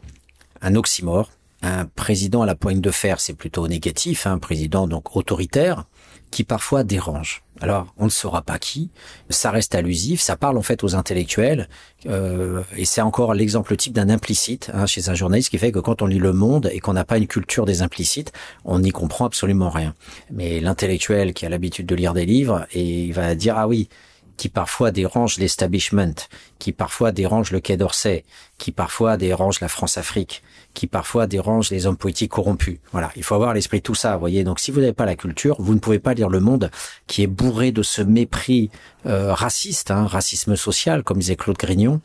un 0.61 0.75
oxymore, 0.75 1.31
un 1.63 1.87
président 1.87 2.43
à 2.43 2.47
la 2.47 2.55
poigne 2.55 2.83
de 2.83 2.91
fer, 2.91 3.19
c'est 3.19 3.33
plutôt 3.33 3.67
négatif, 3.67 4.27
un 4.27 4.39
président 4.39 4.87
donc 4.87 5.17
autoritaire, 5.17 5.87
qui 6.35 6.43
parfois 6.43 6.83
dérange. 6.83 7.45
Alors, 7.61 7.95
on 7.97 8.07
ne 8.07 8.11
saura 8.11 8.43
pas 8.43 8.59
qui, 8.59 8.91
ça 9.31 9.53
reste 9.53 9.77
allusif, 9.77 10.21
ça 10.21 10.35
parle 10.35 10.59
en 10.59 10.63
fait 10.63 10.83
aux 10.83 10.97
intellectuels, 10.97 11.69
euh, 12.07 12.65
et 12.77 12.85
c'est 12.85 13.01
encore 13.01 13.35
l'exemple 13.35 13.77
type 13.77 13.93
d'un 13.93 14.09
implicite 14.09 14.69
hein, 14.75 14.85
chez 14.87 15.09
un 15.11 15.15
journaliste 15.15 15.51
qui 15.51 15.59
fait 15.59 15.71
que 15.71 15.79
quand 15.79 16.03
on 16.03 16.07
lit 16.07 16.19
Le 16.19 16.33
Monde 16.33 16.71
et 16.73 16.81
qu'on 16.81 16.95
n'a 16.95 17.05
pas 17.05 17.19
une 17.19 17.29
culture 17.29 17.67
des 17.67 17.83
implicites, 17.83 18.33
on 18.65 18.81
n'y 18.81 18.91
comprend 18.91 19.27
absolument 19.27 19.71
rien. 19.71 19.95
Mais 20.33 20.59
l'intellectuel 20.59 21.35
qui 21.35 21.47
a 21.47 21.49
l'habitude 21.49 21.87
de 21.87 21.95
lire 21.95 22.15
des 22.15 22.27
livres, 22.27 22.67
et 22.73 23.05
il 23.05 23.13
va 23.13 23.37
dire 23.37 23.57
ah 23.57 23.69
oui, 23.69 23.89
qui 24.37 24.49
parfois 24.49 24.91
dérange 24.91 25.39
l'establishment, 25.39 26.15
qui 26.59 26.73
parfois 26.73 27.13
dérange 27.13 27.53
le 27.53 27.61
Quai 27.61 27.77
d'Orsay, 27.77 28.25
qui 28.59 28.73
parfois 28.73 29.17
dérange 29.17 29.61
la 29.61 29.69
France-Afrique, 29.69 30.43
qui 30.75 30.87
parfois 30.87 31.27
dérange 31.27 31.71
les 31.71 31.87
hommes 31.87 31.97
politiques 31.97 32.33
corrompus. 32.33 32.79
Voilà, 32.93 33.11
il 33.17 33.23
faut 33.23 33.35
avoir 33.35 33.55
l'esprit 33.55 33.81
tout 33.81 33.95
ça, 33.95 34.15
vous 34.15 34.21
voyez. 34.21 34.45
Donc 34.45 34.61
si 34.61 34.71
vous 34.71 34.81
n'avez 34.81 34.93
pas 34.93 35.07
la 35.07 35.17
culture, 35.17 35.57
vous 35.59 35.75
ne 35.75 35.79
pouvez 35.79 35.99
pas 35.99 36.15
lire 36.15 36.29
le 36.29 36.41
monde 36.41 36.71
qui 37.07 37.23
est 37.23 37.27
bourré 37.27 37.73
de 37.73 37.83
ce 37.83 38.03
mépris 38.03 38.71
euh, 39.07 39.33
raciste, 39.33 39.91
hein, 39.91 40.07
racisme 40.07 40.57
social, 40.57 41.03
comme 41.03 41.19
disait 41.19 41.37
Claude 41.37 41.57
Grignon, 41.57 42.01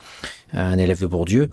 un 0.53 0.77
élève 0.77 1.01
de 1.01 1.07
Bourdieu 1.07 1.49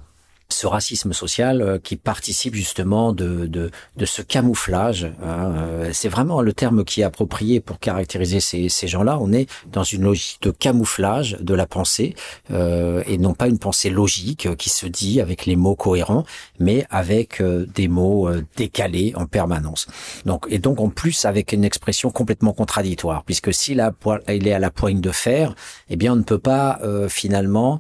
ce 0.57 0.67
racisme 0.67 1.13
social 1.13 1.61
euh, 1.61 1.79
qui 1.79 1.97
participe 1.97 2.55
justement 2.55 3.13
de, 3.13 3.45
de, 3.45 3.71
de 3.97 4.07
ce 4.07 4.23
camouflage. 4.23 5.05
Hein, 5.23 5.53
euh, 5.55 5.91
c'est 5.93 6.09
vraiment 6.09 6.41
le 6.41 6.55
terme 6.55 6.83
qui 6.83 7.03
est 7.03 7.05
approprié 7.05 7.61
pour 7.61 7.79
caractériser 7.79 8.41
ces, 8.41 8.71
ces 8.71 8.89
gens-là. 8.89 9.19
On 9.21 9.35
est 9.35 9.51
dans 9.71 9.83
une 9.85 10.05
logique 10.05 10.39
de 10.41 10.51
camouflage 10.51 11.37
de 11.41 11.53
la 11.53 11.67
pensée 11.67 12.15
euh, 12.51 13.03
et 13.07 13.19
non 13.19 13.35
pas 13.35 13.49
une 13.49 13.59
pensée 13.59 13.91
logique 13.91 14.57
qui 14.57 14.71
se 14.71 14.87
dit 14.87 15.21
avec 15.21 15.45
les 15.45 15.57
mots 15.57 15.77
cohérents, 15.77 16.25
mais 16.59 16.87
avec 16.89 17.43
des 17.43 17.89
mots 17.89 18.31
décalés 18.57 19.13
en 19.15 19.27
permanence. 19.27 19.87
Donc 20.25 20.47
et 20.49 20.59
donc 20.59 20.81
en 20.81 20.89
plus 20.89 21.27
avec 21.27 21.53
une 21.53 21.65
expression 21.65 22.11
complètement 22.11 22.55
contradictoire, 22.55 23.25
puisque 23.25 23.53
s'il 23.53 23.87
il 24.29 24.49
est 24.49 24.53
à 24.53 24.59
la 24.59 24.71
poigne 24.71 25.01
de 25.01 25.11
fer, 25.11 25.55
eh 25.91 25.97
bien 25.97 26.15
on 26.15 26.17
ne 26.17 26.23
peut 26.23 26.39
pas 26.39 26.81
finalement 27.09 27.79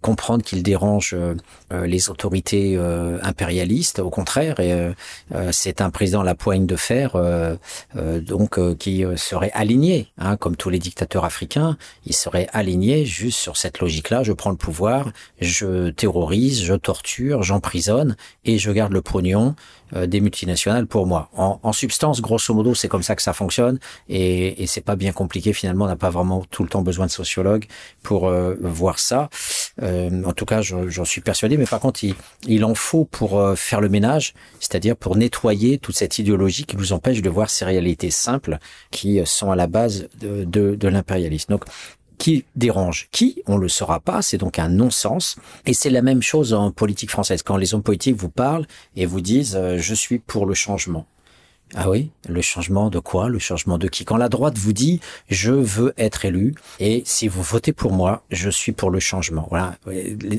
comprendre 0.00 0.42
qu'il 0.42 0.62
dérange 0.62 1.14
les 1.70 2.05
autorités 2.10 2.76
euh, 2.76 3.18
impérialistes. 3.22 3.98
Au 3.98 4.10
contraire, 4.10 4.60
et, 4.60 4.72
euh, 4.72 4.92
euh, 5.34 5.50
c'est 5.52 5.80
un 5.80 5.90
président 5.90 6.20
à 6.20 6.24
la 6.24 6.34
poigne 6.34 6.66
de 6.66 6.76
fer, 6.76 7.16
donc 7.94 8.58
qui 8.78 9.04
serait 9.16 9.50
aligné, 9.54 10.08
hein, 10.18 10.36
comme 10.36 10.56
tous 10.56 10.70
les 10.70 10.78
dictateurs 10.78 11.24
africains, 11.24 11.76
il 12.04 12.14
serait 12.14 12.48
aligné 12.52 13.04
juste 13.04 13.38
sur 13.38 13.56
cette 13.56 13.80
logique-là. 13.80 14.22
Je 14.22 14.32
prends 14.32 14.50
le 14.50 14.56
pouvoir, 14.56 15.10
je 15.40 15.90
terrorise, 15.90 16.62
je 16.62 16.74
torture, 16.74 17.42
j'emprisonne 17.42 18.16
et 18.44 18.58
je 18.58 18.70
garde 18.70 18.92
le 18.92 19.02
pognon 19.02 19.54
des 19.94 20.20
multinationales 20.20 20.86
pour 20.86 21.06
moi. 21.06 21.30
En, 21.36 21.60
en 21.62 21.72
substance, 21.72 22.20
grosso 22.20 22.52
modo, 22.52 22.74
c'est 22.74 22.88
comme 22.88 23.04
ça 23.04 23.14
que 23.14 23.22
ça 23.22 23.32
fonctionne 23.32 23.78
et, 24.08 24.62
et 24.62 24.66
c'est 24.66 24.80
pas 24.80 24.96
bien 24.96 25.12
compliqué. 25.12 25.52
Finalement, 25.52 25.84
on 25.84 25.88
n'a 25.88 25.96
pas 25.96 26.10
vraiment 26.10 26.44
tout 26.50 26.62
le 26.62 26.68
temps 26.68 26.82
besoin 26.82 27.06
de 27.06 27.10
sociologues 27.10 27.66
pour 28.02 28.28
euh, 28.28 28.56
voir 28.60 28.98
ça. 28.98 29.28
Euh, 29.82 30.24
en 30.24 30.32
tout 30.32 30.46
cas, 30.46 30.62
j'en 30.62 31.04
suis 31.04 31.20
persuadé. 31.20 31.56
Mais 31.56 31.66
par 31.66 31.80
contre, 31.80 32.04
il, 32.04 32.14
il 32.46 32.64
en 32.64 32.74
faut 32.74 33.04
pour 33.04 33.38
euh, 33.38 33.54
faire 33.54 33.80
le 33.80 33.88
ménage, 33.88 34.34
c'est-à-dire 34.60 34.96
pour 34.96 35.16
nettoyer 35.16 35.78
toute 35.78 35.96
cette 35.96 36.18
idéologie 36.18 36.64
qui 36.64 36.76
nous 36.76 36.92
empêche 36.92 37.22
de 37.22 37.30
voir 37.30 37.50
ces 37.50 37.64
réalités 37.64 38.10
simples 38.10 38.58
qui 38.90 39.20
sont 39.24 39.50
à 39.50 39.56
la 39.56 39.66
base 39.66 40.08
de, 40.20 40.44
de, 40.44 40.74
de 40.74 40.88
l'impérialisme. 40.88 41.52
Donc, 41.52 41.64
qui 42.18 42.44
dérange 42.54 43.08
qui, 43.12 43.42
on 43.46 43.56
le 43.56 43.68
saura 43.68 44.00
pas, 44.00 44.22
c'est 44.22 44.38
donc 44.38 44.58
un 44.58 44.68
non-sens. 44.68 45.36
Et 45.66 45.74
c'est 45.74 45.90
la 45.90 46.02
même 46.02 46.22
chose 46.22 46.54
en 46.54 46.70
politique 46.70 47.10
française. 47.10 47.42
Quand 47.42 47.56
les 47.56 47.74
hommes 47.74 47.82
politiques 47.82 48.16
vous 48.16 48.30
parlent 48.30 48.66
et 48.96 49.06
vous 49.06 49.20
disent 49.20 49.56
euh, 49.56 49.78
je 49.78 49.94
suis 49.94 50.18
pour 50.18 50.46
le 50.46 50.54
changement. 50.54 51.06
Ah 51.74 51.90
oui, 51.90 52.10
le 52.28 52.40
changement 52.42 52.90
de 52.90 53.00
quoi? 53.00 53.28
Le 53.28 53.40
changement 53.40 53.76
de 53.76 53.88
qui? 53.88 54.04
Quand 54.04 54.16
la 54.16 54.28
droite 54.28 54.56
vous 54.56 54.72
dit 54.72 55.00
je 55.28 55.50
veux 55.50 55.92
être 55.98 56.24
élu 56.24 56.54
et 56.78 57.02
si 57.04 57.26
vous 57.26 57.42
votez 57.42 57.72
pour 57.72 57.90
moi, 57.90 58.22
je 58.30 58.48
suis 58.48 58.70
pour 58.70 58.88
le 58.88 59.00
changement. 59.00 59.48
Voilà. 59.50 59.74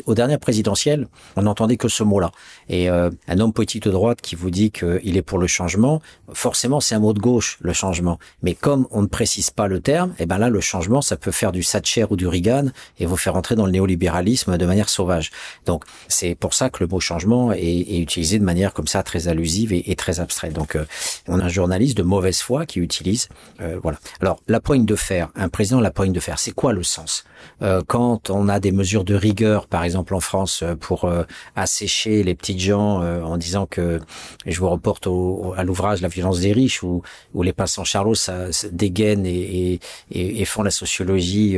Au 0.05 0.15
dernier 0.15 0.37
présidentiel, 0.37 1.09
on 1.35 1.41
n'entendait 1.41 1.75
que 1.75 1.89
ce 1.89 2.03
mot-là. 2.03 2.31
Et 2.69 2.89
euh, 2.89 3.09
un 3.27 3.39
homme 3.39 3.51
politique 3.51 3.83
de 3.83 3.91
droite 3.91 4.21
qui 4.21 4.35
vous 4.35 4.49
dit 4.49 4.71
qu'il 4.71 5.17
est 5.17 5.21
pour 5.21 5.37
le 5.37 5.47
changement, 5.47 6.01
forcément 6.31 6.79
c'est 6.79 6.95
un 6.95 6.99
mot 6.99 7.11
de 7.11 7.19
gauche 7.19 7.57
le 7.59 7.73
changement. 7.73 8.19
Mais 8.41 8.53
comme 8.53 8.87
on 8.91 9.01
ne 9.01 9.07
précise 9.07 9.49
pas 9.51 9.67
le 9.67 9.81
terme, 9.81 10.11
et 10.11 10.23
eh 10.23 10.25
ben 10.27 10.37
là 10.37 10.49
le 10.49 10.61
changement 10.61 11.01
ça 11.01 11.17
peut 11.17 11.31
faire 11.31 11.51
du 11.51 11.65
Thatcher 11.65 12.05
ou 12.09 12.15
du 12.15 12.25
Reagan 12.25 12.67
et 12.99 13.05
vous 13.05 13.17
faire 13.17 13.35
entrer 13.35 13.55
dans 13.55 13.65
le 13.65 13.73
néolibéralisme 13.73 14.57
de 14.57 14.65
manière 14.65 14.87
sauvage. 14.87 15.31
Donc 15.65 15.83
c'est 16.07 16.35
pour 16.35 16.53
ça 16.53 16.69
que 16.69 16.81
le 16.81 16.87
mot 16.87 17.01
changement 17.01 17.51
est, 17.51 17.59
est, 17.59 17.99
utilisé 17.99 18.39
de 18.39 18.45
manière 18.45 18.73
comme 18.73 18.87
ça 18.87 19.03
très 19.03 19.27
allusive 19.27 19.73
et, 19.73 19.91
et 19.91 19.95
très 19.97 20.21
abstraite. 20.21 20.53
Donc 20.53 20.77
euh, 20.77 20.85
on 21.27 21.39
a 21.39 21.45
un 21.45 21.49
journaliste 21.49 21.97
de 21.97 22.03
mauvaise 22.03 22.39
foi 22.39 22.65
qui 22.65 22.79
utilise, 22.79 23.29
euh, 23.61 23.79
voilà. 23.81 23.99
Alors 24.21 24.39
la 24.47 24.59
poigne 24.59 24.85
de 24.85 24.95
fer, 24.95 25.29
un 25.35 25.49
président 25.49 25.79
la 25.79 25.91
poigne 25.91 26.11
de 26.11 26.19
fer, 26.19 26.39
c'est 26.39 26.51
quoi 26.51 26.73
le 26.73 26.83
sens? 26.83 27.23
Euh, 27.61 27.81
Quand 27.87 28.29
on 28.29 28.49
a 28.49 28.59
des 28.59 28.71
mesures 28.71 29.03
de 29.03 29.15
rigueur, 29.15 29.67
par 29.67 29.83
exemple 29.83 30.15
en 30.15 30.19
France, 30.19 30.63
euh, 30.63 30.75
pour 30.75 31.09
assécher 31.55 32.23
les 32.23 32.35
petites 32.35 32.59
gens 32.59 33.01
en 33.01 33.37
disant 33.37 33.65
que, 33.65 33.99
je 34.45 34.59
vous 34.59 34.69
reporte 34.69 35.07
au, 35.07 35.53
à 35.57 35.63
l'ouvrage 35.63 36.01
La 36.01 36.07
violence 36.07 36.39
des 36.39 36.53
riches, 36.53 36.83
où, 36.83 37.01
où 37.33 37.43
les 37.43 37.53
passants 37.53 37.83
Charlot 37.83 38.15
ça, 38.15 38.47
dégainent 38.71 39.25
et, 39.25 39.79
et, 40.11 40.41
et, 40.41 40.45
font 40.45 40.63
la 40.63 40.71
sociologie 40.71 41.57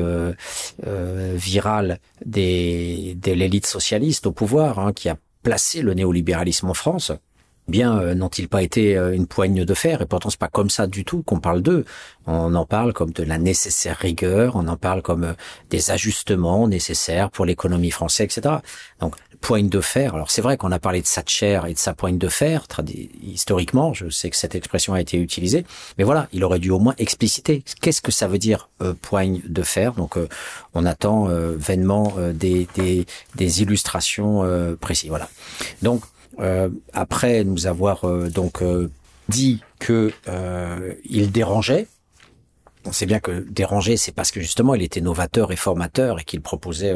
virale 1.36 2.00
des, 2.26 3.18
de 3.22 3.32
l'élite 3.32 3.68
socialiste 3.68 4.28
au 4.28 4.32
pouvoir, 4.32 4.80
hein, 4.80 4.94
qui 4.94 5.10
a 5.10 5.18
placé 5.44 5.82
le 5.82 5.94
néolibéralisme 5.94 6.70
en 6.70 6.74
France 6.74 7.12
bien 7.70 7.98
euh, 7.98 8.16
n'ont-ils 8.16 8.48
pas 8.48 8.62
été 8.62 8.98
euh, 8.98 9.14
une 9.14 9.28
poigne 9.28 9.66
de 9.66 9.74
fer? 9.74 10.02
Et 10.02 10.06
pourtant, 10.06 10.30
c'est 10.30 10.40
pas 10.40 10.48
comme 10.48 10.70
ça 10.70 10.88
du 10.88 11.06
tout 11.06 11.24
qu'on 11.24 11.40
parle 11.40 11.62
d'eux. 11.62 11.86
On 12.28 12.54
en 12.56 12.66
parle 12.66 12.94
comme 12.94 13.12
de 13.12 13.24
la 13.24 13.38
nécessaire 13.38 13.98
rigueur, 13.98 14.56
on 14.56 14.68
en 14.68 14.78
parle 14.78 15.02
comme 15.02 15.24
euh, 15.24 15.34
des 15.70 15.92
ajustements 15.92 16.68
nécessaires 16.68 17.32
pour 17.32 17.46
l'économie 17.46 17.92
française, 17.92 18.26
etc. 18.26 18.56
Donc, 19.00 19.16
poigne 19.42 19.70
de 19.70 19.80
fer. 19.80 20.16
Alors, 20.16 20.30
c'est 20.30 20.42
vrai 20.42 20.58
qu'on 20.58 20.72
a 20.74 20.80
parlé 20.80 21.02
de 21.02 21.08
Thatcher 21.08 21.62
et 21.68 21.74
de 21.74 21.80
sa 21.80 21.94
poigne 21.94 22.18
de 22.18 22.28
fer, 22.28 22.68
historiquement. 23.24 23.94
Je 23.94 24.10
sais 24.10 24.30
que 24.30 24.36
cette 24.36 24.54
expression 24.54 24.94
a 24.94 25.00
été 25.00 25.18
utilisée, 25.18 25.66
mais 25.98 26.04
voilà, 26.04 26.28
il 26.34 26.44
aurait 26.44 26.60
dû 26.60 26.72
au 26.72 26.80
moins 26.80 26.94
expliciter 26.98 27.64
qu'est-ce 27.82 28.02
que 28.02 28.12
ça 28.12 28.28
veut 28.28 28.38
dire 28.38 28.70
poigne 29.02 29.42
de 29.48 29.62
fer? 29.62 29.94
Donc, 29.94 30.18
on 30.74 30.86
attend 30.86 31.30
vainement 31.56 32.14
des, 32.34 32.68
des, 32.76 33.06
des 33.36 33.62
illustrations 33.62 34.44
précises. 34.82 35.10
Voilà. 35.10 35.30
Donc 35.82 36.04
euh, 36.04 36.19
après 36.94 37.44
nous 37.44 37.68
avoir 37.68 38.06
euh, 38.06 38.30
donc 38.30 38.62
euh, 38.62 38.90
dit 39.28 39.62
que 39.80 40.12
il 41.06 41.32
dérangeait, 41.32 41.88
on 42.86 42.92
sait 42.92 43.06
bien 43.06 43.20
que 43.20 43.46
déranger, 43.50 43.98
c'est 43.98 44.14
parce 44.14 44.32
que 44.32 44.40
justement 44.40 44.74
il 44.76 44.82
était 44.82 45.02
novateur 45.02 45.52
et 45.52 45.56
formateur 45.56 46.20
et 46.20 46.24
qu'il 46.24 46.42
proposait 46.42 46.96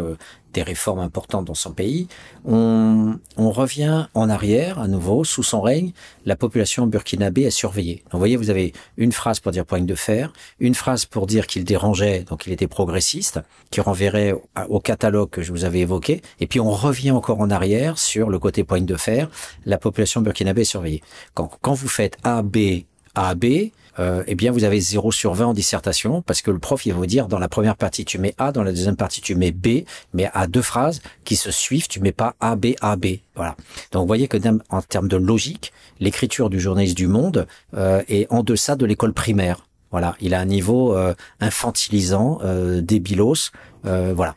des 0.53 0.63
réformes 0.63 0.99
importantes 0.99 1.45
dans 1.45 1.55
son 1.55 1.71
pays. 1.71 2.07
On, 2.45 3.19
on, 3.37 3.51
revient 3.51 4.07
en 4.13 4.29
arrière 4.29 4.79
à 4.79 4.87
nouveau, 4.87 5.23
sous 5.23 5.43
son 5.43 5.61
règne, 5.61 5.91
la 6.25 6.35
population 6.35 6.87
burkinabé 6.87 7.43
est 7.43 7.51
surveillée. 7.51 8.03
Donc 8.05 8.13
vous 8.13 8.19
voyez, 8.19 8.37
vous 8.37 8.49
avez 8.49 8.73
une 8.97 9.11
phrase 9.11 9.39
pour 9.39 9.51
dire 9.51 9.65
poigne 9.65 9.85
de 9.85 9.95
fer, 9.95 10.31
une 10.59 10.75
phrase 10.75 11.05
pour 11.05 11.27
dire 11.27 11.47
qu'il 11.47 11.63
dérangeait, 11.63 12.23
donc 12.23 12.45
il 12.45 12.53
était 12.53 12.67
progressiste, 12.67 13.39
qui 13.71 13.81
renverrait 13.81 14.35
au 14.69 14.79
catalogue 14.79 15.29
que 15.29 15.41
je 15.41 15.51
vous 15.51 15.65
avais 15.65 15.79
évoqué, 15.79 16.21
et 16.39 16.47
puis 16.47 16.59
on 16.59 16.71
revient 16.71 17.11
encore 17.11 17.41
en 17.41 17.49
arrière 17.49 17.97
sur 17.97 18.29
le 18.29 18.39
côté 18.39 18.63
poigne 18.63 18.85
de 18.85 18.95
fer, 18.95 19.29
la 19.65 19.77
population 19.77 20.21
burkinabé 20.21 20.61
est 20.61 20.65
surveillée. 20.65 21.01
Quand, 21.33 21.51
quand 21.61 21.73
vous 21.73 21.89
faites 21.89 22.17
A, 22.23 22.41
B, 22.41 22.83
A, 23.15 23.35
B, 23.35 23.71
euh, 23.99 24.23
eh 24.25 24.35
bien 24.35 24.51
vous 24.51 24.63
avez 24.63 24.79
0 24.79 25.11
sur 25.11 25.33
20 25.33 25.47
en 25.47 25.53
dissertation 25.53 26.23
parce 26.23 26.41
que 26.41 26.49
le 26.49 26.57
prof 26.57 26.83
il 26.85 26.93
va 26.93 26.97
vous 26.97 27.05
dire 27.05 27.27
dans 27.27 27.37
la 27.37 27.47
première 27.47 27.75
partie 27.75 28.05
tu 28.05 28.17
mets 28.17 28.33
A, 28.39 28.51
dans 28.51 28.63
la 28.63 28.71
deuxième 28.71 28.95
partie 28.95 29.21
tu 29.21 29.35
mets 29.35 29.51
B, 29.51 29.83
mais 30.13 30.29
à 30.33 30.47
deux 30.47 30.63
phrases 30.63 31.01
qui 31.23 31.35
se 31.35 31.51
suivent, 31.51 31.87
tu 31.87 31.99
mets 31.99 32.11
pas 32.11 32.35
A, 32.39 32.55
B, 32.55 32.73
A, 32.81 32.95
B. 32.95 33.17
Voilà. 33.35 33.55
Donc 33.91 34.01
vous 34.01 34.07
voyez 34.07 34.27
que 34.27 34.37
en 34.69 34.81
termes 34.81 35.07
de 35.07 35.17
logique, 35.17 35.73
l'écriture 35.99 36.49
du 36.49 36.59
journaliste 36.59 36.97
du 36.97 37.07
Monde 37.07 37.47
euh, 37.75 38.01
est 38.07 38.31
en 38.31 38.41
deçà 38.43 38.75
de 38.75 38.85
l'école 38.85 39.13
primaire. 39.13 39.65
Voilà, 39.91 40.15
il 40.19 40.33
a 40.33 40.39
un 40.39 40.45
niveau 40.45 40.97
euh, 40.97 41.13
infantilisant, 41.39 42.39
euh, 42.43 42.81
débilos, 42.81 43.51
euh, 43.85 44.11
voilà. 44.15 44.35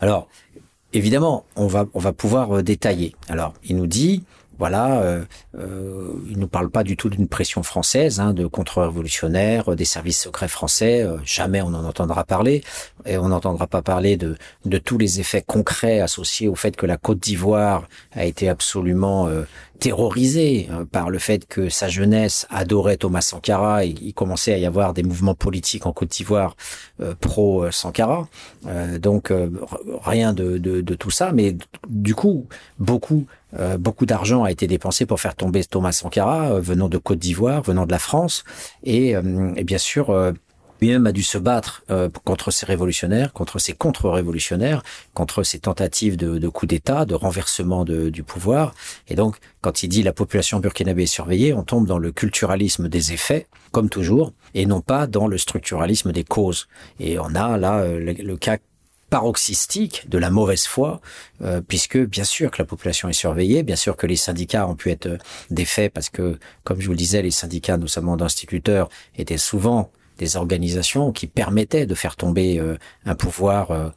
Alors, 0.00 0.26
évidemment, 0.92 1.44
on 1.54 1.68
va 1.68 1.86
on 1.94 2.00
va 2.00 2.12
pouvoir 2.12 2.64
détailler. 2.64 3.14
Alors, 3.28 3.54
il 3.62 3.76
nous 3.76 3.86
dit 3.86 4.24
voilà, 4.58 5.00
euh, 5.02 5.24
euh, 5.58 6.12
il 6.30 6.38
nous 6.38 6.48
parle 6.48 6.70
pas 6.70 6.82
du 6.82 6.96
tout 6.96 7.08
d'une 7.08 7.28
pression 7.28 7.62
française, 7.62 8.20
hein, 8.20 8.32
de 8.32 8.46
contre-révolutionnaires, 8.46 9.76
des 9.76 9.84
services 9.84 10.20
secrets 10.20 10.48
français. 10.48 11.02
Euh, 11.02 11.18
jamais 11.24 11.60
on 11.62 11.68
en 11.68 11.84
entendra 11.84 12.24
parler, 12.24 12.62
et 13.04 13.18
on 13.18 13.28
n'entendra 13.28 13.66
pas 13.66 13.82
parler 13.82 14.16
de, 14.16 14.36
de 14.64 14.78
tous 14.78 14.98
les 14.98 15.20
effets 15.20 15.42
concrets 15.42 16.00
associés 16.00 16.48
au 16.48 16.54
fait 16.54 16.76
que 16.76 16.86
la 16.86 16.96
Côte 16.96 17.18
d'Ivoire 17.18 17.88
a 18.12 18.24
été 18.24 18.48
absolument 18.48 19.28
euh, 19.76 19.78
terrorisée 19.78 20.68
par 20.92 21.10
le 21.10 21.18
fait 21.18 21.46
que 21.46 21.68
sa 21.68 21.88
jeunesse 21.88 22.46
adorait 22.50 22.96
Thomas 22.96 23.20
Sankara. 23.20 23.84
Et 23.84 23.94
il 24.00 24.14
commençait 24.14 24.52
à 24.52 24.58
y 24.58 24.66
avoir 24.66 24.94
des 24.94 25.02
mouvements 25.02 25.34
politiques 25.34 25.86
en 25.86 25.92
Côte 25.92 26.10
d'Ivoire 26.10 26.56
pro 27.20 27.70
Sankara. 27.70 28.28
donc 29.00 29.32
rien 30.02 30.32
de, 30.32 30.58
de, 30.58 30.80
de 30.80 30.94
tout 30.94 31.10
ça, 31.10 31.32
mais 31.32 31.56
du 31.88 32.14
coup 32.14 32.46
beaucoup 32.78 33.26
euh, 33.58 33.78
beaucoup 33.78 34.06
d'argent 34.06 34.44
a 34.44 34.50
été 34.50 34.66
dépensé 34.66 35.06
pour 35.06 35.20
faire 35.20 35.34
tomber 35.34 35.64
Thomas 35.64 35.92
Sankara, 35.92 36.52
euh, 36.52 36.60
venant 36.60 36.88
de 36.88 36.98
Côte 36.98 37.18
d'Ivoire, 37.18 37.62
venant 37.62 37.86
de 37.86 37.92
la 37.92 37.98
France, 37.98 38.44
et, 38.82 39.16
euh, 39.16 39.52
et 39.56 39.64
bien 39.64 39.78
sûr, 39.78 40.34
lui-même 40.80 41.06
a 41.06 41.12
dû 41.12 41.22
se 41.22 41.38
battre 41.38 41.84
contre 42.24 42.50
ces 42.50 42.66
révolutionnaires, 42.66 43.32
contre 43.32 43.58
ces 43.58 43.72
contre-révolutionnaires, 43.72 44.82
contre 45.14 45.42
ces 45.42 45.58
tentatives 45.58 46.16
de, 46.16 46.38
de 46.38 46.48
coup 46.48 46.66
d'État, 46.66 47.04
de 47.04 47.14
renversement 47.14 47.84
de, 47.84 48.10
du 48.10 48.22
pouvoir. 48.22 48.74
Et 49.08 49.14
donc, 49.14 49.36
quand 49.60 49.82
il 49.82 49.88
dit 49.88 50.02
la 50.02 50.12
population 50.12 50.60
burkinabé 50.60 51.04
est 51.04 51.06
surveillée, 51.06 51.54
on 51.54 51.62
tombe 51.62 51.86
dans 51.86 51.98
le 51.98 52.12
culturalisme 52.12 52.88
des 52.88 53.12
effets, 53.12 53.46
comme 53.72 53.88
toujours, 53.88 54.32
et 54.54 54.66
non 54.66 54.80
pas 54.80 55.06
dans 55.06 55.26
le 55.26 55.38
structuralisme 55.38 56.12
des 56.12 56.24
causes. 56.24 56.68
Et 57.00 57.18
on 57.18 57.34
a 57.34 57.56
là 57.56 57.86
le, 57.86 58.12
le 58.12 58.36
cas 58.36 58.58
paroxystique 59.08 60.08
de 60.08 60.18
la 60.18 60.30
mauvaise 60.30 60.64
foi, 60.64 61.00
euh, 61.42 61.60
puisque 61.66 61.98
bien 61.98 62.24
sûr 62.24 62.50
que 62.50 62.60
la 62.60 62.64
population 62.64 63.08
est 63.08 63.12
surveillée, 63.12 63.62
bien 63.62 63.76
sûr 63.76 63.96
que 63.96 64.06
les 64.06 64.16
syndicats 64.16 64.66
ont 64.66 64.74
pu 64.74 64.90
être 64.90 65.06
euh, 65.06 65.18
défaits 65.50 65.92
parce 65.92 66.10
que, 66.10 66.38
comme 66.64 66.80
je 66.80 66.86
vous 66.86 66.92
le 66.92 66.98
disais, 66.98 67.22
les 67.22 67.30
syndicats, 67.30 67.76
notamment 67.76 68.16
d'instituteurs, 68.16 68.88
étaient 69.16 69.38
souvent 69.38 69.90
des 70.18 70.36
organisations 70.36 71.12
qui 71.12 71.26
permettaient 71.26 71.86
de 71.86 71.94
faire 71.94 72.16
tomber 72.16 72.58
euh, 72.58 72.76
un 73.04 73.14
pouvoir 73.14 73.92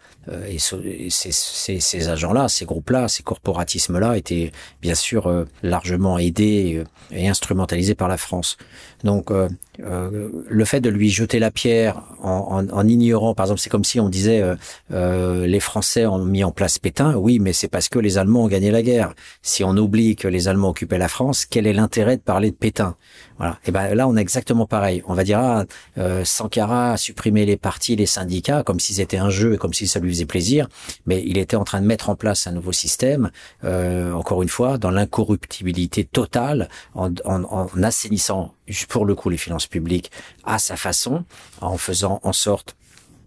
et, 0.48 0.60
ces, 0.60 1.32
ces, 1.32 1.80
ces 1.80 2.10
agents-là, 2.10 2.48
ces 2.48 2.66
groupes-là, 2.66 3.08
ces 3.08 3.24
corporatismes-là 3.24 4.18
étaient 4.18 4.52
bien 4.82 4.96
sûr 4.96 5.46
largement 5.64 6.18
aidés 6.18 6.84
et 7.12 7.28
instrumentalisés 7.28 7.96
par 7.96 8.08
la 8.08 8.18
France. 8.18 8.58
Donc 9.04 9.32
euh, 9.84 10.30
le 10.48 10.66
fait 10.66 10.82
de 10.82 10.90
lui 10.90 11.10
jeter 11.10 11.40
la 11.40 11.52
pierre 11.52 12.04
en, 12.22 12.68
en, 12.70 12.70
en 12.70 12.88
ignorant, 12.88 13.34
par 13.34 13.46
exemple, 13.46 13.62
c'est 13.62 13.70
comme 13.70 13.86
si 13.86 14.00
on 14.00 14.10
disait 14.10 14.42
euh, 14.42 14.56
euh, 14.92 15.48
les 15.48 15.60
Français 15.60 16.06
ont 16.06 16.24
mis 16.26 16.44
en 16.44 16.52
place 16.52 16.80
Pétain. 16.80 17.16
Oui, 17.16 17.40
mais 17.40 17.54
c'est 17.54 17.68
parce 17.68 17.88
que 17.88 18.00
les 18.00 18.18
Allemands 18.18 18.44
ont 18.44 18.48
gagné 18.48 18.72
la 18.72 18.82
guerre. 18.82 19.14
Si 19.42 19.64
on 19.64 19.76
oublie 19.78 20.16
que 20.16 20.28
les 20.28 20.48
Allemands 20.48 20.70
occupaient 20.70 20.98
la 20.98 21.08
France, 21.08 21.46
quel 21.46 21.68
est 21.68 21.74
l'intérêt 21.74 22.18
de 22.18 22.22
parler 22.22 22.52
de 22.52 22.56
Pétain? 22.56 22.96
Voilà. 23.38 23.58
Et 23.66 23.72
ben 23.72 23.96
là, 23.96 24.08
on 24.08 24.18
est 24.18 24.22
exactement 24.22 24.66
pareil. 24.66 25.02
On 25.08 25.14
va 25.14 25.24
dire 25.24 25.40
ah, 25.40 25.64
euh, 25.98 26.26
Sankara 26.26 26.94
a 26.94 26.98
supprimé 26.98 27.46
les 27.46 27.56
partis, 27.56 27.96
les 27.96 28.06
syndicats, 28.06 28.64
comme 28.64 28.82
si 28.82 28.94
c'était 28.94 29.18
un 29.18 29.30
jeu 29.30 29.54
et 29.54 29.58
comme 29.58 29.74
si 29.74 29.88
ça 29.88 30.00
lui 30.00 30.12
faisait 30.12 30.19
plaisir. 30.26 30.68
Mais 31.06 31.24
il 31.26 31.38
était 31.38 31.56
en 31.56 31.64
train 31.64 31.82
de 31.82 31.86
mettre 31.86 32.10
en 32.10 32.16
place 32.16 32.48
un 32.48 32.52
nouveau 32.52 32.72
système. 32.72 33.32
Euh, 33.64 34.12
encore 34.14 34.42
une 34.42 34.50
fois, 34.50 34.78
dans 34.78 34.92
l'incorruptibilité 34.92 36.04
totale, 36.06 36.70
en, 36.94 37.14
en, 37.26 37.44
en 37.44 37.84
assainissant 37.84 38.54
pour 38.88 39.06
le 39.06 39.16
coup 39.16 39.30
les 39.30 39.38
finances 39.38 39.68
publiques 39.68 40.12
à 40.44 40.60
sa 40.60 40.76
façon, 40.76 41.26
en 41.62 41.78
faisant 41.78 42.20
en 42.24 42.34
sorte 42.34 42.76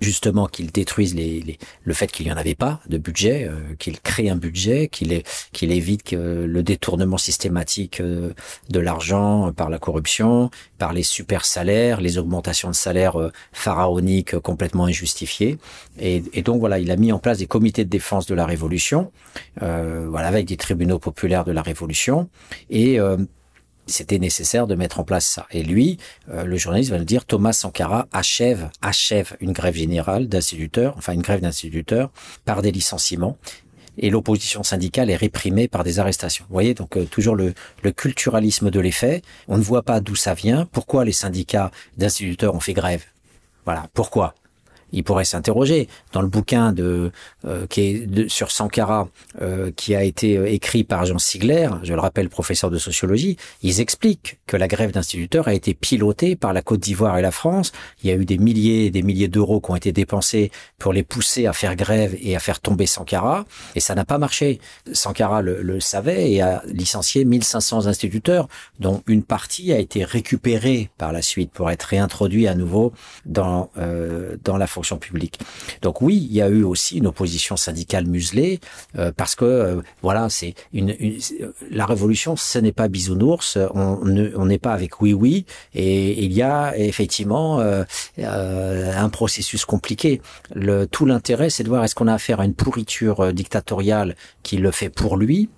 justement 0.03 0.47
qu'il 0.47 0.71
détruise 0.71 1.15
les, 1.15 1.59
le 1.85 1.95
fait 1.95 2.11
qu'il 2.11 2.27
n'y 2.27 2.33
en 2.33 2.37
avait 2.37 2.55
pas 2.55 2.81
de 2.89 2.99
budget, 2.99 3.47
euh, 3.49 3.75
qu'il 3.79 4.01
crée 4.01 4.29
un 4.29 4.37
budget, 4.37 4.89
qu'il 4.89 5.23
qu'il 5.53 5.73
évite 5.73 6.03
que 6.03 6.17
le 6.17 6.63
détournement 6.63 7.19
systématique 7.19 8.01
euh, 8.01 8.33
de 8.71 8.81
l'argent 8.81 9.53
par 9.53 9.71
la 9.71 9.79
corruption, 9.79 10.51
par 10.79 10.93
les 10.93 11.03
super 11.03 11.45
salaires, 11.45 12.01
les 12.01 12.19
augmentations 12.19 12.69
de 12.69 12.75
salaires 12.75 13.21
euh, 13.21 13.31
pharaoniques 13.53 14.39
complètement 14.39 14.87
injustifiées. 14.87 15.59
Et, 15.99 16.23
et, 16.33 16.43
donc 16.43 16.61
voilà, 16.61 16.79
il 16.79 16.91
a 16.91 16.97
mis 16.97 17.13
en 17.13 17.19
place 17.19 17.39
des 17.39 17.47
comités 17.47 17.85
de 17.85 17.91
défense 17.91 18.27
de 18.27 18.35
la 18.35 18.47
révolution, 18.47 19.13
voilà 19.61 20.29
avec 20.29 20.47
des 20.47 20.57
tribunaux 20.57 20.99
populaires 20.99 21.45
de 21.45 21.53
la 21.53 21.63
révolution 21.63 22.29
et 22.71 22.99
c'était 23.87 24.19
nécessaire 24.19 24.67
de 24.67 24.75
mettre 24.75 25.01
en 25.01 25.05
place 25.05 25.27
ça. 25.27 25.47
Et 25.51 25.63
lui, 25.63 25.99
euh, 26.31 26.45
le 26.45 26.57
journaliste 26.57 26.91
va 26.91 26.99
nous 26.99 27.05
dire, 27.05 27.25
Thomas 27.25 27.53
Sankara 27.53 28.07
achève, 28.13 28.71
achève 28.81 29.37
une 29.41 29.53
grève 29.53 29.75
générale 29.75 30.29
d'instituteurs, 30.29 30.95
enfin 30.97 31.13
une 31.13 31.23
grève 31.23 31.41
d'instituteurs, 31.41 32.11
par 32.45 32.63
des 32.63 32.73
licenciements. 32.73 33.37
Et 33.99 34.09
l'opposition 34.09 34.63
syndicale 34.63 35.11
est 35.11 35.17
réprimée 35.17 35.69
par 35.69 35.85
des 35.85 35.99
arrestations. 35.99 36.47
Vous 36.49 36.55
voyez, 36.55 36.75
donc 36.75 36.97
euh, 36.97 37.05
toujours 37.05 37.37
le, 37.37 37.53
le 37.83 37.93
culturalisme 37.93 38.71
de 38.71 38.81
l'effet. 38.81 39.23
On 39.49 39.59
ne 39.59 39.63
voit 39.63 39.83
pas 39.83 40.01
d'où 40.01 40.17
ça 40.17 40.33
vient. 40.33 40.67
Pourquoi 40.67 41.05
les 41.05 41.13
syndicats 41.13 41.71
d'instituteurs 41.99 42.55
ont 42.55 42.61
fait 42.61 42.73
grève? 42.73 43.05
Voilà, 43.65 43.89
pourquoi? 43.93 44.35
Il 44.93 45.05
pourrait 45.05 45.25
s'interroger. 45.25 45.89
Dans 46.13 46.23
le 46.23 46.29
bouquin 46.29 46.73
de, 46.73 47.11
euh, 47.47 47.67
qui 47.67 47.81
est 47.81 48.07
de, 48.07 48.29
sur 48.29 48.51
Sankara, 48.51 49.09
euh, 49.41 49.71
qui 49.75 49.95
a 49.95 50.03
été 50.03 50.37
euh, 50.37 50.47
écrit 50.51 50.85
par 50.85 51.05
Jean 51.07 51.19
Sigler, 51.19 51.69
je 51.83 51.95
le 51.95 52.01
rappelle, 52.01 52.29
professeur 52.29 52.71
de 52.71 52.79
sociologie, 52.79 53.37
ils 53.63 53.81
expliquent 53.81 54.39
que 54.47 54.57
la 54.57 54.69
grève 54.69 54.93
d'instituteurs 54.93 55.49
a 55.49 55.55
été 55.55 55.75
pilotée 55.75 56.37
par 56.37 56.53
la 56.53 56.63
Côte 56.63 56.81
d'Ivoire 56.81 57.19
et 57.19 57.23
la 57.23 57.31
France. 57.31 57.73
Il 58.03 58.11
y 58.11 58.13
a 58.13 58.17
eu 58.17 58.25
des 58.25 58.39
milliers 58.39 58.87
et 58.87 58.91
des 58.91 59.03
milliers 59.03 59.29
d'euros 59.29 59.61
qui 59.61 59.71
ont 59.71 59.77
été 59.77 59.93
dépensés 59.93 60.51
pour 60.79 60.93
les 60.93 61.03
pousser 61.03 61.47
à 61.47 61.53
faire 61.53 61.77
grève 61.77 62.17
et 62.21 62.37
à 62.37 62.39
faire 62.39 62.61
tomber 62.61 62.87
Sankara, 62.87 63.45
et 63.75 63.81
ça 63.81 63.95
n'a 63.95 64.05
pas 64.05 64.19
marché. 64.19 64.61
Sankara 64.93 65.43
le, 65.43 65.63
le 65.63 65.81
savait 65.81 66.33
et 66.33 66.43
a 66.43 66.63
licencié 66.67 67.25
1500 67.25 67.87
instituteurs, 67.87 68.49
dont 68.79 69.03
une 69.07 69.23
partie 69.23 69.73
a 69.73 69.79
été 69.79 70.05
récupérée 70.05 70.91
par 70.99 71.13
la 71.13 71.23
suite 71.23 71.51
pour 71.53 71.71
être 71.71 71.83
réintroduit 71.83 72.47
à 72.47 72.55
nouveau 72.55 72.93
dans, 73.27 73.71
euh, 73.79 74.37
dans 74.45 74.57
la 74.57 74.67
fonction 74.67 74.82
Donc 75.83 76.03
oui, 76.03 76.27
il 76.29 76.35
y 76.35 76.43
a 76.43 76.49
eu 76.49 76.63
aussi 76.63 76.99
une 76.99 77.07
opposition 77.07 77.57
syndicale 77.57 78.07
muselée 78.07 78.61
euh, 78.99 79.13
parce 79.17 79.35
que 79.35 79.45
euh, 79.45 79.81
voilà, 80.03 80.29
c'est 80.29 80.55
une, 80.73 80.95
la 81.71 81.87
révolution, 81.87 82.37
ce 82.37 82.59
n'est 82.59 82.73
pas 82.73 82.89
bisounours, 82.89 83.59
on 83.75 84.45
n'est 84.47 84.59
pas 84.59 84.73
avec 84.73 85.01
oui 85.01 85.13
oui 85.13 85.47
et 85.75 86.25
il 86.25 86.33
y 86.33 86.43
a 86.43 86.77
effectivement 86.77 87.61
euh, 87.61 87.85
un 88.19 89.09
processus 89.09 89.65
compliqué. 89.65 90.21
Tout 90.91 91.07
l'intérêt, 91.07 91.51
c'est 91.51 91.65
de 91.65 91.69
voir 91.69 91.85
est-ce 91.85 91.95
qu'on 91.95 92.09
a 92.09 92.15
affaire 92.15 92.41
à 92.41 92.45
une 92.45 92.55
pourriture 92.55 93.33
dictatoriale 93.33 94.17
qui 94.43 94.57
le 94.57 94.71
fait 94.71 94.91
pour 94.91 95.17
lui 95.17 95.49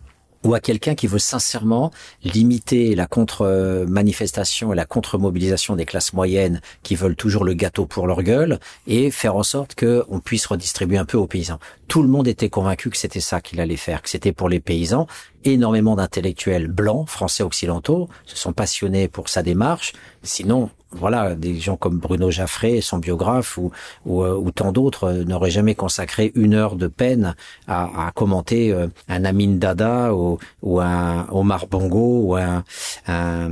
ou 0.45 0.55
à 0.55 0.61
quelqu'un 0.61 0.95
qui 0.95 1.07
veut 1.07 1.19
sincèrement 1.19 1.91
limiter 2.23 2.95
la 2.95 3.07
contre-manifestation 3.07 4.73
et 4.73 4.77
la 4.77 4.85
contre-mobilisation 4.85 5.75
des 5.75 5.87
classes 5.87 6.13
moyennes 6.13 6.61
qui 6.83 6.95
veulent 6.95 7.17
toujours 7.17 7.45
le 7.45 7.55
gâteau 7.55 7.87
pour 7.87 8.07
leur 8.07 8.23
gueule 8.23 8.61
et 8.87 9.11
faire 9.11 9.37
en 9.37 9.43
sorte 9.43 9.75
qu'on 9.75 10.21
puisse 10.21 10.47
redistribuer 10.47 10.99
un 10.99 11.07
peu 11.07 11.17
aux 11.17 11.27
paysans. 11.27 11.59
Tout 11.89 12.03
le 12.03 12.09
monde 12.09 12.29
était 12.29 12.51
convaincu 12.51 12.91
que 12.91 12.97
c'était 12.97 13.21
ça 13.21 13.41
qu'il 13.41 13.61
allait 13.61 13.77
faire, 13.77 14.03
que 14.03 14.11
c'était 14.11 14.33
pour 14.33 14.49
les 14.49 14.61
paysans. 14.61 15.07
Énormément 15.45 15.97
d'intellectuels 15.97 16.69
blancs, 16.69 17.09
français 17.09 17.43
occidentaux, 17.43 18.09
se 18.27 18.37
sont 18.37 18.53
passionnés 18.53 19.09
pour 19.09 19.29
sa 19.29 19.43
démarche. 19.43 19.93
Sinon, 20.23 20.71
voilà, 20.95 21.35
des 21.35 21.59
gens 21.59 21.77
comme 21.77 21.99
Bruno 21.99 22.31
Jaffré, 22.31 22.81
son 22.81 22.99
biographe, 22.99 23.59
ou, 23.59 23.71
ou, 24.07 24.23
euh, 24.23 24.51
tant 24.55 24.73
d'autres 24.73 25.05
euh, 25.05 25.25
n'auraient 25.25 25.51
jamais 25.51 25.75
consacré 25.75 26.33
une 26.35 26.55
heure 26.55 26.77
de 26.77 26.87
peine 26.87 27.35
à, 27.67 28.11
commenter 28.15 28.73
euh, 28.73 28.89
un 29.09 29.25
Amin 29.25 29.57
Dada 29.57 30.15
ou, 30.15 30.39
ou 30.63 30.81
un 30.81 31.27
Omar 31.31 31.67
Bongo 31.67 32.23
ou 32.23 32.37
un, 32.37 32.65
un 33.07 33.51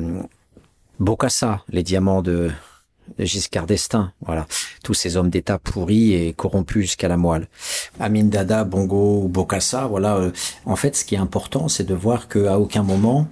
Bokassa, 1.01 1.63
les 1.69 1.83
diamants 1.83 2.23
de, 2.23 2.51
Giscard 3.19 3.67
d'Estaing, 3.67 4.13
voilà, 4.25 4.47
tous 4.85 4.95
ces 4.95 5.17
hommes 5.17 5.29
d'État 5.29 5.59
pourris 5.59 6.15
et 6.15 6.33
corrompus 6.33 6.83
jusqu'à 6.83 7.09
la 7.09 7.17
moelle. 7.17 7.49
Amin 8.01 8.25
Dada, 8.25 8.65
Bongo 8.65 9.23
ou 9.25 9.29
Bokassa, 9.29 9.87
voilà. 9.87 10.31
En 10.65 10.77
fait, 10.77 10.97
ce 10.97 11.05
qui 11.05 11.17
est 11.17 11.19
important, 11.19 11.69
c'est 11.69 11.85
de 11.85 11.95
voir 11.95 12.29
qu'à 12.29 12.59
aucun 12.59 12.83
moment, 12.83 13.29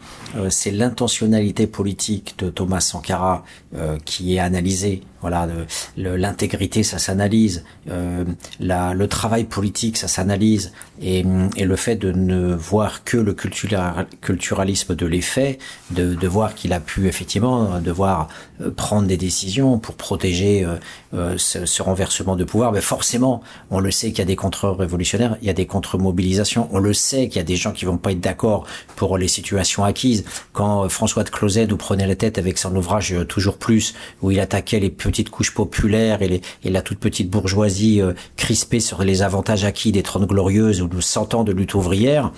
c'est 0.49 0.71
l'intentionnalité 0.71 1.67
politique 1.67 2.35
de 2.39 2.51
Thomas 2.51 2.81
Sankara 2.81 3.45
euh, 3.77 3.99
qui 4.05 4.37
est 4.37 4.39
analysée 4.41 5.03
voilà, 5.21 5.47
l'intégrité, 5.97 6.83
ça 6.83 6.99
s'analyse. 6.99 7.63
Euh, 7.91 8.25
le 8.59 9.07
travail 9.07 9.45
politique, 9.45 9.99
ça 9.99 10.09
s'analyse. 10.09 10.73
Et, 11.03 11.25
et, 11.57 11.65
le 11.65 11.77
fait 11.77 11.97
de 11.97 12.11
ne 12.11 12.55
voir 12.55 13.05
que 13.05 13.19
le 13.19 13.35
culturalisme 13.35 14.95
de 14.95 15.07
l'effet, 15.07 15.59
de, 15.91 16.15
de 16.15 16.29
voir 16.29 16.55
qu'il 16.55 16.73
a 16.73 16.81
pu 16.81 17.07
effectivement 17.07 17.81
devoir 17.81 18.29
euh, 18.63 18.71
prendre 18.71 19.07
des 19.07 19.19
décisions 19.19 19.79
pour 19.79 19.95
protéger 19.95 20.67
euh, 21.15 21.31
euh, 21.31 21.39
ce, 21.39 21.67
ce, 21.67 21.83
renversement 21.83 22.37
de 22.37 22.45
pouvoir, 22.45 22.73
mais 22.73 22.81
forcément, 22.81 23.43
on 23.71 23.79
le 23.81 23.91
sait 23.91 24.09
qu'il 24.09 24.19
y 24.19 24.23
a 24.23 24.25
des 24.25 24.37
contre-révolutionnaires, 24.37 25.37
il 25.43 25.47
y 25.47 25.51
a 25.51 25.53
des 25.53 25.67
contre-mobilisations, 25.67 26.69
on 26.73 26.79
le 26.79 26.93
sait 26.93 27.29
qu'il 27.29 27.37
y 27.37 27.41
a 27.41 27.45
des 27.45 27.57
gens 27.57 27.73
qui 27.73 27.85
vont 27.85 27.99
pas 27.99 28.13
être 28.13 28.21
d'accord 28.21 28.67
pour 28.97 29.19
les 29.19 29.29
situations 29.29 29.85
acquises. 29.85 30.25
Quand 30.53 30.89
François 30.89 31.25
de 31.25 31.31
Closet 31.31 31.67
nous 31.67 31.77
prenait 31.77 32.07
la 32.07 32.17
tête 32.17 32.39
avec 32.39 32.59
son 32.59 32.75
ouvrage 32.75 33.15
Toujours 33.29 33.59
plus, 33.59 33.95
où 34.23 34.31
il 34.31 34.41
attaquait 34.41 34.81
les 34.81 34.91
petites 34.91 35.31
couches 35.31 35.55
populaires 35.55 36.23
et, 36.23 36.41
la 36.65 36.83
toute 36.83 36.99
petite 36.99 37.31
bourgeoisie 37.31 38.01
euh, 38.01 38.13
crispée 38.37 38.81
sur 38.81 39.03
les 39.03 39.23
avantages 39.23 39.65
acquis 39.65 39.93
des 39.93 40.03
Trente 40.03 40.27
Glorieuses 40.27 40.81
ou 40.83 40.89
de 40.89 41.01
100 41.01 41.35
ans 41.35 41.45
de 41.45 41.53
lutte 41.53 41.75
ouvrière, 41.75 42.33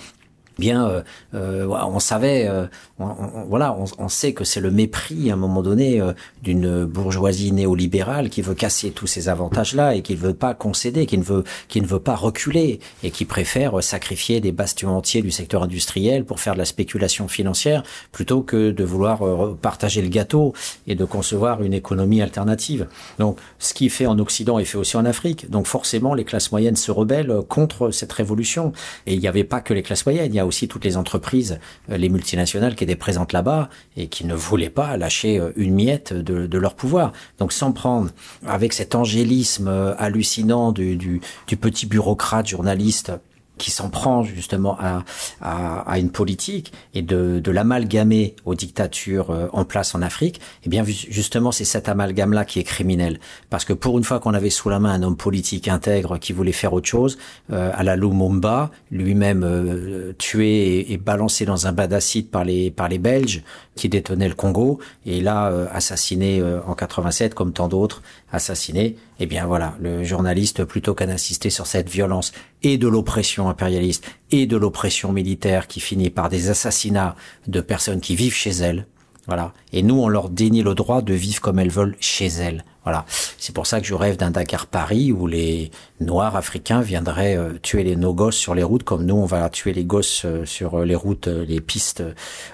bien 0.57 0.87
euh, 0.87 1.01
euh, 1.33 1.67
on 1.67 1.99
savait 1.99 2.47
euh, 2.47 2.65
voilà 2.97 3.75
on, 3.97 4.09
sait 4.09 4.33
que 4.33 4.43
c'est 4.43 4.59
le 4.59 4.71
mépris 4.71 5.29
à 5.31 5.33
un 5.33 5.37
moment 5.37 5.61
donné 5.61 6.01
d'une 6.41 6.85
bourgeoisie 6.85 7.51
néolibérale 7.51 8.29
qui 8.29 8.41
veut 8.41 8.53
casser 8.53 8.91
tous 8.91 9.07
ces 9.07 9.29
avantages 9.29 9.73
là 9.73 9.95
et 9.95 10.01
qui 10.01 10.13
ne 10.13 10.19
veut 10.19 10.33
pas 10.33 10.53
concéder 10.53 11.05
qui 11.05 11.17
ne 11.17 11.23
veut 11.23 11.43
qui 11.67 11.81
ne 11.81 11.87
veut 11.87 11.99
pas 11.99 12.15
reculer 12.15 12.79
et 13.03 13.11
qui 13.11 13.25
préfère 13.25 13.81
sacrifier 13.83 14.39
des 14.39 14.51
bastions 14.51 14.95
entiers 14.95 15.21
du 15.21 15.31
secteur 15.31 15.63
industriel 15.63 16.23
pour 16.23 16.39
faire 16.39 16.53
de 16.53 16.59
la 16.59 16.65
spéculation 16.65 17.27
financière 17.27 17.83
plutôt 18.11 18.41
que 18.41 18.71
de 18.71 18.83
vouloir 18.83 19.55
partager 19.57 20.01
le 20.01 20.09
gâteau 20.09 20.53
et 20.87 20.95
de 20.95 21.05
concevoir 21.05 21.63
une 21.63 21.73
économie 21.73 22.21
alternative. 22.21 22.87
Donc 23.19 23.39
ce 23.59 23.73
qui 23.73 23.89
fait 23.89 24.05
en 24.05 24.19
Occident 24.19 24.59
est 24.59 24.65
fait 24.65 24.77
aussi 24.77 24.97
en 24.97 25.05
Afrique. 25.05 25.49
Donc 25.49 25.67
forcément 25.67 26.13
les 26.13 26.23
classes 26.23 26.51
moyennes 26.51 26.75
se 26.75 26.91
rebellent 26.91 27.41
contre 27.49 27.91
cette 27.91 28.13
révolution. 28.13 28.71
Et 29.05 29.13
il 29.13 29.19
n'y 29.19 29.27
avait 29.27 29.43
pas 29.43 29.61
que 29.61 29.73
les 29.73 29.83
classes 29.83 30.05
moyennes 30.05 30.33
aussi 30.45 30.67
toutes 30.67 30.85
les 30.85 30.97
entreprises, 30.97 31.59
euh, 31.89 31.97
les 31.97 32.09
multinationales 32.09 32.75
qui 32.75 32.83
étaient 32.83 32.95
présentes 32.95 33.33
là-bas 33.33 33.69
et 33.97 34.07
qui 34.07 34.25
ne 34.25 34.35
voulaient 34.35 34.69
pas 34.69 34.97
lâcher 34.97 35.39
euh, 35.39 35.51
une 35.55 35.73
miette 35.73 36.13
de, 36.13 36.57
leur 36.57 36.75
pouvoir. 36.75 37.11
Donc 37.39 37.51
sans 37.51 37.71
prendre 37.71 38.11
avec 38.45 38.73
cet 38.73 38.95
angélisme 38.95 39.67
euh, 39.67 39.95
hallucinant 39.97 40.71
du 40.71 41.21
petit 41.59 41.85
bureaucrate 41.85 42.47
journaliste 42.47 43.11
qui 43.57 43.71
s'en 43.71 43.89
prend 43.89 44.23
justement 44.23 44.77
à, 44.79 45.03
à, 45.41 45.81
à, 45.81 45.99
une 45.99 46.09
politique 46.09 46.73
et 46.93 47.01
de, 47.01 47.39
de 47.39 47.51
l'amalgamer 47.51 48.35
aux 48.45 48.55
dictatures 48.55 49.29
euh, 49.29 49.47
en 49.53 49.63
place 49.63 49.93
en 49.93 50.01
Afrique, 50.01 50.41
eh 50.65 50.69
bien 50.69 50.83
justement 50.83 51.51
c'est 51.51 51.65
cet 51.65 51.87
amalgame-là 51.87 52.45
qui 52.45 52.59
est 52.59 52.63
criminel. 52.63 53.19
Parce 53.49 53.63
que 53.63 53.73
pour 53.73 53.97
une 53.97 54.03
fois 54.03 54.19
qu'on 54.19 54.33
avait 54.33 54.49
sous 54.49 54.69
la 54.69 54.79
main 54.79 54.91
un 54.91 55.03
homme 55.03 55.17
politique 55.17 55.67
intègre 55.67 56.17
qui 56.17 56.33
voulait 56.33 56.51
faire 56.51 56.73
autre 56.73 56.87
chose, 56.87 57.17
euh, 57.51 57.71
à 57.73 57.83
la 57.83 57.95
Lumumba, 57.95 58.71
lui-même 58.91 59.43
euh, 59.43 60.13
tué 60.17 60.91
et, 60.91 60.97
balancé 60.97 61.45
dans 61.45 61.67
un 61.67 61.73
bas 61.73 61.87
d'acide 61.87 62.29
par 62.29 62.45
les, 62.45 62.71
par 62.71 62.89
les 62.89 62.97
Belges 62.97 63.43
qui 63.75 63.89
détenaient 63.89 64.29
le 64.29 64.35
Congo, 64.35 64.79
et 65.05 65.19
là 65.19 65.51
assassiné 65.71 66.41
en 66.43 66.75
87 66.75 67.33
comme 67.33 67.53
tant 67.53 67.67
d'autres, 67.67 68.03
assassiné, 68.33 68.97
eh 69.19 69.25
bien 69.25 69.45
voilà, 69.45 69.75
le 69.79 70.03
journaliste 70.03 70.65
plutôt 70.65 70.93
qu'à 70.93 71.05
insister 71.05 71.49
sur 71.49 71.67
cette 71.67 71.89
violence 71.89 72.33
et 72.63 72.77
de 72.77 72.87
l'oppression 72.87 73.47
impérialiste 73.47 74.05
et 74.31 74.47
de 74.47 74.57
l'oppression 74.57 75.13
militaire 75.13 75.67
qui 75.67 75.79
finit 75.79 76.09
par 76.09 76.29
des 76.29 76.49
assassinats 76.49 77.15
de 77.47 77.61
personnes 77.61 78.01
qui 78.01 78.15
vivent 78.15 78.35
chez 78.35 78.51
elles. 78.51 78.87
Voilà. 79.27 79.53
Et 79.71 79.83
nous, 79.83 79.95
on 79.95 80.09
leur 80.09 80.29
dénie 80.29 80.63
le 80.63 80.75
droit 80.75 81.01
de 81.01 81.13
vivre 81.13 81.39
comme 81.39 81.59
elles 81.59 81.69
veulent 81.69 81.95
chez 81.99 82.27
elles. 82.27 82.65
Voilà. 82.83 83.05
C'est 83.37 83.55
pour 83.55 83.67
ça 83.67 83.79
que 83.79 83.87
je 83.87 83.93
rêve 83.93 84.17
d'un 84.17 84.31
Dakar 84.31 84.67
Paris 84.67 85.13
où 85.13 85.27
les 85.27 85.71
Noirs 86.01 86.35
africains 86.35 86.81
viendraient 86.81 87.37
euh, 87.37 87.53
tuer 87.61 87.83
les 87.83 87.95
nos 87.95 88.13
gosses 88.13 88.35
sur 88.35 88.53
les 88.55 88.63
routes 88.63 88.83
comme 88.83 89.05
nous, 89.05 89.15
on 89.15 89.25
va 89.25 89.49
tuer 89.49 89.71
les 89.71 89.85
gosses 89.85 90.23
euh, 90.25 90.45
sur 90.45 90.79
euh, 90.79 90.85
les 90.85 90.95
routes, 90.95 91.27
les 91.27 91.61
pistes 91.61 92.03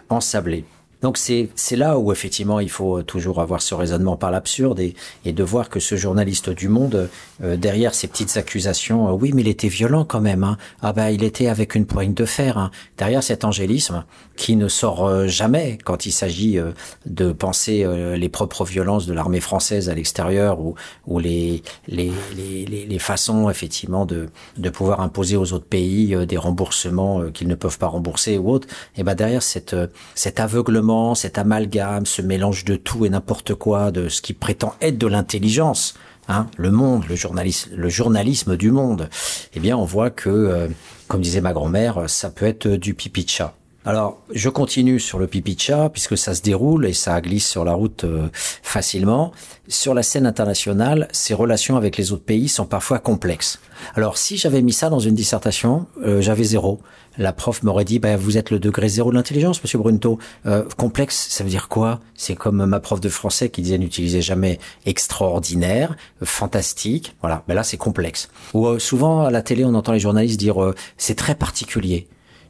ensablées. 0.10 0.66
Donc 1.02 1.18
c'est 1.18 1.50
là 1.78 1.98
où 1.98 2.12
effectivement 2.12 2.60
il 2.60 2.70
faut 2.70 3.04
toujours 3.04 3.40
avoir 3.40 3.62
ce 3.62 3.74
raisonnement 3.74 4.18
par 4.18 4.32
l'absurde 4.32 4.82
et, 4.82 4.96
et 5.24 5.32
de 5.32 5.44
voir 5.44 5.70
que 5.70 5.80
ce 5.80 5.96
journaliste 5.96 6.50
du 6.50 6.68
Monde 6.68 7.10
euh, 7.42 7.56
derrière 7.56 7.96
ces 7.96 8.08
petites 8.08 8.36
accusations, 8.36 9.08
euh, 9.08 9.12
oui 9.14 9.32
mais 9.34 9.42
il 9.44 9.48
était 9.48 9.70
violent 9.70 10.04
quand 10.04 10.20
même, 10.20 10.44
hein. 10.44 10.58
ah 10.82 10.92
bah 10.92 11.12
il 11.12 11.24
était 11.24 11.48
avec 11.48 11.76
une 11.76 11.86
poigne 11.86 12.14
de 12.14 12.26
fer, 12.26 12.58
hein. 12.58 12.70
derrière 12.98 13.24
cet 13.24 13.46
angélisme 13.46 14.04
qui 14.36 14.58
ne 14.58 14.68
sort 14.68 15.08
euh, 15.08 15.28
jamais 15.28 15.78
quand 15.86 16.06
il 16.06 16.12
s'agit 16.12 16.60
de 17.06 17.32
penser 17.32 17.86
les 18.18 18.30
propres 18.30 18.66
violences 18.66 19.06
de 19.06 19.14
l'armée 19.14 19.40
française 19.40 19.90
à 19.90 19.96
l'extérieur 19.96 20.60
ou, 20.60 20.76
ou 21.08 21.20
les, 21.20 21.64
les, 21.88 22.12
les, 22.36 22.86
les, 22.86 23.00
façons 23.00 23.50
effectivement 23.50 24.06
de, 24.06 24.30
de 24.58 24.70
pouvoir 24.70 25.02
imposer 25.02 25.38
aux 25.38 25.54
autres 25.54 25.66
pays 25.66 26.16
des 26.26 26.38
remboursements 26.38 27.30
qu'ils 27.32 27.48
ne 27.48 27.56
peuvent 27.56 27.78
pas 27.78 27.88
rembourser 27.88 28.38
ou 28.38 28.50
autres, 28.50 28.68
et 28.98 29.04
ben 29.04 29.16
derrière 29.16 29.44
cette, 29.44 29.76
cet 30.16 30.40
aveuglement 30.40 30.89
cet 31.16 31.38
amalgame, 31.38 32.06
ce 32.06 32.22
mélange 32.22 32.66
de 32.66 32.76
tout 32.76 33.06
et 33.06 33.10
n'importe 33.10 33.54
quoi, 33.56 33.92
de 33.92 34.10
ce 34.10 34.22
qui 34.22 34.34
prétend 34.34 34.74
être 34.82 34.98
de 34.98 35.08
l'intelligence, 35.08 35.96
hein, 36.28 36.48
le 36.58 36.72
monde, 36.72 37.04
le 37.10 37.16
journalisme, 37.16 37.72
le 37.76 37.90
journalisme 37.90 38.58
du 38.58 38.72
monde, 38.72 39.10
eh 39.54 39.60
bien, 39.60 39.78
on 39.78 39.86
voit 39.86 40.10
que, 40.10 40.30
euh, 40.30 40.68
comme 41.08 41.22
disait 41.22 41.42
ma 41.42 41.54
grand-mère, 41.54 42.10
ça 42.10 42.30
peut 42.30 42.46
être 42.46 42.68
du 42.68 42.94
pipi 42.94 43.24
de 43.24 43.30
chat. 43.30 43.54
Alors, 43.86 44.20
je 44.34 44.50
continue 44.50 45.00
sur 45.00 45.20
le 45.20 45.28
pipi 45.28 45.56
de 45.56 45.62
chat, 45.62 45.90
puisque 45.90 46.18
ça 46.18 46.36
se 46.36 46.42
déroule 46.42 46.86
et 46.86 46.94
ça 46.94 47.20
glisse 47.22 47.48
sur 47.48 47.64
la 47.64 47.74
route 47.74 48.04
euh, 48.04 48.28
facilement. 48.34 49.32
Sur 49.68 49.94
la 49.94 50.04
scène 50.04 50.26
internationale, 50.26 51.08
ces 51.12 51.34
relations 51.34 51.78
avec 51.78 51.96
les 51.96 52.12
autres 52.12 52.26
pays 52.26 52.50
sont 52.50 52.66
parfois 52.66 53.00
complexes. 53.00 53.60
Alors, 53.96 54.18
si 54.18 54.38
j'avais 54.38 54.62
mis 54.62 54.74
ça 54.74 54.90
dans 54.90 55.00
une 55.00 55.16
dissertation, 55.16 55.88
euh, 56.04 56.22
j'avais 56.22 56.44
zéro 56.44 56.82
la 57.20 57.34
prof 57.34 57.62
m'aurait 57.62 57.86
dit 57.86 58.00
bah, 58.00 58.18
vous 58.18 58.38
êtes 58.38 58.50
le 58.50 58.58
degré 58.60 58.90
zéro 58.90 59.12
de 59.12 59.16
l'intelligence, 59.16 59.62
Monsieur 59.62 59.78
Brunto. 59.78 60.18
Euh, 60.46 60.64
complexe, 60.78 61.28
ça 61.30 61.44
veut 61.44 61.50
dire 61.50 61.68
quoi? 61.68 62.00
C'est 62.16 62.36
comme 62.36 62.66
ma 62.66 62.80
prof 62.80 63.00
de 63.00 63.10
français 63.10 63.50
qui 63.50 63.62
disait 63.62 63.78
n'utilisez 63.78 64.22
jamais 64.22 64.58
extraordinaire, 64.86 65.96
fantastique. 66.24 67.16
Voilà, 67.22 67.44
ben 67.48 67.54
là 67.54 67.64
c'est 67.64 67.78
complexe. 67.78 68.30
Ou 68.54 68.68
euh, 68.68 68.80
souvent 68.80 69.26
à 69.26 69.32
la 69.32 69.42
télé 69.42 69.66
on 69.66 69.76
entend 69.76 69.92
les 69.92 70.00
journalistes 70.00 70.40
dire 70.40 70.64
euh, 70.64 70.74
c'est 70.98 71.16
très 71.16 71.36
particulier. 71.36 72.08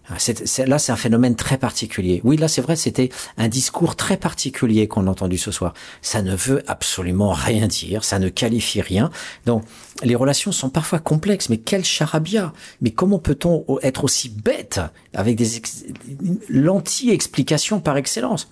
Ah, 0.10 0.16
là, 0.66 0.80
c'est 0.80 0.92
un 0.92 0.96
phénomène 0.96 1.36
très 1.36 1.58
particulier. 1.58 2.20
Oui, 2.24 2.36
là, 2.36 2.48
c'est 2.48 2.62
vrai, 2.62 2.76
c'était 2.76 3.10
un 3.38 3.48
discours 3.48 3.96
très 3.96 4.18
particulier 4.18 4.88
qu'on 4.88 5.06
a 5.06 5.12
entendu 5.12 5.38
ce 5.38 5.52
soir. 5.52 5.74
Ça 6.02 6.24
ne 6.24 6.36
veut 6.36 6.64
absolument 6.68 7.32
rien 7.32 7.68
dire, 7.68 8.04
ça 8.04 8.18
ne 8.18 8.30
qualifie 8.30 8.82
rien. 8.82 9.12
Donc, 9.46 9.64
les 10.04 10.16
relations 10.16 10.52
sont 10.52 10.70
parfois 10.70 10.98
complexes, 11.00 11.50
mais 11.50 11.58
quel 11.58 11.86
charabia 11.86 12.54
Mais 12.82 12.90
comment 12.90 13.20
peut-on 13.20 13.66
être 13.84 14.04
aussi 14.04 14.30
bête 14.30 14.82
avec 15.14 15.36
des 15.36 15.62
lentilles 16.50 17.12
explications 17.12 17.80
par 17.80 17.98
excellence? 17.98 18.50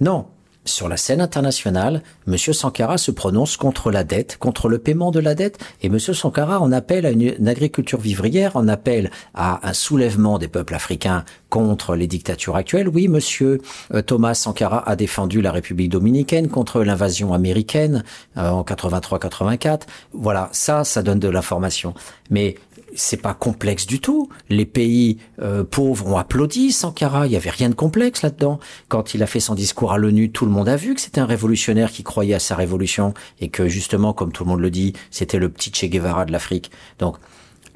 Non, 0.00 0.26
sur 0.68 0.88
la 0.88 0.96
scène 0.96 1.20
internationale, 1.20 2.02
M. 2.26 2.36
Sankara 2.36 2.98
se 2.98 3.10
prononce 3.10 3.56
contre 3.56 3.90
la 3.90 4.04
dette, 4.04 4.38
contre 4.38 4.68
le 4.68 4.78
paiement 4.78 5.10
de 5.10 5.20
la 5.20 5.34
dette, 5.34 5.58
et 5.82 5.86
M. 5.86 5.98
Sankara 5.98 6.60
en 6.60 6.72
appelle 6.72 7.06
à 7.06 7.10
une, 7.10 7.48
agriculture 7.48 8.00
vivrière, 8.00 8.56
en 8.56 8.68
appelle 8.68 9.10
à 9.34 9.66
un 9.68 9.72
soulèvement 9.72 10.38
des 10.38 10.48
peuples 10.48 10.74
africains 10.74 11.24
contre 11.48 11.96
les 11.96 12.06
dictatures 12.06 12.56
actuelles. 12.56 12.88
Oui, 12.88 13.08
monsieur 13.08 13.60
euh, 13.94 14.02
Thomas 14.02 14.34
Sankara 14.34 14.88
a 14.88 14.96
défendu 14.96 15.40
la 15.40 15.52
République 15.52 15.90
dominicaine 15.90 16.48
contre 16.48 16.82
l'invasion 16.82 17.32
américaine 17.32 18.04
euh, 18.36 18.50
en 18.50 18.62
83-84. 18.62 19.82
Voilà, 20.12 20.48
ça, 20.52 20.84
ça 20.84 21.02
donne 21.02 21.18
de 21.18 21.28
l'information. 21.28 21.94
Mais 22.30 22.56
c'est 22.94 23.20
pas 23.20 23.34
complexe 23.34 23.86
du 23.86 24.00
tout. 24.00 24.28
Les 24.48 24.66
pays 24.66 25.18
euh, 25.40 25.64
pauvres 25.64 26.06
ont 26.06 26.16
applaudi 26.16 26.72
Sankara. 26.72 27.26
Il 27.26 27.32
y 27.32 27.36
avait 27.36 27.50
rien 27.50 27.68
de 27.68 27.74
complexe 27.74 28.22
là-dedans. 28.22 28.58
Quand 28.88 29.14
il 29.14 29.22
a 29.22 29.26
fait 29.26 29.40
son 29.40 29.54
discours 29.54 29.92
à 29.92 29.98
l'ONU, 29.98 30.30
tout 30.30 30.46
le 30.46 30.50
monde 30.50 30.68
a 30.68 30.76
vu 30.76 30.94
que 30.94 31.00
c'était 31.00 31.20
un 31.20 31.26
révolutionnaire 31.26 31.90
qui 31.90 32.02
croyait 32.02 32.34
à 32.34 32.38
sa 32.38 32.56
révolution 32.56 33.14
et 33.40 33.48
que 33.48 33.68
justement, 33.68 34.12
comme 34.12 34.32
tout 34.32 34.44
le 34.44 34.50
monde 34.50 34.60
le 34.60 34.70
dit, 34.70 34.94
c'était 35.10 35.38
le 35.38 35.48
petit 35.48 35.72
Che 35.72 35.90
Guevara 35.90 36.24
de 36.24 36.32
l'Afrique. 36.32 36.70
Donc, 36.98 37.16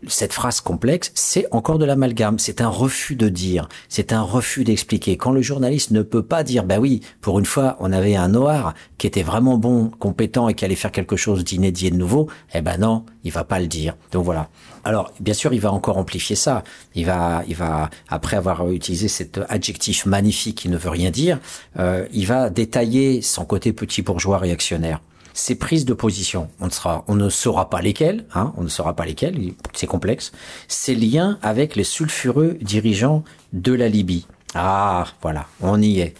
cette 0.09 0.33
phrase 0.33 0.61
complexe, 0.61 1.13
c'est 1.15 1.47
encore 1.51 1.79
de 1.79 1.85
l'amalgame, 1.85 2.39
c'est 2.39 2.61
un 2.61 2.69
refus 2.69 3.15
de 3.15 3.29
dire, 3.29 3.69
c'est 3.89 4.13
un 4.13 4.23
refus 4.23 4.65
d'expliquer. 4.65 5.17
Quand 5.17 5.33
le 5.33 5.43
journaliste 5.43 5.91
ne 5.91 6.03
peut 6.03 6.23
pas 6.23 6.43
dire, 6.43 6.65
bah 6.65 6.79
oui, 6.79 7.01
pour 7.21 7.39
une 7.39 7.45
fois, 7.45 7.77
on 7.81 7.93
avait 7.93 8.17
un 8.17 8.29
noir 8.29 8.75
qui 8.99 9.07
était 9.07 9.23
vraiment 9.23 9.59
bon, 9.59 9.91
compétent 9.99 10.49
et 10.49 10.55
qui 10.55 10.65
allait 10.65 10.75
faire 10.75 10.93
quelque 10.93 11.17
chose 11.17 11.45
d'inédit 11.45 11.89
et 11.89 11.91
de 11.91 11.97
nouveau, 11.97 12.29
eh 12.55 12.61
ben 12.61 12.79
non, 12.79 13.05
il 13.25 13.33
va 13.33 13.45
pas 13.45 13.61
le 13.61 13.67
dire. 13.67 13.97
Donc 14.11 14.25
voilà. 14.25 14.49
Alors, 14.85 15.13
bien 15.21 15.35
sûr, 15.35 15.53
il 15.53 15.61
va 15.61 15.73
encore 15.73 15.99
amplifier 15.99 16.37
ça. 16.37 16.65
Il 16.95 17.07
va, 17.07 17.43
il 17.47 17.55
va, 17.55 17.89
après 18.09 18.37
avoir 18.37 18.69
utilisé 18.71 19.09
cet 19.09 19.41
adjectif 19.49 20.07
magnifique 20.07 20.59
qui 20.59 20.69
ne 20.69 20.77
veut 20.77 20.91
rien 20.91 21.11
dire, 21.11 21.39
euh, 21.79 22.07
il 22.13 22.27
va 22.27 22.51
détailler 22.51 23.23
son 23.23 23.45
côté 23.45 23.73
petit 23.73 24.03
bourgeois 24.03 24.39
réactionnaire 24.39 25.01
ces 25.35 25.55
prises 25.55 25.85
de 25.85 25.95
position, 25.95 26.49
on 26.61 26.67
ne, 26.67 26.71
sera, 26.71 27.05
on 27.09 27.15
ne 27.15 27.29
saura 27.29 27.71
pas 27.71 27.83
lesquelles, 27.83 28.25
hein, 28.35 28.53
on 28.57 28.63
ne 28.63 28.69
saura 28.69 28.95
pas 28.95 29.05
lesquelles, 29.05 29.39
c'est 29.73 29.87
complexe, 29.87 30.33
ces 30.69 30.95
liens 30.95 31.39
avec 31.43 31.77
les 31.77 31.85
sulfureux 31.85 32.59
dirigeants 32.61 33.25
de 33.53 33.73
la 33.73 33.89
Libye. 33.89 34.27
Ah, 34.55 35.07
voilà, 35.23 35.47
on 35.61 35.81
y 35.81 36.01
est 36.01 36.15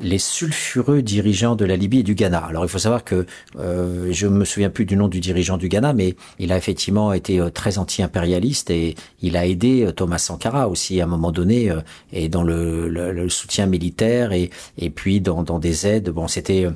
les 0.00 0.18
sulfureux 0.18 1.02
dirigeants 1.02 1.56
de 1.56 1.64
la 1.64 1.76
Libye 1.76 2.00
et 2.00 2.02
du 2.02 2.14
Ghana. 2.14 2.38
Alors 2.38 2.64
il 2.64 2.68
faut 2.68 2.78
savoir 2.78 3.04
que 3.04 3.26
euh, 3.58 4.08
je 4.12 4.26
me 4.26 4.44
souviens 4.44 4.70
plus 4.70 4.84
du 4.84 4.96
nom 4.96 5.08
du 5.08 5.20
dirigeant 5.20 5.56
du 5.56 5.68
Ghana, 5.68 5.92
mais 5.92 6.16
il 6.38 6.52
a 6.52 6.56
effectivement 6.56 7.12
été 7.12 7.40
euh, 7.40 7.50
très 7.50 7.78
anti-impérialiste 7.78 8.70
et 8.70 8.94
il 9.22 9.36
a 9.36 9.46
aidé 9.46 9.84
euh, 9.84 9.92
Thomas 9.92 10.18
Sankara 10.18 10.68
aussi 10.68 11.00
à 11.00 11.04
un 11.04 11.06
moment 11.06 11.32
donné 11.32 11.70
euh, 11.70 11.80
et 12.12 12.28
dans 12.28 12.42
le, 12.42 12.88
le, 12.88 13.28
soutien 13.28 13.66
militaire 13.66 14.32
et 14.32 14.50
et 14.78 14.90
puis 14.90 15.20
dans, 15.20 15.42
dans 15.42 15.58
des 15.58 15.86
aides. 15.86 16.10
Bon, 16.10 16.28
c'était 16.28 16.66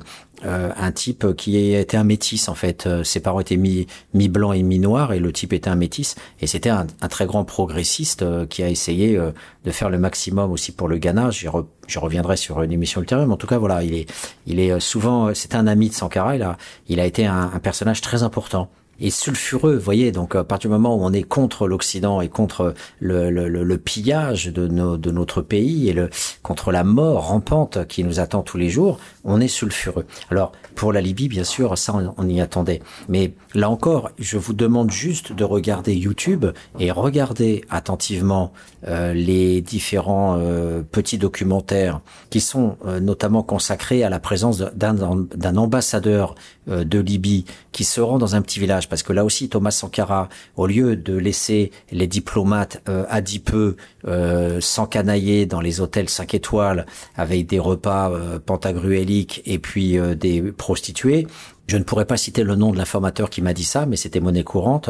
un 0.43 0.91
type 0.91 1.35
qui 1.35 1.73
était 1.73 1.97
un 1.97 2.03
métis 2.03 2.49
en 2.49 2.55
fait. 2.55 2.87
Ses 3.03 3.19
parents 3.19 3.39
étaient 3.39 3.57
mi 3.57 3.87
mi 4.13 4.29
blanc 4.29 4.53
et 4.53 4.63
mi 4.63 4.79
noir 4.79 5.13
et 5.13 5.19
le 5.19 5.31
type 5.31 5.53
était 5.53 5.69
un 5.69 5.75
métis 5.75 6.15
et 6.39 6.47
c'était 6.47 6.69
un, 6.69 6.87
un, 7.01 7.07
très 7.07 7.25
grand 7.25 7.43
progressiste 7.45 8.25
qui 8.47 8.63
a 8.63 8.69
essayé 8.69 9.19
de 9.63 9.71
faire 9.71 9.89
le 9.89 9.97
maximum 9.99 10.51
aussi 10.51 10.71
pour 10.71 10.87
le 10.87 10.97
Ghana. 10.97 11.29
Je, 11.31 11.47
je 11.87 11.99
reviendrai 11.99 12.37
sur 12.37 12.61
une 12.63 12.71
émission 12.71 13.01
ultérieure, 13.01 13.27
mais 13.27 13.33
en 13.33 13.37
tout 13.37 13.47
cas, 13.47 13.57
voilà, 13.57 13.83
il 13.83 13.93
est, 13.93 14.11
il 14.47 14.59
est 14.59 14.79
souvent, 14.79 15.33
c'est 15.33 15.55
un 15.55 15.67
ami 15.67 15.89
de 15.89 15.93
Sankara. 15.93 16.35
Il 16.35 16.43
a, 16.43 16.57
il 16.87 16.99
a 16.99 17.05
été 17.05 17.25
un, 17.25 17.51
un 17.53 17.59
personnage 17.59 18.01
très 18.01 18.23
important 18.23 18.69
et 19.01 19.09
sulfureux, 19.09 19.75
vous 19.75 19.83
voyez. 19.83 20.11
Donc 20.11 20.35
à 20.35 20.43
partir 20.43 20.69
du 20.69 20.73
moment 20.73 20.95
où 20.95 21.03
on 21.03 21.11
est 21.11 21.23
contre 21.23 21.67
l'Occident 21.67 22.21
et 22.21 22.29
contre 22.29 22.73
le, 22.99 23.31
le, 23.31 23.49
le, 23.49 23.77
pillage 23.77 24.45
de, 24.45 24.67
nos, 24.67 24.95
de 24.97 25.11
notre 25.11 25.41
pays 25.41 25.89
et 25.89 25.93
le, 25.93 26.09
contre 26.43 26.71
la 26.71 26.83
mort 26.83 27.27
rampante 27.27 27.87
qui 27.87 28.03
nous 28.03 28.19
attend 28.19 28.43
tous 28.43 28.57
les 28.57 28.69
jours, 28.69 28.99
on 29.23 29.39
est 29.39 29.47
sulfureux. 29.47 30.05
Alors 30.29 30.51
pour 30.75 30.93
la 30.93 31.01
Libye, 31.01 31.27
bien 31.27 31.43
sûr, 31.43 31.77
ça 31.77 31.93
on, 32.17 32.27
y 32.27 32.41
attendait. 32.41 32.81
Mais 33.09 33.33
là 33.53 33.69
encore, 33.69 34.11
je 34.19 34.37
vous 34.37 34.53
demande 34.53 34.91
juste 34.91 35.33
de 35.33 35.43
regarder 35.43 35.93
YouTube 35.93 36.45
et 36.79 36.91
regarder 36.91 37.63
attentivement 37.69 38.51
euh, 38.87 39.13
les 39.13 39.61
différents 39.61 40.37
euh, 40.39 40.81
petits 40.81 41.17
documentaires 41.17 42.01
qui 42.29 42.41
sont 42.41 42.77
euh, 42.85 42.99
notamment 42.99 43.43
consacrés 43.43 44.03
à 44.03 44.09
la 44.09 44.19
présence 44.19 44.59
d'un 44.59 45.57
ambassadeur 45.57 46.35
de 46.67 46.99
Libye 46.99 47.45
qui 47.71 47.83
se 47.83 47.99
rend 48.01 48.19
dans 48.19 48.35
un 48.35 48.41
petit 48.41 48.59
village 48.59 48.87
parce 48.87 49.01
que 49.03 49.13
là 49.13 49.25
aussi 49.25 49.49
Thomas 49.49 49.71
Sankara, 49.71 50.29
au 50.55 50.67
lieu 50.67 50.95
de 50.95 51.15
laisser 51.15 51.71
les 51.91 52.07
diplomates 52.07 52.81
adipeux 53.09 53.75
s'encanailler 54.59 55.45
dans 55.47 55.59
les 55.59 55.81
hôtels 55.81 56.09
5 56.09 56.33
étoiles 56.35 56.85
avec 57.15 57.47
des 57.47 57.59
repas 57.59 58.11
euh, 58.11 58.39
et 59.45 59.59
puis 59.59 59.97
euh, 59.97 60.15
des 60.15 60.41
prostituées, 60.41 61.27
je 61.71 61.77
ne 61.77 61.83
pourrais 61.83 62.03
pas 62.03 62.17
citer 62.17 62.43
le 62.43 62.55
nom 62.55 62.71
de 62.73 62.77
l'informateur 62.77 63.29
qui 63.29 63.41
m'a 63.41 63.53
dit 63.53 63.63
ça, 63.63 63.85
mais 63.85 63.95
c'était 63.95 64.19
monnaie 64.19 64.43
courante, 64.43 64.89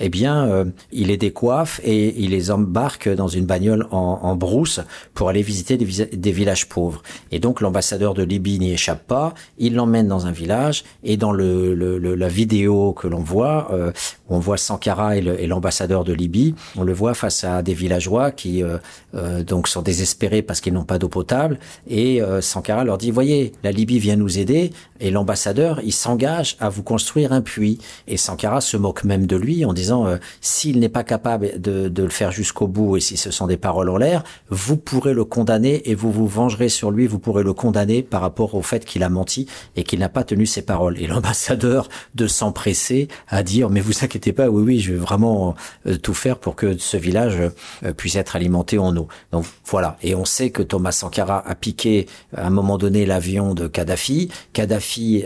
eh 0.00 0.08
bien, 0.08 0.46
euh, 0.46 0.64
il 0.90 1.08
les 1.08 1.18
décoiffe 1.18 1.78
et 1.84 2.18
il 2.18 2.30
les 2.30 2.50
embarque 2.50 3.06
dans 3.06 3.28
une 3.28 3.44
bagnole 3.44 3.86
en, 3.90 4.34
brousse 4.34 4.80
pour 5.12 5.28
aller 5.28 5.42
visiter 5.42 5.76
des, 5.76 6.32
villages 6.32 6.70
pauvres. 6.70 7.02
Et 7.32 7.38
donc, 7.38 7.60
l'ambassadeur 7.60 8.14
de 8.14 8.22
Libye 8.22 8.58
n'y 8.58 8.72
échappe 8.72 9.06
pas, 9.06 9.34
il 9.58 9.74
l'emmène 9.74 10.08
dans 10.08 10.26
un 10.26 10.32
village 10.32 10.84
et 11.04 11.18
dans 11.18 11.32
le, 11.32 11.74
le, 11.74 11.98
la 11.98 12.28
vidéo 12.28 12.94
que 12.94 13.08
l'on 13.08 13.20
voit, 13.20 13.68
euh, 13.72 13.92
on 14.32 14.38
voit 14.38 14.56
Sankara 14.56 15.16
et 15.16 15.46
l'ambassadeur 15.46 16.04
de 16.04 16.12
Libye, 16.12 16.54
on 16.76 16.84
le 16.84 16.92
voit 16.92 17.14
face 17.14 17.44
à 17.44 17.62
des 17.62 17.74
villageois 17.74 18.30
qui 18.30 18.62
euh, 18.62 18.78
euh 19.14 19.42
donc 19.42 19.68
sont 19.68 19.82
désespérés 19.82 20.42
parce 20.42 20.60
qu'ils 20.60 20.72
n'ont 20.72 20.84
pas 20.84 20.98
d'eau 20.98 21.08
potable 21.08 21.58
et 21.88 22.20
Sankara 22.40 22.84
leur 22.84 22.98
dit, 22.98 23.10
voyez, 23.10 23.52
la 23.64 23.72
Libye 23.72 23.98
vient 23.98 24.16
nous 24.16 24.38
aider 24.38 24.70
et 25.02 25.10
l'ambassadeur, 25.10 25.80
il 25.82 25.92
s'engage 25.92 26.56
à 26.60 26.68
vous 26.68 26.84
construire 26.84 27.32
un 27.32 27.40
puits. 27.40 27.78
Et 28.06 28.16
Sankara 28.16 28.60
se 28.60 28.76
moque 28.76 29.02
même 29.02 29.26
de 29.26 29.34
lui 29.34 29.64
en 29.64 29.72
disant 29.72 30.06
euh, 30.06 30.18
s'il 30.40 30.78
n'est 30.78 30.88
pas 30.88 31.02
capable 31.02 31.60
de, 31.60 31.88
de 31.88 32.02
le 32.04 32.08
faire 32.08 32.30
jusqu'au 32.30 32.68
bout 32.68 32.96
et 32.96 33.00
si 33.00 33.16
ce 33.16 33.32
sont 33.32 33.48
des 33.48 33.56
paroles 33.56 33.88
en 33.88 33.96
l'air, 33.96 34.22
vous 34.48 34.76
pourrez 34.76 35.12
le 35.12 35.24
condamner 35.24 35.90
et 35.90 35.96
vous 35.96 36.12
vous 36.12 36.28
vengerez 36.28 36.68
sur 36.68 36.92
lui, 36.92 37.08
vous 37.08 37.18
pourrez 37.18 37.42
le 37.42 37.52
condamner 37.52 38.02
par 38.02 38.20
rapport 38.20 38.54
au 38.54 38.62
fait 38.62 38.84
qu'il 38.84 39.02
a 39.02 39.08
menti 39.08 39.48
et 39.74 39.82
qu'il 39.82 39.98
n'a 39.98 40.08
pas 40.08 40.22
tenu 40.22 40.46
ses 40.46 40.62
paroles. 40.62 41.00
Et 41.00 41.08
l'ambassadeur 41.08 41.88
de 42.14 42.28
s'empresser 42.28 43.08
à 43.26 43.42
dire 43.42 43.70
mais 43.70 43.80
vous 43.80 44.04
inquiétez 44.04 44.21
pas, 44.30 44.48
oui 44.48 44.62
oui, 44.62 44.78
je 44.78 44.92
vais 44.92 44.98
vraiment 44.98 45.56
euh, 45.88 45.96
tout 45.96 46.14
faire 46.14 46.38
pour 46.38 46.54
que 46.54 46.78
ce 46.78 46.96
village 46.96 47.38
euh, 47.82 47.92
puisse 47.92 48.14
être 48.14 48.36
alimenté 48.36 48.78
en 48.78 48.96
eau. 48.96 49.08
Donc 49.32 49.46
voilà. 49.66 49.96
Et 50.04 50.14
on 50.14 50.24
sait 50.24 50.50
que 50.50 50.62
Thomas 50.62 50.92
Sankara 50.92 51.42
a 51.44 51.56
piqué 51.56 52.06
à 52.36 52.46
un 52.46 52.50
moment 52.50 52.78
donné 52.78 53.04
l'avion 53.06 53.54
de 53.54 53.66
Kadhafi. 53.66 54.28
Kadhafi 54.52 55.24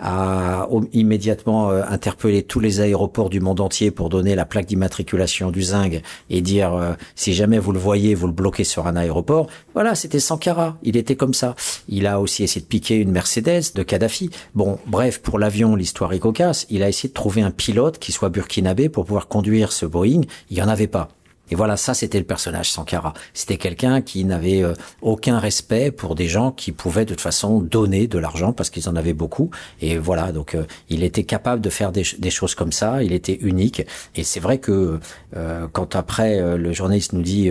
a 0.00 0.24
a 0.24 0.68
immédiatement 0.92 1.70
euh, 1.70 1.82
interpellé 1.88 2.42
tous 2.42 2.60
les 2.60 2.80
aéroports 2.80 3.30
du 3.30 3.40
monde 3.40 3.60
entier 3.60 3.90
pour 3.90 4.08
donner 4.08 4.34
la 4.34 4.44
plaque 4.44 4.66
d'immatriculation 4.66 5.50
du 5.50 5.62
Zing 5.62 6.00
et 6.30 6.40
dire 6.40 6.74
euh, 6.74 6.92
si 7.14 7.34
jamais 7.34 7.58
vous 7.58 7.72
le 7.72 7.78
voyez, 7.78 8.14
vous 8.14 8.26
le 8.26 8.32
bloquez 8.32 8.64
sur 8.64 8.86
un 8.86 8.96
aéroport. 8.96 9.48
Voilà, 9.74 9.94
c'était 9.94 10.20
Sankara. 10.20 10.76
Il 10.82 10.96
était 10.96 11.16
comme 11.16 11.34
ça. 11.34 11.54
Il 11.88 12.06
a 12.06 12.20
aussi 12.20 12.44
essayé 12.44 12.60
de 12.60 12.66
piquer 12.66 12.96
une 12.96 13.10
Mercedes 13.10 13.74
de 13.74 13.82
Kadhafi. 13.82 14.30
Bon, 14.54 14.78
bref, 14.86 15.20
pour 15.20 15.38
l'avion, 15.38 15.76
l'histoire 15.76 16.12
est 16.12 16.18
cocasse. 16.18 16.66
Il 16.70 16.82
a 16.82 16.88
essayé 16.88 17.08
de 17.08 17.14
trouver 17.14 17.42
un 17.42 17.50
pilote 17.50 17.98
qui 17.98 18.12
soit 18.12 18.23
burkinabé 18.28 18.88
pour 18.88 19.04
pouvoir 19.04 19.28
conduire 19.28 19.72
ce 19.72 19.86
Boeing. 19.86 20.22
Il 20.50 20.56
y 20.56 20.62
en 20.62 20.68
avait 20.68 20.86
pas. 20.86 21.08
Et 21.50 21.54
voilà, 21.54 21.76
ça 21.76 21.94
c'était 21.94 22.18
le 22.18 22.24
personnage 22.24 22.70
Sankara. 22.70 23.12
C'était 23.34 23.58
quelqu'un 23.58 24.00
qui 24.00 24.24
n'avait 24.24 24.62
euh, 24.62 24.72
aucun 25.02 25.38
respect 25.38 25.90
pour 25.90 26.14
des 26.14 26.26
gens 26.26 26.50
qui 26.50 26.72
pouvaient 26.72 27.04
de 27.04 27.10
toute 27.10 27.20
façon 27.20 27.60
donner 27.60 28.06
de 28.06 28.18
l'argent 28.18 28.52
parce 28.52 28.70
qu'ils 28.70 28.88
en 28.88 28.96
avaient 28.96 29.12
beaucoup. 29.12 29.50
Et 29.80 29.98
voilà, 29.98 30.32
donc 30.32 30.54
euh, 30.54 30.64
il 30.88 31.02
était 31.02 31.24
capable 31.24 31.60
de 31.60 31.70
faire 31.70 31.92
des, 31.92 32.04
des, 32.18 32.30
choses 32.30 32.54
comme 32.54 32.72
ça. 32.72 33.02
Il 33.02 33.12
était 33.12 33.38
unique. 33.42 33.82
Et 34.16 34.24
c'est 34.24 34.40
vrai 34.40 34.58
que 34.58 34.98
euh, 35.36 35.66
quand 35.72 35.96
après 35.96 36.56
le 36.56 36.72
journaliste 36.72 37.12
nous 37.12 37.22
dit 37.22 37.50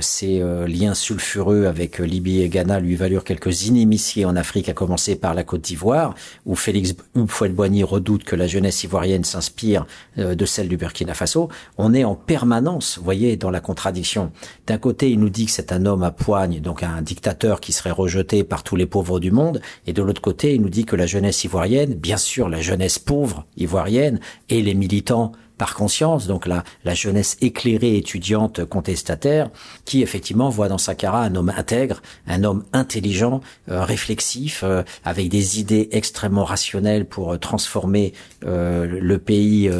ces 0.00 0.42
liens 0.66 0.94
sulfureux 0.94 1.66
avec 1.66 1.98
Libye 1.98 2.42
et 2.42 2.48
Ghana 2.48 2.80
lui 2.80 2.96
valurent 2.96 3.24
quelques 3.24 3.66
inimitiés 3.66 4.24
en 4.24 4.36
Afrique, 4.36 4.68
à 4.68 4.72
commencer 4.72 5.16
par 5.16 5.34
la 5.34 5.44
Côte 5.44 5.62
d'Ivoire, 5.62 6.14
où 6.46 6.54
Félix 6.54 6.94
Houphouët-Boigny 7.16 7.84
redoute 7.84 8.24
que 8.24 8.36
la 8.36 8.46
jeunesse 8.46 8.82
ivoirienne 8.84 9.24
s'inspire 9.24 9.86
de 10.16 10.44
celle 10.44 10.68
du 10.68 10.76
Burkina 10.76 11.14
Faso, 11.14 11.48
on 11.78 11.94
est 11.94 12.04
en 12.04 12.14
permanence, 12.14 12.98
voyez 13.02 13.19
dans 13.36 13.50
la 13.50 13.60
contradiction. 13.60 14.32
D'un 14.66 14.78
côté, 14.78 15.10
il 15.10 15.20
nous 15.20 15.30
dit 15.30 15.46
que 15.46 15.52
c'est 15.52 15.72
un 15.72 15.86
homme 15.86 16.02
à 16.02 16.10
poigne, 16.10 16.60
donc 16.60 16.82
un 16.82 17.02
dictateur 17.02 17.60
qui 17.60 17.72
serait 17.72 17.90
rejeté 17.90 18.44
par 18.44 18.62
tous 18.62 18.76
les 18.76 18.86
pauvres 18.86 19.20
du 19.20 19.30
monde, 19.30 19.60
et 19.86 19.92
de 19.92 20.02
l'autre 20.02 20.22
côté, 20.22 20.54
il 20.54 20.62
nous 20.62 20.68
dit 20.68 20.84
que 20.84 20.96
la 20.96 21.06
jeunesse 21.06 21.44
ivoirienne, 21.44 21.94
bien 21.94 22.16
sûr 22.16 22.48
la 22.48 22.60
jeunesse 22.60 22.98
pauvre 22.98 23.44
ivoirienne, 23.56 24.20
et 24.48 24.62
les 24.62 24.74
militants 24.74 25.32
par 25.60 25.74
conscience, 25.74 26.26
donc 26.26 26.46
la, 26.46 26.64
la 26.84 26.94
jeunesse 26.94 27.36
éclairée 27.42 27.98
étudiante 27.98 28.64
contestataire, 28.64 29.50
qui 29.84 30.00
effectivement 30.00 30.48
voit 30.48 30.68
dans 30.68 30.78
Sankara 30.78 31.22
un 31.22 31.34
homme 31.34 31.52
intègre, 31.54 32.00
un 32.26 32.44
homme 32.44 32.64
intelligent, 32.72 33.42
euh, 33.68 33.84
réflexif, 33.84 34.62
euh, 34.64 34.82
avec 35.04 35.28
des 35.28 35.60
idées 35.60 35.90
extrêmement 35.92 36.46
rationnelles 36.46 37.04
pour 37.04 37.34
euh, 37.34 37.36
transformer 37.36 38.14
le 38.42 39.16
pays 39.18 39.70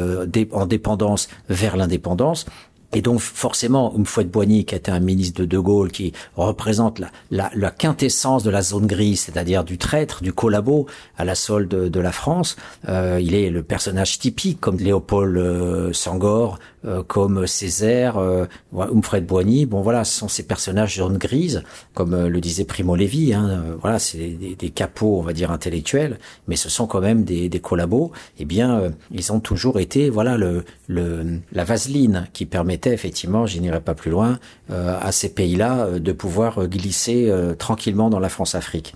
en 0.51 0.65
dépendance 0.67 1.29
vers 1.49 1.75
l'indépendance. 1.77 2.45
Et 2.93 3.01
donc 3.01 3.19
forcément, 3.19 3.93
Houphouët-Boigny, 3.95 4.65
qui 4.65 4.75
était 4.75 4.91
un 4.91 4.99
ministre 4.99 5.39
de 5.39 5.45
De 5.45 5.57
Gaulle, 5.57 5.91
qui 5.91 6.13
représente 6.35 7.01
la, 7.29 7.71
quintessence 7.71 8.43
de 8.43 8.49
la 8.49 8.61
zone 8.61 8.87
grise, 8.87 9.21
c'est-à-dire 9.21 9.63
du 9.63 9.77
traître, 9.77 10.21
du 10.21 10.33
collabo 10.33 10.87
à 11.17 11.25
la 11.25 11.35
solde 11.35 11.69
de, 11.69 11.87
de 11.87 11.99
la 11.99 12.11
France, 12.11 12.57
euh, 12.89 13.19
il 13.21 13.33
est 13.33 13.49
le 13.49 13.63
personnage 13.63 14.19
typique, 14.19 14.59
comme 14.59 14.77
Léopold 14.77 15.37
euh, 15.37 15.93
Sangor 15.93 16.59
comme 17.07 17.47
Césaire, 17.47 18.17
euh, 18.17 18.45
Humfred 18.75 19.25
Boigny. 19.25 19.65
Bon 19.65 19.81
voilà, 19.81 20.03
ce 20.03 20.17
sont 20.17 20.27
ces 20.27 20.43
personnages 20.43 20.95
jaune 20.95 21.17
grise, 21.17 21.63
comme 21.93 22.27
le 22.27 22.41
disait 22.41 22.65
Primo 22.65 22.95
Levi. 22.95 23.33
Hein, 23.33 23.63
voilà, 23.81 23.99
c'est 23.99 24.17
des, 24.17 24.55
des, 24.55 24.69
capots, 24.69 25.19
on 25.19 25.21
va 25.21 25.33
dire 25.33 25.51
intellectuels, 25.51 26.19
mais 26.47 26.55
ce 26.55 26.69
sont 26.69 26.87
quand 26.87 27.01
même 27.01 27.23
des, 27.23 27.49
des 27.49 27.59
collabos. 27.59 28.11
Eh 28.39 28.45
bien, 28.45 28.91
ils 29.11 29.31
ont 29.31 29.39
toujours 29.39 29.79
été, 29.79 30.09
voilà, 30.09 30.37
le, 30.37 30.63
le 30.87 31.39
la 31.51 31.63
vaseline 31.63 32.27
qui 32.33 32.45
permettait 32.45 32.93
effectivement, 32.93 33.45
je 33.45 33.59
n'irai 33.59 33.81
pas 33.81 33.93
plus 33.93 34.11
loin, 34.11 34.39
à 34.69 35.11
ces 35.11 35.29
pays-là 35.29 35.99
de 35.99 36.11
pouvoir 36.11 36.67
glisser 36.67 37.31
tranquillement 37.57 38.09
dans 38.09 38.19
la 38.19 38.29
France-Afrique. 38.29 38.95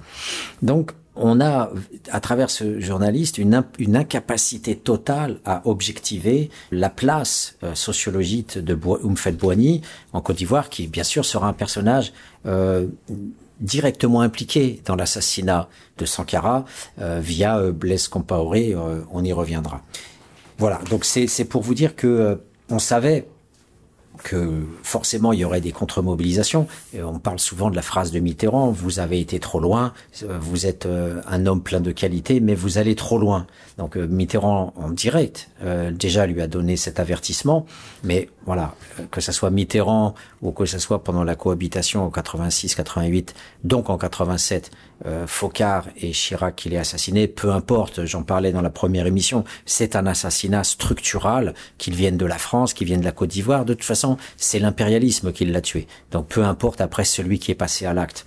Donc 0.62 0.91
on 1.16 1.40
a, 1.40 1.72
à 2.12 2.20
travers 2.20 2.50
ce 2.50 2.80
journaliste, 2.80 3.38
une, 3.38 3.64
incapacité 3.96 4.76
totale 4.76 5.40
à 5.46 5.62
objectiver 5.66 6.50
la 6.72 6.90
place 6.90 7.56
euh, 7.64 7.76
sociologique 7.76 8.58
de 8.58 8.78
Oumfet 9.04 9.32
Boigny 9.32 9.82
en 10.14 10.22
Côte 10.22 10.38
d'Ivoire, 10.38 10.70
qui 10.70 10.88
bien 10.88 11.04
sûr 11.04 11.26
sera 11.26 11.48
un 11.48 11.54
personnage 11.54 12.12
euh, 12.46 12.88
directement 13.62 14.22
impliqué 14.22 14.82
dans 14.86 14.96
l'assassinat 14.96 15.70
de 15.98 16.06
Sankara 16.06 16.66
euh, 17.00 17.20
via 17.22 17.72
Blaise 17.72 18.08
Compaoré. 18.08 18.76
on 19.12 19.24
y 19.24 19.32
reviendra. 19.32 19.82
Voilà, 20.58 20.80
donc 20.90 21.06
c'est 21.06 21.46
pour 21.46 21.62
vous 21.62 21.74
dire 21.74 21.96
que 21.96 22.40
on 22.70 22.80
savait 22.80 23.28
que 24.24 24.64
forcément 24.84 25.34
il 25.34 25.40
y 25.40 25.46
aurait 25.46 25.62
des 25.62 25.72
contre-mobilisations. 25.72 26.68
On 26.98 27.20
parle 27.20 27.40
souvent 27.40 27.70
de 27.70 27.76
la 27.76 27.82
phrase 27.82 28.12
de 28.12 28.20
Mitterrand, 28.20 28.72
vous 28.72 29.00
avez 29.00 29.20
été 29.20 29.40
trop 29.40 29.60
loin, 29.60 29.94
vous 30.24 30.66
êtes 30.66 30.86
euh, 30.86 31.22
un 31.28 31.46
homme 31.46 31.62
plein 31.62 31.82
de 31.82 31.92
qualités, 31.92 32.40
mais 32.40 32.56
vous 32.56 32.78
allez 32.78 32.96
trop 32.96 33.18
loin. 33.18 33.48
Donc 33.78 33.98
euh, 33.98 34.08
Mitterrand 34.08 34.74
en 34.76 34.90
direct 34.90 35.50
euh, 35.64 35.92
déjà 35.92 36.26
lui 36.26 36.42
a 36.42 36.48
donné 36.48 36.78
cet 36.78 37.00
avertissement, 37.00 37.66
mais 38.04 38.30
voilà, 38.46 38.76
que 39.12 39.22
ce 39.22 39.32
soit 39.32 39.50
Mitterrand 39.50 40.16
ou 40.42 40.52
que 40.52 40.66
ce 40.66 40.80
soit 40.80 41.04
pendant 41.04 41.24
la 41.24 41.36
cohabitation 41.36 42.06
en 42.06 42.10
86-88, 42.10 43.30
donc 43.64 43.90
en 43.90 43.98
87, 43.98 44.72
euh, 45.06 45.28
Focard 45.28 45.88
et 45.98 46.12
Chirac 46.12 46.56
qui 46.56 46.70
l'ait 46.70 46.78
assassiné, 46.78 47.28
peu 47.28 47.52
importe, 47.52 48.06
j'en 48.06 48.24
parlais 48.24 48.52
dans 48.52 48.62
la 48.62 48.70
première 48.70 49.08
émission, 49.08 49.44
c'est 49.66 49.96
un 49.96 50.06
assassinat 50.06 50.64
structural, 50.64 51.54
qu'il 51.78 51.96
vienne 51.96 52.18
de 52.18 52.26
la 52.26 52.38
France, 52.38 52.74
qu'il 52.74 52.88
vienne 52.88 53.02
de 53.02 53.06
la 53.06 53.12
Côte 53.12 53.30
d'Ivoire, 53.30 53.66
de 53.66 53.74
toute 53.74 53.84
façon, 53.84 54.05
c'est 54.38 54.60
l'impérialisme 54.60 55.32
qui 55.32 55.45
l'a 55.45 55.61
tué. 55.61 55.88
Donc 56.11 56.27
peu 56.27 56.44
importe 56.44 56.82
après 56.82 57.06
celui 57.06 57.40
qui 57.40 57.52
est 57.52 57.56
passé 57.56 57.86
à 57.86 57.94
l'acte. 57.94 58.26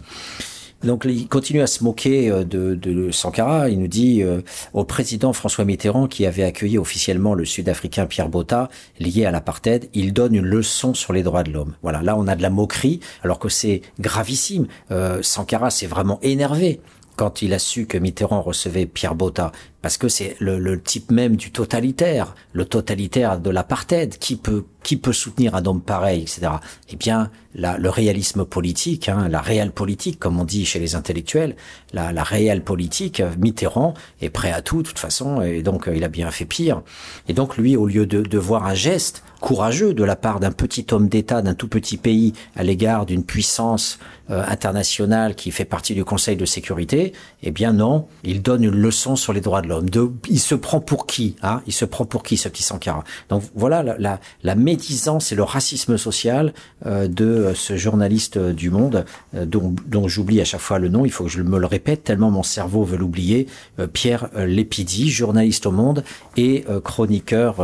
Donc 0.84 1.05
il 1.06 1.26
continue 1.26 1.60
à 1.60 1.66
se 1.66 1.82
moquer 1.82 2.30
euh, 2.30 2.44
de, 2.44 3.10
Sankara. 3.10 3.68
Il 3.68 3.80
nous 3.80 3.88
dit 3.88 4.22
euh, 4.22 4.42
au 4.72 4.84
président 4.84 5.32
François 5.32 5.64
Mitterrand 5.64 6.06
qui 6.06 6.24
avait 6.24 6.44
accueilli 6.44 6.78
officiellement 6.78 7.34
le 7.34 7.44
Sud-Africain 7.44 8.06
Pierre 8.06 8.28
Botta 8.28 8.68
lié 9.00 9.24
à 9.24 9.30
l'apartheid, 9.30 9.88
il 9.94 10.12
donne 10.12 10.34
une 10.34 10.46
leçon 10.46 10.94
sur 10.94 11.12
les 11.12 11.22
droits 11.22 11.42
de 11.42 11.50
l'homme. 11.50 11.74
Voilà, 11.82 12.02
là 12.02 12.16
on 12.16 12.28
a 12.28 12.36
de 12.36 12.42
la 12.42 12.50
moquerie 12.50 13.00
alors 13.24 13.38
que 13.38 13.48
c'est 13.48 13.82
gravissime. 13.98 14.66
Euh, 14.90 15.18
Sankara 15.22 15.70
s'est 15.70 15.86
vraiment 15.86 16.20
énervé 16.22 16.80
quand 17.16 17.42
il 17.42 17.52
a 17.52 17.59
su 17.59 17.86
que 17.86 17.98
Mitterrand 17.98 18.42
recevait 18.42 18.86
Pierre 18.86 19.16
Botta, 19.16 19.50
parce 19.82 19.96
que 19.96 20.09
c'est 20.09 20.36
le, 20.40 20.59
le, 20.59 20.80
type 20.80 21.10
même 21.10 21.36
du 21.36 21.52
totalitaire, 21.52 22.34
le 22.52 22.64
totalitaire 22.64 23.38
de 23.38 23.50
l'apartheid, 23.50 24.18
qui 24.18 24.36
peut 24.36 24.64
qui 24.82 24.96
peut 24.96 25.12
soutenir 25.12 25.55
un 25.55 25.66
homme 25.66 25.82
pareil, 25.82 26.22
etc. 26.22 26.52
Eh 26.88 26.96
bien, 26.96 27.30
la, 27.55 27.76
le 27.76 27.90
réalisme 27.90 28.44
politique, 28.44 29.09
hein, 29.09 29.28
la 29.28 29.40
réelle 29.40 29.72
politique, 29.72 30.18
comme 30.18 30.40
on 30.40 30.44
dit 30.44 30.64
chez 30.64 30.78
les 30.78 30.94
intellectuels, 30.94 31.56
la, 31.92 32.12
la 32.12 32.22
réelle 32.22 32.62
politique, 32.62 33.22
Mitterrand 33.38 33.92
est 34.22 34.30
prêt 34.30 34.52
à 34.52 34.62
tout, 34.62 34.82
de 34.82 34.88
toute 34.88 34.98
façon, 34.98 35.42
et 35.42 35.62
donc 35.62 35.90
il 35.94 36.05
a 36.05 36.09
bien 36.09 36.30
fait 36.30 36.46
pire. 36.46 36.82
Et 37.28 37.34
donc 37.34 37.59
lui, 37.59 37.76
au 37.76 37.86
lieu 37.86 38.06
de, 38.06 38.22
de 38.22 38.38
voir 38.38 38.64
un 38.64 38.74
geste 38.74 39.24
courageux 39.40 39.94
de 39.94 40.05
la 40.05 40.16
part 40.16 40.40
d'un 40.40 40.52
petit 40.52 40.86
homme 40.90 41.09
d'État, 41.09 41.42
d'un 41.42 41.55
tout 41.55 41.68
petit 41.68 41.96
pays, 41.96 42.32
à 42.56 42.62
l'égard 42.62 43.06
d'une 43.06 43.24
puissance 43.24 43.98
euh, 44.30 44.44
internationale 44.46 45.34
qui 45.34 45.50
fait 45.50 45.64
partie 45.64 45.94
du 45.94 46.05
Conseil 46.05 46.36
de 46.36 46.44
sécurité, 46.44 47.12
eh 47.42 47.50
bien 47.50 47.72
non, 47.72 48.09
il 48.24 48.42
donne 48.42 48.64
une 48.64 48.76
leçon 48.76 49.16
sur 49.16 49.32
les 49.32 49.40
droits 49.40 49.62
de 49.62 49.67
l'homme. 49.68 49.88
il 50.28 50.40
se 50.40 50.54
prend 50.54 50.80
pour 50.80 51.06
qui 51.06 51.36
hein? 51.42 51.62
Il 51.66 51.72
se 51.72 51.84
prend 51.84 52.04
pour 52.04 52.22
qui 52.22 52.36
ce 52.36 52.48
petit 52.48 52.62
Sankara? 52.62 53.04
Donc 53.28 53.44
voilà 53.54 53.82
la, 53.82 54.54
médisance 54.54 55.30
et 55.30 55.34
le 55.34 55.44
racisme 55.44 55.96
social 55.96 56.52
euh, 56.86 57.06
de 57.06 57.24
euh, 57.24 57.54
ce 57.54 57.76
journaliste 57.76 58.36
euh, 58.36 58.52
du 58.52 58.70
Monde, 58.70 59.04
dont, 59.34 59.74
dont 59.86 60.08
j'oublie 60.08 60.40
à 60.40 60.44
chaque 60.44 60.60
fois 60.60 60.78
le 60.78 60.88
nom, 60.88 61.04
il 61.04 61.12
faut 61.12 61.24
que 61.24 61.30
je 61.30 61.42
me 61.42 61.58
le 61.58 61.66
répète 61.66 62.04
tellement 62.04 62.30
mon 62.30 62.42
cerveau 62.42 62.82
veut 62.82 62.96
l'oublier, 62.96 63.46
Pierre 63.92 64.28
Lépidi, 64.34 65.10
journaliste 65.10 65.66
au 65.66 65.70
Monde 65.70 66.04
et 66.36 66.64
chroniqueur 66.84 67.56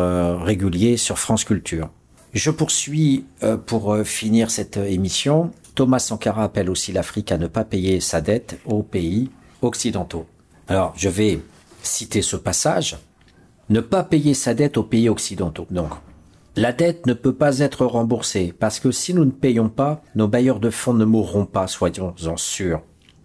régulier 0.43 0.97
sur 0.97 1.19
France 1.19 1.45
Culture. 1.45 1.91
Je 2.33 2.51
poursuis 2.51 3.25
pour 3.67 3.97
finir 4.05 4.51
cette 4.51 4.77
émission. 4.77 5.51
Thomas 5.75 5.99
Sankara 5.99 6.45
appelle 6.45 6.71
aussi 6.71 6.93
l'Afrique 6.93 7.33
à 7.33 7.39
ne 7.39 7.47
pas 7.47 7.65
payer 7.65 8.01
sa 8.01 8.21
dette 8.21 8.59
aux 8.65 8.83
pays 8.83 9.31
occidentaux. 9.63 10.27
Alors, 10.69 10.95
je 10.97 11.09
vais 11.09 11.41
citer 11.87 12.23
ce 12.23 12.37
passage. 12.37 12.99
Ne 13.71 13.81
pas 13.81 14.03
payer 14.03 14.35
sa 14.35 14.55
dette 14.55 14.77
aux 14.77 14.83
pays 14.83 15.09
occidentaux. 15.09 15.67
Donc, 15.71 15.91
la 16.57 16.73
dette 16.73 17.07
ne 17.07 17.15
peut 17.15 17.35
pas 17.35 17.59
être 17.59 17.85
remboursée 17.85 18.55
parce 18.59 18.79
que 18.79 18.93
si 18.93 19.15
nous 19.15 19.25
ne 19.25 19.31
payons 19.31 19.69
pas, 19.69 20.03
nos 20.15 20.29
bailleurs 20.29 20.61
de 20.61 20.71
fonds 20.71 20.95
ne 20.95 21.05
mourront 21.05 21.47
pas, 21.47 21.67
soyons-en 21.67 22.37
sûrs. 22.37 22.83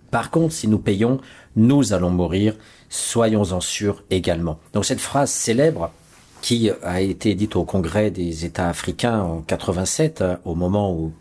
Par 0.10 0.32
contre, 0.32 0.54
si 0.54 0.68
nous 0.68 0.80
payons, 0.80 1.20
nous 1.56 1.94
allons 1.94 2.10
mourir, 2.10 2.56
soyons-en 2.90 3.60
sûrs 3.62 4.04
également. 4.10 4.60
Donc 4.74 4.86
cette 4.86 5.00
phrase 5.00 5.30
célèbre 5.30 5.92
qui 6.42 6.72
a 6.84 7.02
été 7.02 7.36
dite 7.36 7.56
au 7.56 7.66
Congrès 7.66 8.10
des 8.10 8.46
États 8.46 8.70
africains 8.70 9.22
en 9.22 9.42
87, 9.42 10.24
au 10.46 10.56
moment 10.56 10.94
où 10.94 11.12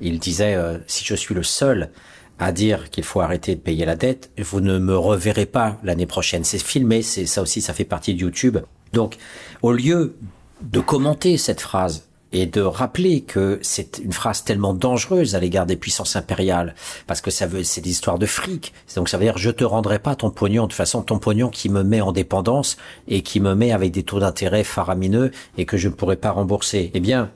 il 0.00 0.18
disait 0.18 0.54
euh, 0.54 0.78
si 0.86 1.04
je 1.04 1.14
suis 1.14 1.34
le 1.34 1.42
seul 1.42 1.90
à 2.38 2.52
dire 2.52 2.90
qu'il 2.90 3.04
faut 3.04 3.20
arrêter 3.20 3.54
de 3.54 3.60
payer 3.60 3.84
la 3.84 3.96
dette, 3.96 4.30
vous 4.38 4.60
ne 4.60 4.78
me 4.78 4.96
reverrez 4.96 5.46
pas 5.46 5.78
l'année 5.82 6.06
prochaine. 6.06 6.44
C'est 6.44 6.62
filmé, 6.62 7.02
c'est 7.02 7.26
ça 7.26 7.42
aussi, 7.42 7.60
ça 7.60 7.74
fait 7.74 7.84
partie 7.84 8.14
de 8.14 8.20
YouTube. 8.20 8.58
Donc, 8.92 9.16
au 9.62 9.72
lieu 9.72 10.16
de 10.62 10.80
commenter 10.80 11.36
cette 11.36 11.60
phrase 11.60 12.08
et 12.32 12.46
de 12.46 12.60
rappeler 12.60 13.22
que 13.22 13.58
c'est 13.62 13.98
une 13.98 14.12
phrase 14.12 14.44
tellement 14.44 14.74
dangereuse 14.74 15.34
à 15.34 15.40
l'égard 15.40 15.66
des 15.66 15.76
puissances 15.76 16.16
impériales, 16.16 16.74
parce 17.06 17.20
que 17.20 17.30
ça 17.30 17.46
veut, 17.46 17.64
c'est 17.64 17.80
des 17.80 17.90
histoires 17.90 18.18
de 18.18 18.26
fric. 18.26 18.74
Donc 18.96 19.08
ça 19.08 19.16
veut 19.16 19.24
dire 19.24 19.38
je 19.38 19.50
te 19.50 19.64
rendrai 19.64 19.98
pas 19.98 20.14
ton 20.14 20.30
pognon 20.30 20.66
de 20.66 20.72
façon 20.72 21.02
ton 21.02 21.18
pognon 21.18 21.48
qui 21.48 21.68
me 21.70 21.82
met 21.82 22.00
en 22.00 22.12
dépendance 22.12 22.76
et 23.06 23.22
qui 23.22 23.40
me 23.40 23.54
met 23.54 23.72
avec 23.72 23.92
des 23.92 24.02
taux 24.02 24.20
d'intérêt 24.20 24.64
faramineux 24.64 25.30
et 25.56 25.64
que 25.64 25.76
je 25.76 25.88
ne 25.88 25.94
pourrai 25.94 26.16
pas 26.16 26.30
rembourser. 26.30 26.90
Eh 26.92 27.00
bien, 27.00 27.30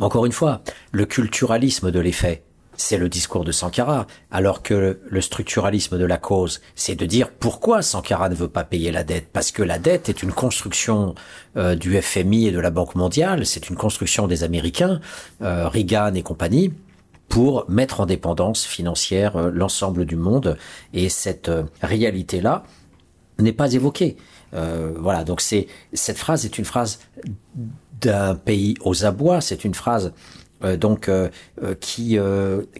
encore 0.00 0.26
une 0.26 0.32
fois, 0.32 0.62
le 0.90 1.06
culturalisme 1.06 1.90
de 1.90 2.00
l'effet, 2.00 2.42
c'est 2.76 2.96
le 2.96 3.08
discours 3.08 3.44
de 3.44 3.52
Sankara, 3.52 4.06
alors 4.30 4.62
que 4.62 4.98
le 5.04 5.20
structuralisme 5.20 5.98
de 5.98 6.04
la 6.04 6.16
cause, 6.16 6.60
c'est 6.74 6.94
de 6.94 7.06
dire 7.06 7.30
pourquoi 7.30 7.82
Sankara 7.82 8.28
ne 8.28 8.34
veut 8.34 8.48
pas 8.48 8.64
payer 8.64 8.90
la 8.90 9.04
dette, 9.04 9.28
parce 9.32 9.52
que 9.52 9.62
la 9.62 9.78
dette 9.78 10.08
est 10.08 10.22
une 10.22 10.32
construction 10.32 11.14
euh, 11.56 11.74
du 11.74 12.00
FMI 12.00 12.48
et 12.48 12.52
de 12.52 12.58
la 12.58 12.70
Banque 12.70 12.94
mondiale, 12.94 13.46
c'est 13.46 13.68
une 13.68 13.76
construction 13.76 14.26
des 14.26 14.44
Américains, 14.44 15.00
euh, 15.42 15.68
Reagan 15.68 16.14
et 16.14 16.22
compagnie, 16.22 16.72
pour 17.28 17.64
mettre 17.68 18.00
en 18.00 18.06
dépendance 18.06 18.64
financière 18.64 19.36
euh, 19.36 19.50
l'ensemble 19.52 20.04
du 20.04 20.16
monde, 20.16 20.56
et 20.92 21.08
cette 21.08 21.50
réalité-là 21.82 22.64
n'est 23.38 23.52
pas 23.52 23.72
évoquée. 23.72 24.16
voilà, 24.52 25.24
donc 25.24 25.40
c'est 25.40 25.66
cette 25.92 26.18
phrase 26.18 26.44
est 26.44 26.56
une 26.58 26.64
phrase 26.64 27.00
d'un 28.00 28.36
pays 28.36 28.76
aux 28.80 29.04
abois, 29.04 29.40
c'est 29.40 29.64
une 29.64 29.74
phrase 29.74 30.12
donc 30.76 31.08
euh, 31.08 31.28
euh, 31.62 31.74
qui 31.80 32.18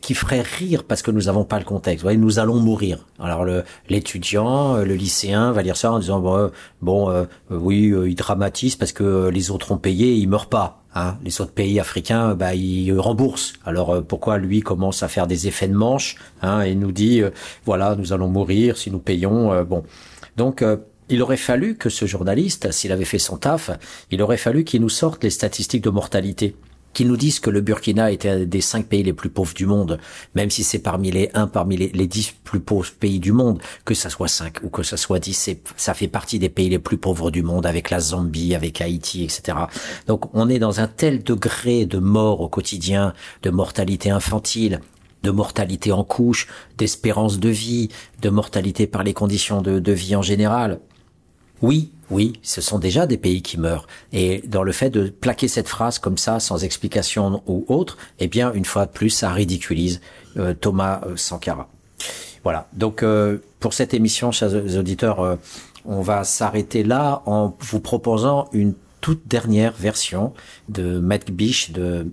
qui 0.01 0.15
ferait 0.15 0.43
rire 0.43 0.85
parce 0.85 1.02
que 1.02 1.11
nous 1.11 1.23
n'avons 1.23 1.44
pas 1.44 1.59
le 1.59 1.65
contexte. 1.65 2.02
Vous 2.02 2.06
voyez, 2.06 2.19
nous 2.19 2.39
allons 2.39 2.56
mourir. 2.56 3.06
Alors 3.19 3.47
l'étudiant, 3.89 4.77
le, 4.77 4.94
lycéen 4.94 5.52
va 5.52 5.62
lire 5.62 5.77
ça 5.77 5.93
en 5.93 5.98
disant 5.98 6.20
bon, 6.20 6.51
bon 6.82 7.27
oui, 7.51 7.93
il 8.06 8.15
dramatise 8.15 8.77
parce 8.77 8.93
que 8.93 9.28
les 9.28 9.51
autres 9.51 9.73
ont 9.73 9.78
payé, 9.78 10.15
ils 10.15 10.28
meurent 10.28 10.48
pas. 10.48 10.82
Hein. 10.94 11.16
Les 11.24 11.40
autres 11.40 11.52
pays 11.52 11.81
africains, 11.81 12.35
bah, 12.35 12.55
ils 12.55 12.93
remboursent. 12.93 13.55
Alors 13.65 14.02
pourquoi 14.05 14.39
lui 14.39 14.61
commence 14.61 15.02
à 15.02 15.09
faire 15.09 15.27
des 15.27 15.48
effets 15.48 15.69
de 15.69 15.74
manche 15.74 16.16
hein, 16.43 16.62
et 16.62 16.74
nous 16.74 16.93
dit 16.93 17.23
voilà, 17.65 17.97
nous 17.97 18.12
allons 18.12 18.28
mourir 18.28 18.77
si 18.77 18.90
nous 18.90 18.98
payons. 18.98 19.62
bon, 19.65 19.82
donc 20.36 20.65
il 21.09 21.23
aurait 21.23 21.36
fallu 21.36 21.77
que 21.77 21.90
ce 21.90 22.06
journaliste, 22.06 22.70
s'il 22.73 22.93
avait 22.93 23.05
fait 23.05 23.19
son 23.19 23.36
taf, 23.36 23.70
il 24.11 24.23
aurait 24.23 24.36
fallu 24.36 24.65
qu'il 24.65 24.81
nous 24.81 24.89
sorte 24.89 25.23
les 25.23 25.31
statistiques 25.31 25.85
de 25.85 25.90
mortalité 25.90 26.56
qui 26.95 27.05
nous 27.05 27.16
disent 27.16 27.41
que 27.41 27.51
le 27.51 27.61
Burkina 27.61 28.11
était 28.11 28.29
un 28.31 28.45
des 28.45 28.61
cinq 28.61 28.87
pays 28.87 29.03
les 29.03 29.12
plus 29.12 29.29
pauvres 29.29 29.53
du 29.55 29.66
monde, 29.66 29.99
même 30.35 30.51
si 30.51 30.65
c'est 30.65 30.79
parmi 30.79 31.11
les 31.11 31.31
un 31.35 31.47
parmi 31.47 31.77
les, 31.77 31.89
les 31.89 32.07
dix 32.07 32.33
plus 32.45 32.61
pauvres 32.61 32.91
pays 32.99 33.19
du 33.19 33.33
monde, 33.33 33.61
que 33.85 33.95
ça 33.95 34.09
soit 34.09 34.29
cinq 34.29 34.62
ou 34.62 34.69
que 34.71 34.83
ça 34.83 34.97
soit 34.97 35.19
dix, 35.19 35.51
ça 35.77 35.95
fait 35.95 36.09
partie 36.09 36.39
des 36.39 36.49
pays 36.49 36.69
les 36.69 36.79
plus 36.79 36.97
pauvres 36.97 37.31
du 37.31 37.43
monde, 37.43 37.66
avec 37.66 37.91
la 37.91 38.01
Zambie, 38.01 38.55
avec 38.55 38.81
Haïti, 38.81 39.25
etc. 39.25 39.59
Donc 40.07 40.35
on 40.35 40.49
est 40.49 40.59
dans 40.59 40.81
un 40.81 40.87
tel 40.87 41.23
degré 41.23 41.85
de 41.85 41.99
mort 41.99 42.41
au 42.41 42.49
quotidien, 42.49 43.12
de 43.43 43.51
mortalité 43.51 44.11
infantile, 44.11 44.81
de 45.23 45.31
mortalité 45.31 45.91
en 45.91 46.05
couche, 46.05 46.47
d'espérance 46.79 47.41
de 47.41 47.49
vie, 47.49 47.89
de 48.23 48.31
mortalité 48.31 48.87
par 48.87 49.03
les 49.03 49.15
conditions 49.15 49.62
de 49.62 49.93
vie 49.93 50.16
en 50.16 50.23
général, 50.23 50.81
Oui, 51.62 51.94
oui, 52.10 52.35
ce 52.43 52.60
sont 52.60 52.78
déjà 52.78 53.06
des 53.06 53.16
pays 53.16 53.43
qui 53.43 53.59
meurent. 53.59 53.86
Et 54.12 54.43
dans 54.47 54.62
le 54.62 54.72
fait 54.72 54.90
de 54.90 55.09
plaquer 55.09 55.48
cette 55.48 55.68
phrase 55.68 55.98
comme 55.98 56.18
ça, 56.18 56.40
sans 56.40 56.64
explication 56.64 57.43
ou 57.47 57.64
autre, 57.68 57.97
eh 58.18 58.28
bien, 58.28 58.52
une 58.52 58.64
fois 58.64 58.86
de 58.86 58.90
plus, 58.90 59.10
ça 59.10 59.31
ridiculise 59.32 60.01
euh, 60.36 60.55
Thomas 60.55 61.01
euh, 61.06 61.16
Sankara. 61.16 61.68
Voilà. 62.43 62.68
Donc, 62.72 63.02
euh, 63.02 63.39
pour 63.60 63.72
cette 63.72 63.94
émission, 63.94 64.32
chers 64.32 64.55
auditeurs, 64.76 65.39
on 65.86 66.02
va 66.02 66.24
s'arrêter 66.24 66.82
là 66.82 67.22
en 67.26 67.56
vous 67.60 67.81
proposant 67.81 68.48
une 68.52 68.74
toute 69.01 69.26
dernière 69.26 69.72
version 69.72 70.32
de 70.68 70.98
Matt 70.98 71.31
de 71.31 72.06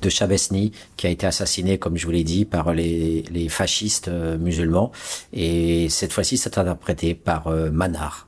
de 0.00 0.10
Chabesny 0.10 0.70
qui 0.96 1.08
a 1.08 1.10
été 1.10 1.26
assassiné, 1.26 1.76
comme 1.76 1.96
je 1.96 2.06
vous 2.06 2.12
l'ai 2.12 2.22
dit, 2.22 2.44
par 2.44 2.72
les, 2.72 3.24
les 3.32 3.48
fascistes 3.48 4.08
musulmans. 4.08 4.92
Et 5.32 5.88
cette 5.88 6.12
fois-ci, 6.12 6.38
c'est 6.38 6.56
interprété 6.56 7.16
par 7.16 7.50
Manar 7.72 8.27